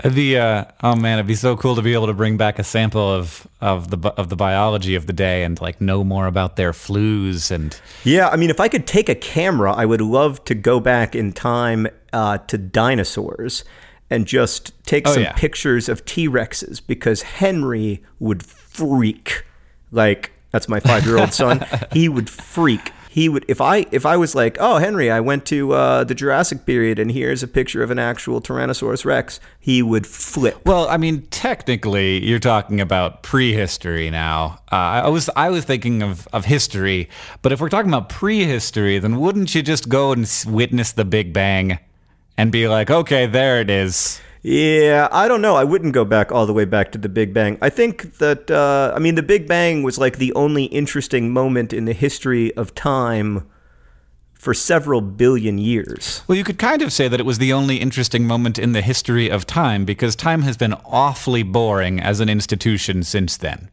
It'd 0.04 0.36
uh, 0.36 0.66
oh 0.82 0.94
man, 0.94 1.18
it'd 1.18 1.26
be 1.26 1.34
so 1.34 1.56
cool 1.56 1.74
to 1.76 1.82
be 1.82 1.94
able 1.94 2.08
to 2.08 2.12
bring 2.12 2.36
back 2.36 2.58
a 2.58 2.64
sample 2.64 3.10
of 3.14 3.48
of 3.62 3.88
the 3.88 4.10
of 4.10 4.28
the 4.28 4.36
biology 4.36 4.94
of 4.94 5.06
the 5.06 5.14
day 5.14 5.42
and 5.42 5.58
like 5.58 5.80
know 5.80 6.04
more 6.04 6.26
about 6.26 6.56
their 6.56 6.72
flus 6.72 7.50
and 7.50 7.80
Yeah, 8.04 8.28
I 8.28 8.36
mean, 8.36 8.50
if 8.50 8.60
I 8.60 8.68
could 8.68 8.86
take 8.86 9.08
a 9.08 9.14
camera, 9.14 9.72
I 9.72 9.86
would 9.86 10.02
love 10.02 10.44
to 10.44 10.54
go 10.54 10.80
back 10.80 11.14
in 11.14 11.32
time 11.32 11.86
uh, 12.12 12.38
to 12.38 12.58
dinosaurs 12.58 13.64
and 14.12 14.26
just 14.26 14.72
take 14.86 15.08
Oh, 15.08 15.14
some 15.14 15.22
yeah. 15.22 15.32
pictures 15.32 15.88
of 15.88 16.04
T 16.04 16.28
Rexes 16.28 16.80
because 16.86 17.22
Henry 17.22 18.02
would 18.20 18.42
freak. 18.44 19.44
Like 19.90 20.32
that's 20.50 20.68
my 20.68 20.80
five 20.80 21.04
year 21.06 21.18
old 21.18 21.32
son. 21.32 21.64
He 21.92 22.08
would 22.08 22.28
freak. 22.30 22.92
He 23.10 23.28
would 23.28 23.44
if 23.46 23.60
I 23.60 23.84
if 23.92 24.06
I 24.06 24.16
was 24.16 24.34
like, 24.34 24.56
oh 24.58 24.76
Henry, 24.78 25.10
I 25.10 25.20
went 25.20 25.44
to 25.46 25.72
uh, 25.72 26.04
the 26.04 26.14
Jurassic 26.14 26.64
period 26.64 26.98
and 26.98 27.10
here's 27.12 27.42
a 27.42 27.46
picture 27.48 27.82
of 27.82 27.90
an 27.90 27.98
actual 27.98 28.40
Tyrannosaurus 28.40 29.04
Rex. 29.04 29.38
He 29.60 29.82
would 29.82 30.06
flip. 30.06 30.56
Well, 30.64 30.88
I 30.88 30.96
mean, 30.96 31.26
technically, 31.30 32.24
you're 32.24 32.38
talking 32.38 32.80
about 32.80 33.22
prehistory 33.22 34.08
now. 34.10 34.60
Uh, 34.72 35.04
I 35.06 35.08
was 35.10 35.28
I 35.36 35.50
was 35.50 35.64
thinking 35.66 36.02
of, 36.02 36.26
of 36.32 36.46
history, 36.46 37.10
but 37.42 37.52
if 37.52 37.60
we're 37.60 37.68
talking 37.68 37.90
about 37.90 38.08
prehistory, 38.08 38.98
then 38.98 39.20
wouldn't 39.20 39.54
you 39.54 39.62
just 39.62 39.90
go 39.90 40.12
and 40.12 40.26
witness 40.46 40.92
the 40.92 41.04
Big 41.04 41.34
Bang 41.34 41.78
and 42.36 42.50
be 42.52 42.68
like, 42.68 42.90
okay, 42.90 43.26
there 43.26 43.60
it 43.60 43.70
is. 43.70 44.20
Yeah, 44.42 45.08
I 45.12 45.28
don't 45.28 45.40
know. 45.40 45.54
I 45.54 45.62
wouldn't 45.62 45.92
go 45.92 46.04
back 46.04 46.32
all 46.32 46.46
the 46.46 46.52
way 46.52 46.64
back 46.64 46.90
to 46.92 46.98
the 46.98 47.08
Big 47.08 47.32
Bang. 47.32 47.58
I 47.62 47.70
think 47.70 48.18
that, 48.18 48.50
uh, 48.50 48.92
I 48.94 48.98
mean, 48.98 49.14
the 49.14 49.22
Big 49.22 49.46
Bang 49.46 49.84
was 49.84 49.98
like 49.98 50.18
the 50.18 50.32
only 50.34 50.64
interesting 50.64 51.30
moment 51.30 51.72
in 51.72 51.84
the 51.84 51.92
history 51.92 52.52
of 52.56 52.74
time 52.74 53.48
for 54.32 54.52
several 54.52 55.00
billion 55.00 55.58
years. 55.58 56.24
Well, 56.26 56.36
you 56.36 56.42
could 56.42 56.58
kind 56.58 56.82
of 56.82 56.92
say 56.92 57.06
that 57.06 57.20
it 57.20 57.26
was 57.26 57.38
the 57.38 57.52
only 57.52 57.76
interesting 57.76 58.26
moment 58.26 58.58
in 58.58 58.72
the 58.72 58.80
history 58.80 59.30
of 59.30 59.46
time 59.46 59.84
because 59.84 60.16
time 60.16 60.42
has 60.42 60.56
been 60.56 60.74
awfully 60.84 61.44
boring 61.44 62.00
as 62.00 62.18
an 62.18 62.28
institution 62.28 63.04
since 63.04 63.36
then. 63.36 63.70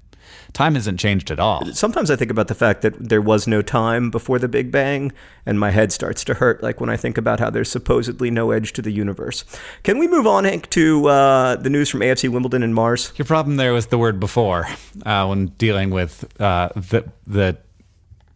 Time 0.53 0.75
hasn't 0.75 0.99
changed 0.99 1.31
at 1.31 1.39
all. 1.39 1.65
Sometimes 1.73 2.09
I 2.09 2.15
think 2.15 2.31
about 2.31 2.47
the 2.47 2.55
fact 2.55 2.81
that 2.81 2.95
there 2.97 3.21
was 3.21 3.47
no 3.47 3.61
time 3.61 4.09
before 4.09 4.39
the 4.39 4.47
Big 4.47 4.71
Bang, 4.71 5.11
and 5.45 5.59
my 5.59 5.71
head 5.71 5.91
starts 5.91 6.23
to 6.25 6.33
hurt, 6.33 6.63
like 6.63 6.81
when 6.81 6.89
I 6.89 6.97
think 6.97 7.17
about 7.17 7.39
how 7.39 7.49
there's 7.49 7.71
supposedly 7.71 8.31
no 8.31 8.51
edge 8.51 8.73
to 8.73 8.81
the 8.81 8.91
universe. 8.91 9.45
Can 9.83 9.99
we 9.99 10.07
move 10.07 10.25
on, 10.25 10.45
Hank, 10.45 10.69
to 10.71 11.07
uh, 11.07 11.55
the 11.55 11.69
news 11.69 11.89
from 11.89 12.01
AFC 12.01 12.29
Wimbledon 12.29 12.63
and 12.63 12.73
Mars? 12.73 13.13
Your 13.15 13.25
problem 13.25 13.57
there 13.57 13.73
was 13.73 13.87
the 13.87 13.97
word 13.97 14.19
before 14.19 14.67
uh, 15.05 15.27
when 15.27 15.47
dealing 15.57 15.91
with 15.91 16.25
uh, 16.41 16.69
the 16.75 17.09
the 17.27 17.57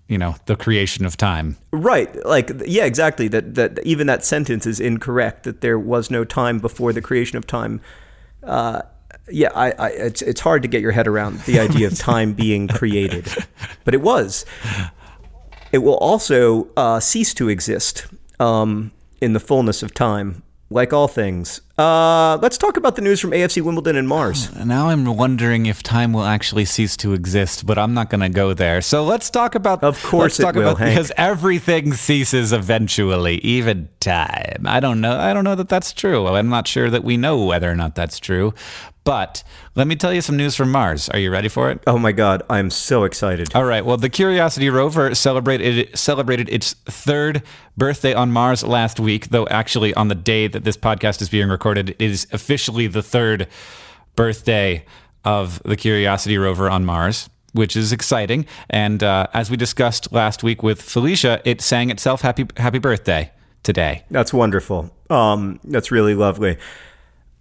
you 0.08 0.18
know 0.18 0.36
the 0.46 0.56
creation 0.56 1.06
of 1.06 1.18
time. 1.18 1.58
Right. 1.72 2.14
Like 2.26 2.52
yeah, 2.66 2.86
exactly. 2.86 3.28
That 3.28 3.56
that 3.56 3.80
even 3.84 4.08
that 4.08 4.24
sentence 4.24 4.66
is 4.66 4.80
incorrect. 4.80 5.44
That 5.44 5.62
there 5.62 5.80
was 5.80 6.12
no 6.12 6.24
time 6.24 6.60
before 6.60 6.94
the 6.94 7.02
creation 7.02 7.38
of 7.38 7.48
time. 7.48 7.82
Uh, 8.44 8.84
yeah, 9.30 9.52
I, 9.54 9.72
I, 9.72 9.90
it's 9.90 10.22
it's 10.22 10.42
hard 10.42 10.62
to 10.64 10.68
get 10.68 10.82
your 10.82 10.92
head 10.92 11.08
around 11.08 11.40
the 11.42 11.60
idea 11.60 11.88
of 11.88 11.98
time 11.98 12.34
being 12.34 12.68
created, 12.68 13.28
but 13.86 13.94
it 13.94 14.02
was. 14.02 14.46
It 15.72 15.80
will 15.80 15.98
also 15.98 16.68
uh, 16.78 17.00
cease 17.00 17.34
to 17.36 17.50
exist 17.50 18.06
um, 18.40 18.92
in 19.22 19.34
the 19.34 19.40
fullness 19.40 19.82
of 19.82 19.94
time, 19.94 20.44
like 20.70 20.94
all 20.94 21.08
things. 21.08 21.62
Uh, 21.76 22.38
let's 22.44 22.60
talk 22.60 22.78
about 22.78 22.96
the 22.96 23.02
news 23.02 23.20
from 23.20 23.32
AFC 23.32 23.60
Wimbledon 23.64 23.96
and 23.96 24.08
Mars. 24.08 24.54
Now 24.56 24.90
I'm 24.90 25.06
wondering 25.18 25.66
if 25.66 25.82
time 25.82 26.14
will 26.14 26.26
actually 26.26 26.66
cease 26.66 26.96
to 26.98 27.14
exist, 27.14 27.66
but 27.66 27.80
I'm 27.80 27.96
not 27.96 28.12
going 28.12 28.22
to 28.22 28.30
go 28.30 28.54
there. 28.54 28.82
So 28.82 29.04
let's 29.04 29.32
talk 29.32 29.56
about. 29.56 29.84
Of 29.84 30.04
course 30.04 30.38
let's 30.38 30.38
talk 30.38 30.56
it 30.56 30.60
will, 30.60 30.68
about, 30.68 30.80
Hank. 30.80 30.92
because 30.92 31.12
everything 31.18 31.94
ceases 31.94 32.54
eventually, 32.54 33.38
even 33.38 33.90
time. 34.00 34.66
I 34.66 34.80
don't 34.80 35.02
know. 35.02 35.18
I 35.18 35.34
don't 35.34 35.44
know 35.44 35.56
that 35.56 35.70
that's 35.70 35.94
true. 35.94 36.28
I'm 36.28 36.50
not 36.50 36.68
sure 36.68 36.92
that 36.92 37.04
we 37.04 37.18
know 37.18 37.44
whether 37.44 37.72
or 37.72 37.76
not 37.76 37.96
that's 37.96 38.20
true. 38.20 38.54
But 39.04 39.44
let 39.76 39.88
me 39.88 39.96
tell 39.96 40.14
you 40.14 40.22
some 40.22 40.38
news 40.38 40.56
from 40.56 40.72
Mars. 40.72 41.10
Are 41.10 41.20
you 41.20 41.30
ready 41.30 41.50
for 41.50 41.70
it? 41.70 41.82
Oh 41.88 41.98
my 41.98 42.14
God, 42.14 42.42
I'm 42.50 42.70
so 42.70 43.04
excited. 43.04 43.54
All 43.54 43.66
right. 43.66 43.86
Well, 43.86 43.98
the 43.98 44.10
Curiosity 44.10 44.70
rover 44.70 45.14
celebrated 45.14 45.98
celebrated 45.98 46.48
its 46.50 46.74
third 46.86 47.44
birthday 47.76 48.14
on 48.14 48.32
Mars 48.32 48.64
last 48.64 49.00
week. 49.00 49.30
Though 49.30 49.48
actually, 49.48 49.94
on 49.94 50.08
the 50.08 50.16
day 50.16 50.48
that 50.48 50.64
this 50.64 50.78
podcast 50.78 51.22
is 51.22 51.30
being 51.30 51.50
recorded, 51.50 51.90
it 51.90 52.02
is 52.02 52.28
officially 52.32 52.88
the 52.88 53.04
third 53.04 53.48
birthday 54.16 54.86
of 55.26 55.62
the 55.64 55.76
Curiosity 55.76 56.38
rover 56.38 56.70
on 56.70 56.86
Mars, 56.86 57.30
which 57.52 57.76
is 57.76 57.92
exciting. 57.92 58.46
And 58.70 59.04
uh, 59.04 59.28
as 59.34 59.50
we 59.52 59.58
discussed 59.58 60.14
last 60.14 60.44
week 60.44 60.64
with 60.64 60.82
Felicia, 60.82 61.42
it 61.44 61.62
sang 61.62 61.90
itself 61.90 62.22
happy 62.22 62.48
happy 62.56 62.80
birthday 62.80 63.32
today. 63.64 64.04
That's 64.10 64.34
wonderful. 64.34 64.96
Um, 65.10 65.60
that's 65.66 65.92
really 65.92 66.16
lovely. 66.16 66.58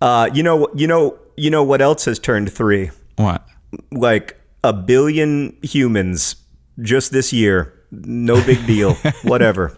Uh, 0.00 0.28
you 0.34 0.42
know, 0.42 0.68
you 0.74 0.88
know, 0.88 1.16
you 1.36 1.50
know 1.50 1.62
what 1.62 1.80
else 1.80 2.04
has 2.04 2.18
turned 2.18 2.52
three? 2.52 2.90
What? 3.16 3.46
Like 3.90 4.40
a 4.64 4.72
billion 4.72 5.56
humans 5.62 6.36
just 6.80 7.12
this 7.12 7.32
year. 7.32 7.72
No 7.90 8.42
big 8.44 8.66
deal. 8.66 8.94
Whatever. 9.22 9.76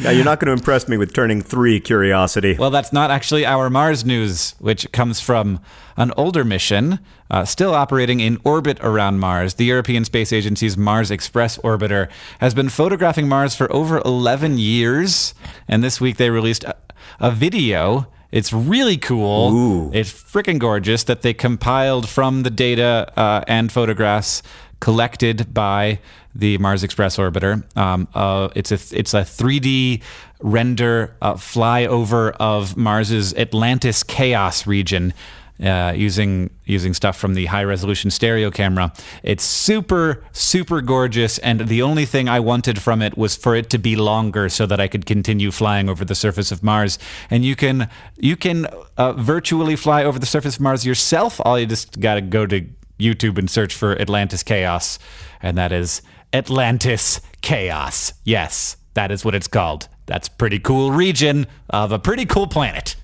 Now 0.00 0.10
you're 0.10 0.24
not 0.24 0.38
going 0.38 0.46
to 0.46 0.52
impress 0.52 0.88
me 0.88 0.96
with 0.96 1.12
turning 1.12 1.42
three. 1.42 1.80
Curiosity. 1.80 2.56
Well, 2.58 2.70
that's 2.70 2.92
not 2.92 3.10
actually 3.10 3.44
our 3.44 3.68
Mars 3.68 4.04
news, 4.04 4.54
which 4.60 4.90
comes 4.92 5.20
from 5.20 5.60
an 5.96 6.12
older 6.16 6.44
mission 6.44 7.00
uh, 7.30 7.44
still 7.44 7.74
operating 7.74 8.20
in 8.20 8.38
orbit 8.44 8.78
around 8.80 9.18
Mars. 9.18 9.54
The 9.54 9.64
European 9.64 10.04
Space 10.04 10.32
Agency's 10.32 10.76
Mars 10.76 11.10
Express 11.10 11.58
orbiter 11.58 12.08
has 12.40 12.54
been 12.54 12.68
photographing 12.68 13.28
Mars 13.28 13.54
for 13.54 13.70
over 13.72 14.00
11 14.04 14.58
years, 14.58 15.34
and 15.66 15.82
this 15.82 16.00
week 16.00 16.16
they 16.16 16.30
released 16.30 16.64
a, 16.64 16.76
a 17.20 17.30
video. 17.30 18.06
It's 18.30 18.52
really 18.52 18.98
cool. 18.98 19.54
Ooh. 19.54 19.90
It's 19.92 20.12
freaking 20.12 20.58
gorgeous 20.58 21.04
that 21.04 21.22
they 21.22 21.32
compiled 21.32 22.08
from 22.08 22.42
the 22.42 22.50
data 22.50 23.10
uh, 23.16 23.42
and 23.48 23.72
photographs 23.72 24.42
collected 24.80 25.52
by 25.52 25.98
the 26.34 26.58
Mars 26.58 26.84
Express 26.84 27.16
orbiter. 27.16 27.64
Um, 27.76 28.06
uh, 28.14 28.48
it's 28.54 28.70
a 28.70 28.96
it's 28.96 29.14
a 29.14 29.22
3D 29.22 30.02
render 30.40 31.16
uh, 31.20 31.34
flyover 31.34 32.32
of 32.38 32.76
Mars's 32.76 33.34
Atlantis 33.34 34.02
chaos 34.02 34.66
region. 34.66 35.14
Uh, 35.60 35.92
using 35.96 36.50
using 36.66 36.94
stuff 36.94 37.18
from 37.18 37.34
the 37.34 37.46
high 37.46 37.64
resolution 37.64 38.12
stereo 38.12 38.48
camera, 38.48 38.92
it's 39.24 39.42
super 39.42 40.22
super 40.30 40.80
gorgeous. 40.80 41.38
And 41.38 41.66
the 41.66 41.82
only 41.82 42.04
thing 42.04 42.28
I 42.28 42.38
wanted 42.38 42.80
from 42.80 43.02
it 43.02 43.18
was 43.18 43.34
for 43.34 43.56
it 43.56 43.68
to 43.70 43.78
be 43.78 43.96
longer, 43.96 44.48
so 44.48 44.66
that 44.66 44.78
I 44.78 44.86
could 44.86 45.04
continue 45.04 45.50
flying 45.50 45.88
over 45.88 46.04
the 46.04 46.14
surface 46.14 46.52
of 46.52 46.62
Mars. 46.62 46.96
And 47.28 47.44
you 47.44 47.56
can 47.56 47.88
you 48.16 48.36
can 48.36 48.66
uh, 48.96 49.14
virtually 49.14 49.74
fly 49.74 50.04
over 50.04 50.20
the 50.20 50.26
surface 50.26 50.54
of 50.56 50.60
Mars 50.60 50.86
yourself. 50.86 51.40
All 51.44 51.58
you 51.58 51.66
just 51.66 51.98
got 51.98 52.14
to 52.14 52.20
go 52.20 52.46
to 52.46 52.64
YouTube 53.00 53.36
and 53.36 53.50
search 53.50 53.74
for 53.74 54.00
Atlantis 54.00 54.44
Chaos, 54.44 55.00
and 55.42 55.58
that 55.58 55.72
is 55.72 56.02
Atlantis 56.32 57.20
Chaos. 57.40 58.12
Yes, 58.22 58.76
that 58.94 59.10
is 59.10 59.24
what 59.24 59.34
it's 59.34 59.48
called. 59.48 59.88
That's 60.06 60.28
pretty 60.28 60.60
cool 60.60 60.92
region 60.92 61.48
of 61.68 61.90
a 61.90 61.98
pretty 61.98 62.26
cool 62.26 62.46
planet. 62.46 62.94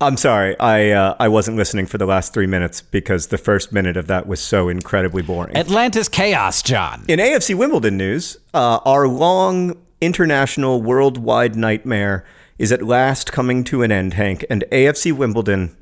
I'm 0.00 0.16
sorry. 0.16 0.58
I 0.58 0.90
uh, 0.90 1.16
I 1.20 1.28
wasn't 1.28 1.56
listening 1.56 1.86
for 1.86 1.98
the 1.98 2.06
last 2.06 2.34
three 2.34 2.46
minutes 2.46 2.80
because 2.80 3.28
the 3.28 3.38
first 3.38 3.72
minute 3.72 3.96
of 3.96 4.06
that 4.08 4.26
was 4.26 4.40
so 4.40 4.68
incredibly 4.68 5.22
boring. 5.22 5.56
Atlantis 5.56 6.08
Chaos, 6.08 6.62
John. 6.62 7.04
In 7.08 7.18
AFC 7.18 7.54
Wimbledon 7.54 7.96
news, 7.96 8.38
uh, 8.52 8.80
our 8.84 9.06
long 9.06 9.76
international 10.00 10.82
worldwide 10.82 11.56
nightmare 11.56 12.24
is 12.58 12.72
at 12.72 12.82
last 12.82 13.32
coming 13.32 13.64
to 13.64 13.82
an 13.82 13.90
end, 13.92 14.14
Hank, 14.14 14.44
and 14.50 14.64
AFC 14.70 15.12
Wimbledon 15.12 15.76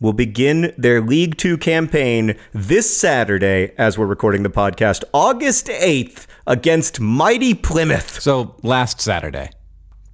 will 0.00 0.12
begin 0.12 0.72
their 0.78 1.00
League 1.00 1.36
Two 1.36 1.58
campaign 1.58 2.36
this 2.52 2.98
Saturday, 2.98 3.72
as 3.76 3.98
we're 3.98 4.06
recording 4.06 4.42
the 4.42 4.48
podcast, 4.50 5.04
August 5.12 5.66
8th, 5.66 6.26
against 6.46 7.00
mighty 7.00 7.54
Plymouth. 7.54 8.20
So 8.20 8.56
last 8.62 9.00
Saturday, 9.00 9.50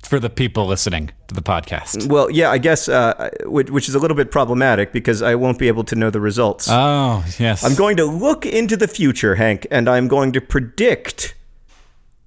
for 0.07 0.21
the 0.21 0.31
people 0.31 0.67
listening 0.67 1.11
to 1.29 1.35
the 1.35 1.43
podcast. 1.43 2.09
Well, 2.09 2.31
yeah, 2.31 2.51
I 2.51 2.59
guess, 2.59 2.89
uh, 2.89 3.31
which, 3.45 3.71
which 3.71 3.89
is 3.89 3.95
a 3.95 3.99
little 3.99 4.17
bit 4.17 4.31
problematic 4.31 4.93
because 4.93 5.23
I 5.23 5.35
won't 5.35 5.59
be 5.59 5.69
able 5.69 5.85
to 5.85 5.97
know 5.97 6.11
the 6.11 6.21
results. 6.21 6.69
Oh 6.71 7.25
yes, 7.39 7.65
I'm 7.65 7.75
going 7.75 7.97
to 7.97 8.05
look 8.05 8.47
into 8.47 8.77
the 8.77 8.89
future, 8.89 9.35
Hank, 9.35 9.67
and 9.71 9.89
I'm 9.89 10.09
going 10.09 10.33
to 10.33 10.41
predict 10.41 11.35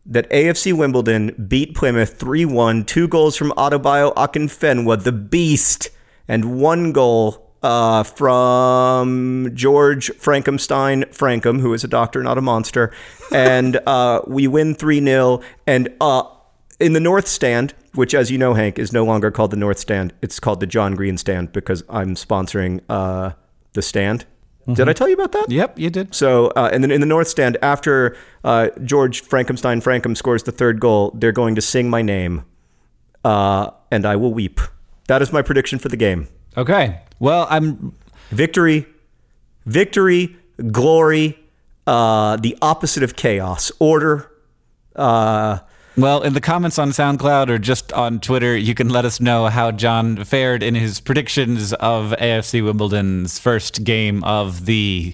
that 0.06 0.30
AFC 0.32 0.74
Wimbledon 0.74 1.46
beat 1.48 1.76
Plymouth 1.76 2.18
3 2.18 2.46
1, 2.46 2.86
two 2.86 3.08
goals 3.08 3.36
from 3.36 3.52
Adebayo 3.52 4.14
Akinfenwa, 4.16 5.04
the 5.04 5.12
beast, 5.12 5.90
and 6.28 6.60
one 6.60 6.92
goal 6.92 7.50
uh, 7.62 8.04
from 8.04 9.52
George 9.54 10.12
Frankenstein 10.16 11.04
Francomb, 11.06 11.60
who 11.60 11.74
is 11.74 11.84
a 11.84 11.88
doctor, 11.88 12.24
not 12.24 12.38
a 12.38 12.42
monster. 12.42 12.92
And 13.32 13.80
uh, 13.86 14.22
we 14.28 14.48
win 14.48 14.76
3 14.76 15.04
0. 15.04 15.42
And 15.68 15.90
uh, 16.02 16.24
in 16.80 16.94
the 16.94 17.00
North 17.00 17.28
Stand, 17.28 17.74
which, 17.94 18.14
as 18.14 18.32
you 18.32 18.38
know, 18.38 18.54
Hank, 18.54 18.80
is 18.80 18.94
no 18.94 19.04
longer 19.04 19.32
called 19.32 19.52
the 19.52 19.58
North 19.58 19.80
Stand, 19.80 20.14
it's 20.22 20.40
called 20.40 20.60
the 20.60 20.68
John 20.68 20.96
Green 20.96 21.18
Stand 21.18 21.52
because 21.52 21.84
I'm 21.90 22.16
sponsoring 22.16 22.82
uh, 22.90 23.32
the 23.74 23.82
stand. 23.82 24.26
Did 24.72 24.88
I 24.88 24.94
tell 24.94 25.08
you 25.08 25.16
about 25.16 25.32
that? 25.32 25.50
Yep, 25.50 25.80
you 25.80 25.90
did. 25.90 26.14
So, 26.14 26.48
uh, 26.56 26.70
and 26.72 26.84
then 26.84 26.92
in 26.92 27.02
the 27.02 27.08
North 27.08 27.28
Stand, 27.28 27.58
after 27.64 28.16
uh, 28.44 28.70
George 28.84 29.22
Frankenstein 29.22 29.82
Francomb 29.82 30.16
scores 30.16 30.44
the 30.44 30.52
third 30.52 30.80
goal, 30.80 31.12
they're 31.16 31.32
going 31.32 31.56
to 31.56 31.62
sing 31.62 31.90
my 31.90 32.04
name, 32.04 32.46
uh, 33.26 33.72
and 33.90 34.06
I 34.06 34.16
will 34.16 34.32
weep. 34.32 34.62
That 35.08 35.24
is 35.24 35.34
my 35.34 35.42
prediction 35.42 35.80
for 35.80 35.90
the 35.90 35.98
game. 35.98 36.28
Okay. 36.56 37.02
Well, 37.20 37.48
I'm 37.50 37.94
Victory, 38.32 38.86
victory, 39.66 40.36
glory, 40.72 41.40
uh, 41.88 42.38
the 42.38 42.56
opposite 42.62 43.02
of 43.02 43.16
chaos, 43.16 43.72
order. 43.80 44.32
Uh, 44.96 45.60
Well, 46.00 46.22
in 46.22 46.32
the 46.32 46.40
comments 46.40 46.80
on 46.80 46.92
SoundCloud 46.92 47.50
or 47.50 47.58
just 47.58 47.92
on 47.92 48.22
Twitter, 48.22 48.56
you 48.56 48.74
can 48.74 48.88
let 48.88 49.04
us 49.04 49.20
know 49.20 49.48
how 49.48 49.72
John 49.72 50.24
fared 50.24 50.64
in 50.64 50.74
his 50.74 51.02
predictions 51.02 51.74
of 51.74 52.12
AFC 52.12 52.64
Wimbledon's 52.64 53.38
first 53.38 53.84
game 53.84 54.24
of 54.24 54.66
the 54.66 55.14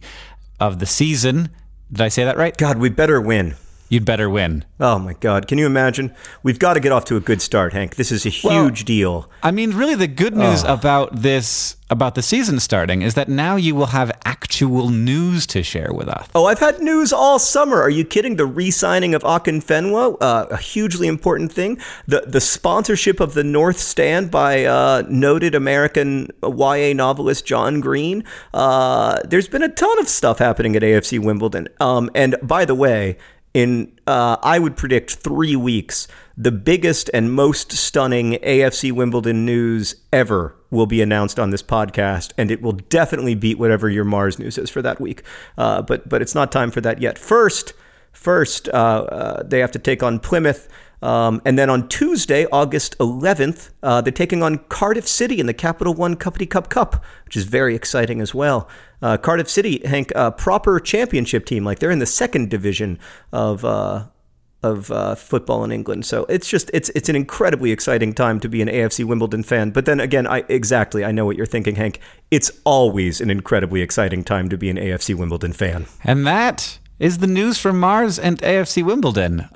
of 0.60 0.78
the 0.78 0.86
season. 0.86 1.50
Did 1.92 2.02
I 2.02 2.10
say 2.10 2.24
that 2.24 2.38
right? 2.38 2.56
God, 2.56 2.78
we 2.78 2.90
better 2.90 3.20
win. 3.20 3.56
You'd 3.88 4.04
better 4.06 4.30
win. 4.30 4.66
Oh 4.80 4.98
my 4.98 5.14
God, 5.14 5.48
can 5.48 5.58
you 5.58 5.66
imagine? 5.68 6.14
We've 6.42 6.58
got 6.60 6.74
to 6.74 6.80
get 6.80 6.92
off 6.92 7.06
to 7.06 7.18
a 7.18 7.20
good 7.20 7.42
start, 7.42 7.72
Hank. 7.74 7.96
This 7.96 8.12
is 8.12 8.26
a 8.26 8.30
huge 8.30 8.84
deal. 8.84 9.30
I 9.44 9.52
mean, 9.52 9.72
really, 9.76 9.94
the 9.96 10.08
good 10.08 10.36
news 10.36 10.64
Oh. 10.66 10.74
about 10.74 11.22
this 11.22 11.76
about 11.92 12.16
the 12.16 12.22
season 12.24 12.60
starting 12.60 13.04
is 13.04 13.14
that 13.14 13.30
now 13.30 13.56
you 13.56 13.76
will 13.76 13.86
have 13.88 14.12
actual 14.26 14.90
news 14.90 15.46
to 15.46 15.62
share 15.62 15.92
with 15.94 16.08
us. 16.08 16.28
Oh, 16.34 16.46
I've 16.48 16.58
had 16.58 16.82
news 16.82 17.14
all 17.14 17.38
summer. 17.38 17.80
Are 17.80 17.92
you 17.92 18.04
kidding? 18.04 18.38
The 18.38 18.46
re-signing 18.48 19.14
of 19.14 19.22
Akinfenwa, 19.22 20.18
uh, 20.20 20.48
a 20.50 20.58
hugely 20.58 21.08
important 21.08 21.52
thing. 21.54 21.78
The 22.08 22.22
the 22.26 22.42
sponsorship 22.42 23.20
of 23.20 23.36
the 23.36 23.44
North 23.44 23.78
Stand 23.78 24.32
by 24.32 24.66
uh, 24.66 25.04
noted 25.08 25.54
American 25.54 26.30
YA 26.44 26.94
novelist 26.94 27.46
John 27.46 27.82
Green. 27.82 28.24
Uh, 28.52 29.20
there's 29.24 29.48
been 29.48 29.62
a 29.64 29.70
ton 29.70 30.00
of 30.00 30.10
stuff 30.10 30.40
happening 30.40 30.76
at 30.76 30.82
AFC 30.82 31.20
Wimbledon. 31.20 31.68
Um, 31.80 32.10
and 32.16 32.36
by 32.42 32.66
the 32.66 32.76
way, 32.76 33.18
in 33.56 33.98
uh, 34.06 34.36
I 34.44 34.60
would 34.60 34.76
predict 34.76 35.16
three 35.16 35.56
weeks, 35.56 36.10
the 36.38 36.52
biggest 36.52 37.10
and 37.14 37.32
most 37.32 37.72
stunning 37.72 38.34
AFC 38.34 38.92
Wimbledon 38.92 39.46
news 39.46 39.96
ever 40.12 40.54
will 40.70 40.86
be 40.86 41.02
announced 41.02 41.40
on 41.40 41.52
this 41.52 41.64
podcast, 41.64 42.34
and 42.38 42.52
it 42.52 42.62
will 42.62 42.74
definitely 42.74 43.34
beat 43.34 43.58
whatever 43.58 43.90
your 43.90 44.04
Mars 44.04 44.38
news 44.38 44.58
is 44.58 44.70
for 44.70 44.82
that 44.82 45.00
week. 45.00 45.24
Uh, 45.58 45.82
but 45.82 46.08
but 46.10 46.22
it's 46.22 46.36
not 46.36 46.52
time 46.52 46.70
for 46.70 46.82
that 46.82 47.02
yet. 47.02 47.18
First, 47.18 47.72
first 48.12 48.68
uh, 48.70 48.72
uh, 49.10 49.44
they 49.44 49.60
have 49.60 49.72
to 49.72 49.80
take 49.80 50.04
on 50.04 50.20
Plymouth. 50.20 50.68
Um, 51.02 51.42
and 51.46 51.58
then 51.58 51.70
on 51.70 51.88
Tuesday, 51.88 52.46
August 52.52 52.98
11th, 53.00 53.72
uh, 53.84 54.02
they're 54.02 54.12
taking 54.12 54.42
on 54.42 54.58
Cardiff 54.70 55.08
City 55.08 55.40
in 55.40 55.46
the 55.46 55.54
Capital 55.54 55.94
One 55.94 56.16
Cuppity 56.16 56.50
Cup 56.50 56.70
Cup, 56.70 57.04
which 57.26 57.38
is 57.38 57.46
very 57.46 57.76
exciting 57.76 58.22
as 58.22 58.34
well. 58.34 58.70
Uh, 59.02 59.18
Cardiff 59.18 59.50
City, 59.50 59.82
Hank, 59.86 60.12
a 60.16 60.32
proper 60.32 60.80
championship 60.80 61.46
team. 61.46 61.64
Like 61.64 61.80
they're 61.80 61.92
in 61.92 62.00
the 62.00 62.06
second 62.06 62.50
division 62.50 62.98
of 63.32 63.64
uh, 63.64 64.06
of 64.66 64.90
uh, 64.92 65.14
football 65.14 65.64
in 65.64 65.72
England. 65.72 66.06
So 66.06 66.26
it's 66.26 66.50
just 66.50 66.72
it's 66.74 66.90
it's 66.96 67.08
an 67.08 67.16
incredibly 67.16 67.72
exciting 67.72 68.14
time 68.14 68.40
to 68.40 68.50
be 68.50 68.62
an 68.62 68.68
AFC 68.68 69.06
Wimbledon 69.06 69.44
fan. 69.44 69.70
But 69.70 69.86
then 69.86 70.00
again, 70.00 70.26
I 70.26 70.44
exactly 70.50 71.06
I 71.06 71.12
know 71.12 71.26
what 71.26 71.38
you're 71.38 71.46
thinking, 71.46 71.76
Hank. 71.76 72.00
It's 72.32 72.52
always 72.64 73.22
an 73.22 73.30
incredibly 73.30 73.82
exciting 73.82 74.24
time 74.24 74.50
to 74.50 74.58
be 74.58 74.70
an 74.70 74.78
AFC 74.78 75.16
Wimbledon 75.16 75.54
fan. 75.54 75.86
And 76.04 76.26
that 76.26 76.80
is 76.98 77.20
the 77.20 77.28
news 77.28 77.60
from 77.60 77.80
Mars 77.80 78.18
and 78.18 78.40
AFC 78.40 78.84
Wimbledon. 78.84 79.50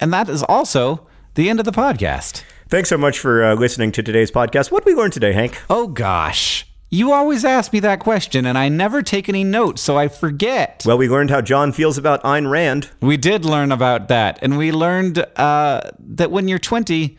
And 0.00 0.12
that 0.12 0.28
is 0.28 0.42
also 0.42 1.06
the 1.34 1.48
end 1.48 1.58
of 1.58 1.64
the 1.64 1.72
podcast. 1.72 2.44
Thanks 2.68 2.88
so 2.88 2.98
much 2.98 3.18
for 3.18 3.44
uh, 3.44 3.54
listening 3.54 3.92
to 3.92 4.02
today's 4.02 4.30
podcast. 4.30 4.70
What 4.70 4.84
did 4.84 4.94
we 4.94 5.00
learn 5.00 5.10
today, 5.10 5.32
Hank? 5.32 5.60
Oh 5.70 5.86
gosh. 5.86 6.66
You 6.88 7.12
always 7.12 7.44
ask 7.44 7.72
me 7.72 7.80
that 7.80 7.98
question, 7.98 8.46
and 8.46 8.56
I 8.56 8.68
never 8.68 9.02
take 9.02 9.28
any 9.28 9.42
notes, 9.42 9.82
so 9.82 9.98
I 9.98 10.06
forget. 10.06 10.84
Well, 10.86 10.96
we 10.96 11.08
learned 11.08 11.30
how 11.30 11.40
John 11.40 11.72
feels 11.72 11.98
about 11.98 12.22
Ayn 12.22 12.48
Rand. 12.48 12.90
We 13.00 13.16
did 13.16 13.44
learn 13.44 13.72
about 13.72 14.06
that, 14.08 14.38
and 14.40 14.56
we 14.56 14.70
learned 14.70 15.18
uh, 15.36 15.80
that 15.98 16.30
when 16.30 16.46
you're 16.46 16.60
20, 16.60 17.18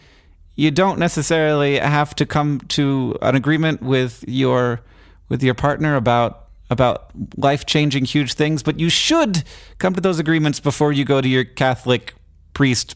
you 0.55 0.71
don't 0.71 0.97
necessarily 0.99 1.79
have 1.79 2.15
to 2.15 2.25
come 2.25 2.61
to 2.69 3.17
an 3.21 3.35
agreement 3.35 3.81
with 3.81 4.23
your 4.27 4.81
with 5.29 5.43
your 5.43 5.53
partner 5.53 5.95
about 5.95 6.45
about 6.69 7.11
life 7.37 7.65
changing 7.65 8.05
huge 8.05 8.33
things, 8.33 8.63
but 8.63 8.79
you 8.79 8.89
should 8.89 9.43
come 9.77 9.93
to 9.93 10.01
those 10.01 10.19
agreements 10.19 10.59
before 10.59 10.91
you 10.91 11.05
go 11.05 11.21
to 11.21 11.27
your 11.27 11.43
Catholic 11.43 12.13
priest 12.57 12.95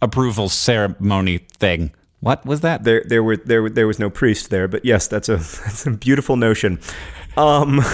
approval 0.00 0.48
ceremony 0.48 1.36
thing. 1.36 1.92
What 2.20 2.46
was 2.46 2.62
that? 2.62 2.84
There, 2.84 3.04
there 3.06 3.22
were 3.22 3.36
there 3.36 3.68
there 3.68 3.86
was 3.86 3.98
no 3.98 4.08
priest 4.08 4.48
there, 4.48 4.66
but 4.66 4.82
yes, 4.82 5.08
that's 5.08 5.28
a 5.28 5.36
that's 5.36 5.84
a 5.84 5.90
beautiful 5.90 6.36
notion. 6.36 6.80
Um, 7.36 7.80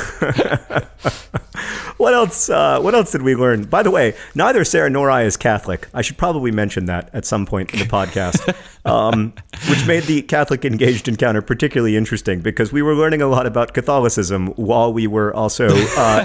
what 1.96 2.14
else? 2.14 2.48
Uh, 2.48 2.78
what 2.80 2.94
else 2.94 3.10
did 3.10 3.22
we 3.22 3.34
learn? 3.34 3.64
By 3.64 3.82
the 3.82 3.90
way, 3.90 4.14
neither 4.36 4.64
Sarah 4.64 4.88
nor 4.88 5.10
I 5.10 5.24
is 5.24 5.36
Catholic. 5.36 5.88
I 5.92 6.00
should 6.00 6.16
probably 6.16 6.52
mention 6.52 6.84
that 6.84 7.10
at 7.12 7.24
some 7.24 7.44
point 7.44 7.72
in 7.72 7.80
the 7.80 7.86
podcast, 7.86 8.54
um, 8.88 9.34
which 9.68 9.84
made 9.84 10.04
the 10.04 10.22
Catholic 10.22 10.64
engaged 10.64 11.08
encounter 11.08 11.42
particularly 11.42 11.96
interesting 11.96 12.40
because 12.40 12.72
we 12.72 12.82
were 12.82 12.94
learning 12.94 13.20
a 13.20 13.26
lot 13.26 13.46
about 13.46 13.74
Catholicism 13.74 14.46
while 14.54 14.92
we 14.92 15.08
were 15.08 15.34
also 15.34 15.70
uh, 15.96 16.24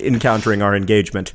encountering 0.00 0.62
our 0.62 0.76
engagement. 0.76 1.32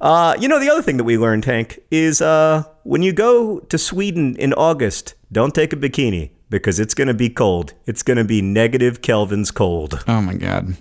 Uh, 0.00 0.36
you 0.38 0.48
know, 0.48 0.60
the 0.60 0.70
other 0.70 0.82
thing 0.82 0.96
that 0.96 1.04
we 1.04 1.18
learned, 1.18 1.44
Hank, 1.44 1.80
is 1.90 2.20
uh, 2.20 2.64
when 2.84 3.02
you 3.02 3.12
go 3.12 3.60
to 3.60 3.78
Sweden 3.78 4.36
in 4.36 4.52
August, 4.54 5.14
don't 5.32 5.54
take 5.54 5.72
a 5.72 5.76
bikini 5.76 6.30
because 6.50 6.78
it's 6.78 6.94
going 6.94 7.08
to 7.08 7.14
be 7.14 7.28
cold. 7.28 7.74
It's 7.86 8.02
going 8.02 8.16
to 8.16 8.24
be 8.24 8.40
negative 8.40 9.02
Kelvin's 9.02 9.50
cold. 9.50 10.04
Oh 10.06 10.20
my 10.20 10.34
god. 10.34 10.76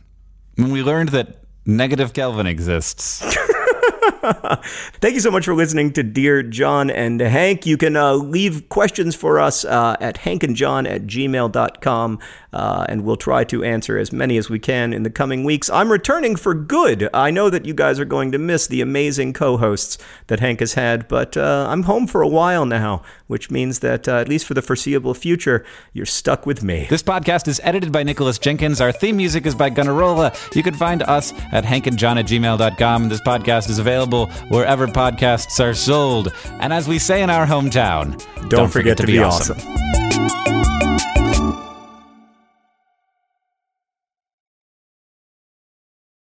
When 0.55 0.72
we 0.72 0.82
learned 0.84 1.09
that 1.09 1.43
negative 1.65 2.13
Kelvin 2.13 2.47
exists. 2.47 3.22
Thank 4.99 5.13
you 5.13 5.19
so 5.19 5.32
much 5.32 5.45
for 5.45 5.53
listening 5.53 5.93
to 5.93 6.03
Dear 6.03 6.43
John 6.43 6.89
and 6.89 7.19
Hank. 7.19 7.65
You 7.65 7.78
can 7.78 7.95
uh, 7.95 8.13
leave 8.13 8.67
questions 8.69 9.15
for 9.15 9.39
us 9.39 9.63
uh, 9.63 9.95
at 10.01 10.17
hankandjohn 10.17 10.89
at 10.89 11.03
gmail.com, 11.03 12.19
uh, 12.53 12.86
and 12.89 13.03
we'll 13.03 13.15
try 13.17 13.43
to 13.45 13.63
answer 13.63 13.97
as 13.97 14.11
many 14.11 14.38
as 14.38 14.49
we 14.49 14.59
can 14.59 14.91
in 14.93 15.03
the 15.03 15.09
coming 15.09 15.43
weeks. 15.43 15.69
I'm 15.69 15.91
returning 15.91 16.36
for 16.36 16.53
good. 16.53 17.09
I 17.13 17.32
know 17.32 17.49
that 17.49 17.65
you 17.65 17.73
guys 17.73 17.99
are 17.99 18.05
going 18.05 18.32
to 18.34 18.38
miss 18.38 18.67
the 18.67 18.82
amazing 18.82 19.34
co 19.34 19.57
hosts 19.57 19.97
that 20.28 20.39
Hank 20.39 20.59
has 20.59 20.73
had, 20.73 21.07
but 21.07 21.38
uh, 21.38 21.67
I'm 21.69 21.84
home 21.84 22.07
for 22.07 22.21
a 22.21 22.28
while 22.28 22.65
now, 22.65 23.03
which 23.28 23.49
means 23.49 23.80
that, 23.80 24.07
uh, 24.07 24.17
at 24.17 24.28
least 24.28 24.45
for 24.45 24.55
the 24.55 24.61
foreseeable 24.61 25.13
future, 25.13 25.65
you're 25.93 26.05
stuck 26.05 26.45
with 26.45 26.63
me. 26.63 26.88
This 26.89 27.03
podcast 27.03 27.47
is 27.47 27.61
edited 27.63 27.91
by 27.91 28.03
Nicholas 28.03 28.39
Jenkins. 28.39 28.82
Our 28.82 28.91
theme 28.91 29.17
music 29.17 29.45
is 29.45 29.55
by 29.55 29.69
Gunnarolla. 29.69 30.55
You 30.55 30.63
can 30.63 30.73
find 30.73 31.03
us 31.03 31.32
at 31.51 31.63
hankandjohn 31.63 32.19
at 32.19 32.25
gmail.com. 32.25 33.09
This 33.09 33.21
podcast 33.21 33.69
is 33.69 33.80
available 33.80 34.16
available 34.24 34.47
wherever 34.49 34.88
podcasts 34.88 35.63
are 35.63 35.74
sold. 35.74 36.34
And 36.59 36.74
as 36.74 36.88
we 36.88 36.99
say 36.99 37.22
in 37.22 37.30
our 37.30 37.45
hometown, 37.45 38.18
don't, 38.36 38.49
don't 38.49 38.70
forget, 38.70 38.97
forget, 38.97 38.97
to, 38.97 39.05
be, 39.05 39.13
be 39.13 39.20
awesome. 39.20 39.57
awesome. 39.57 40.57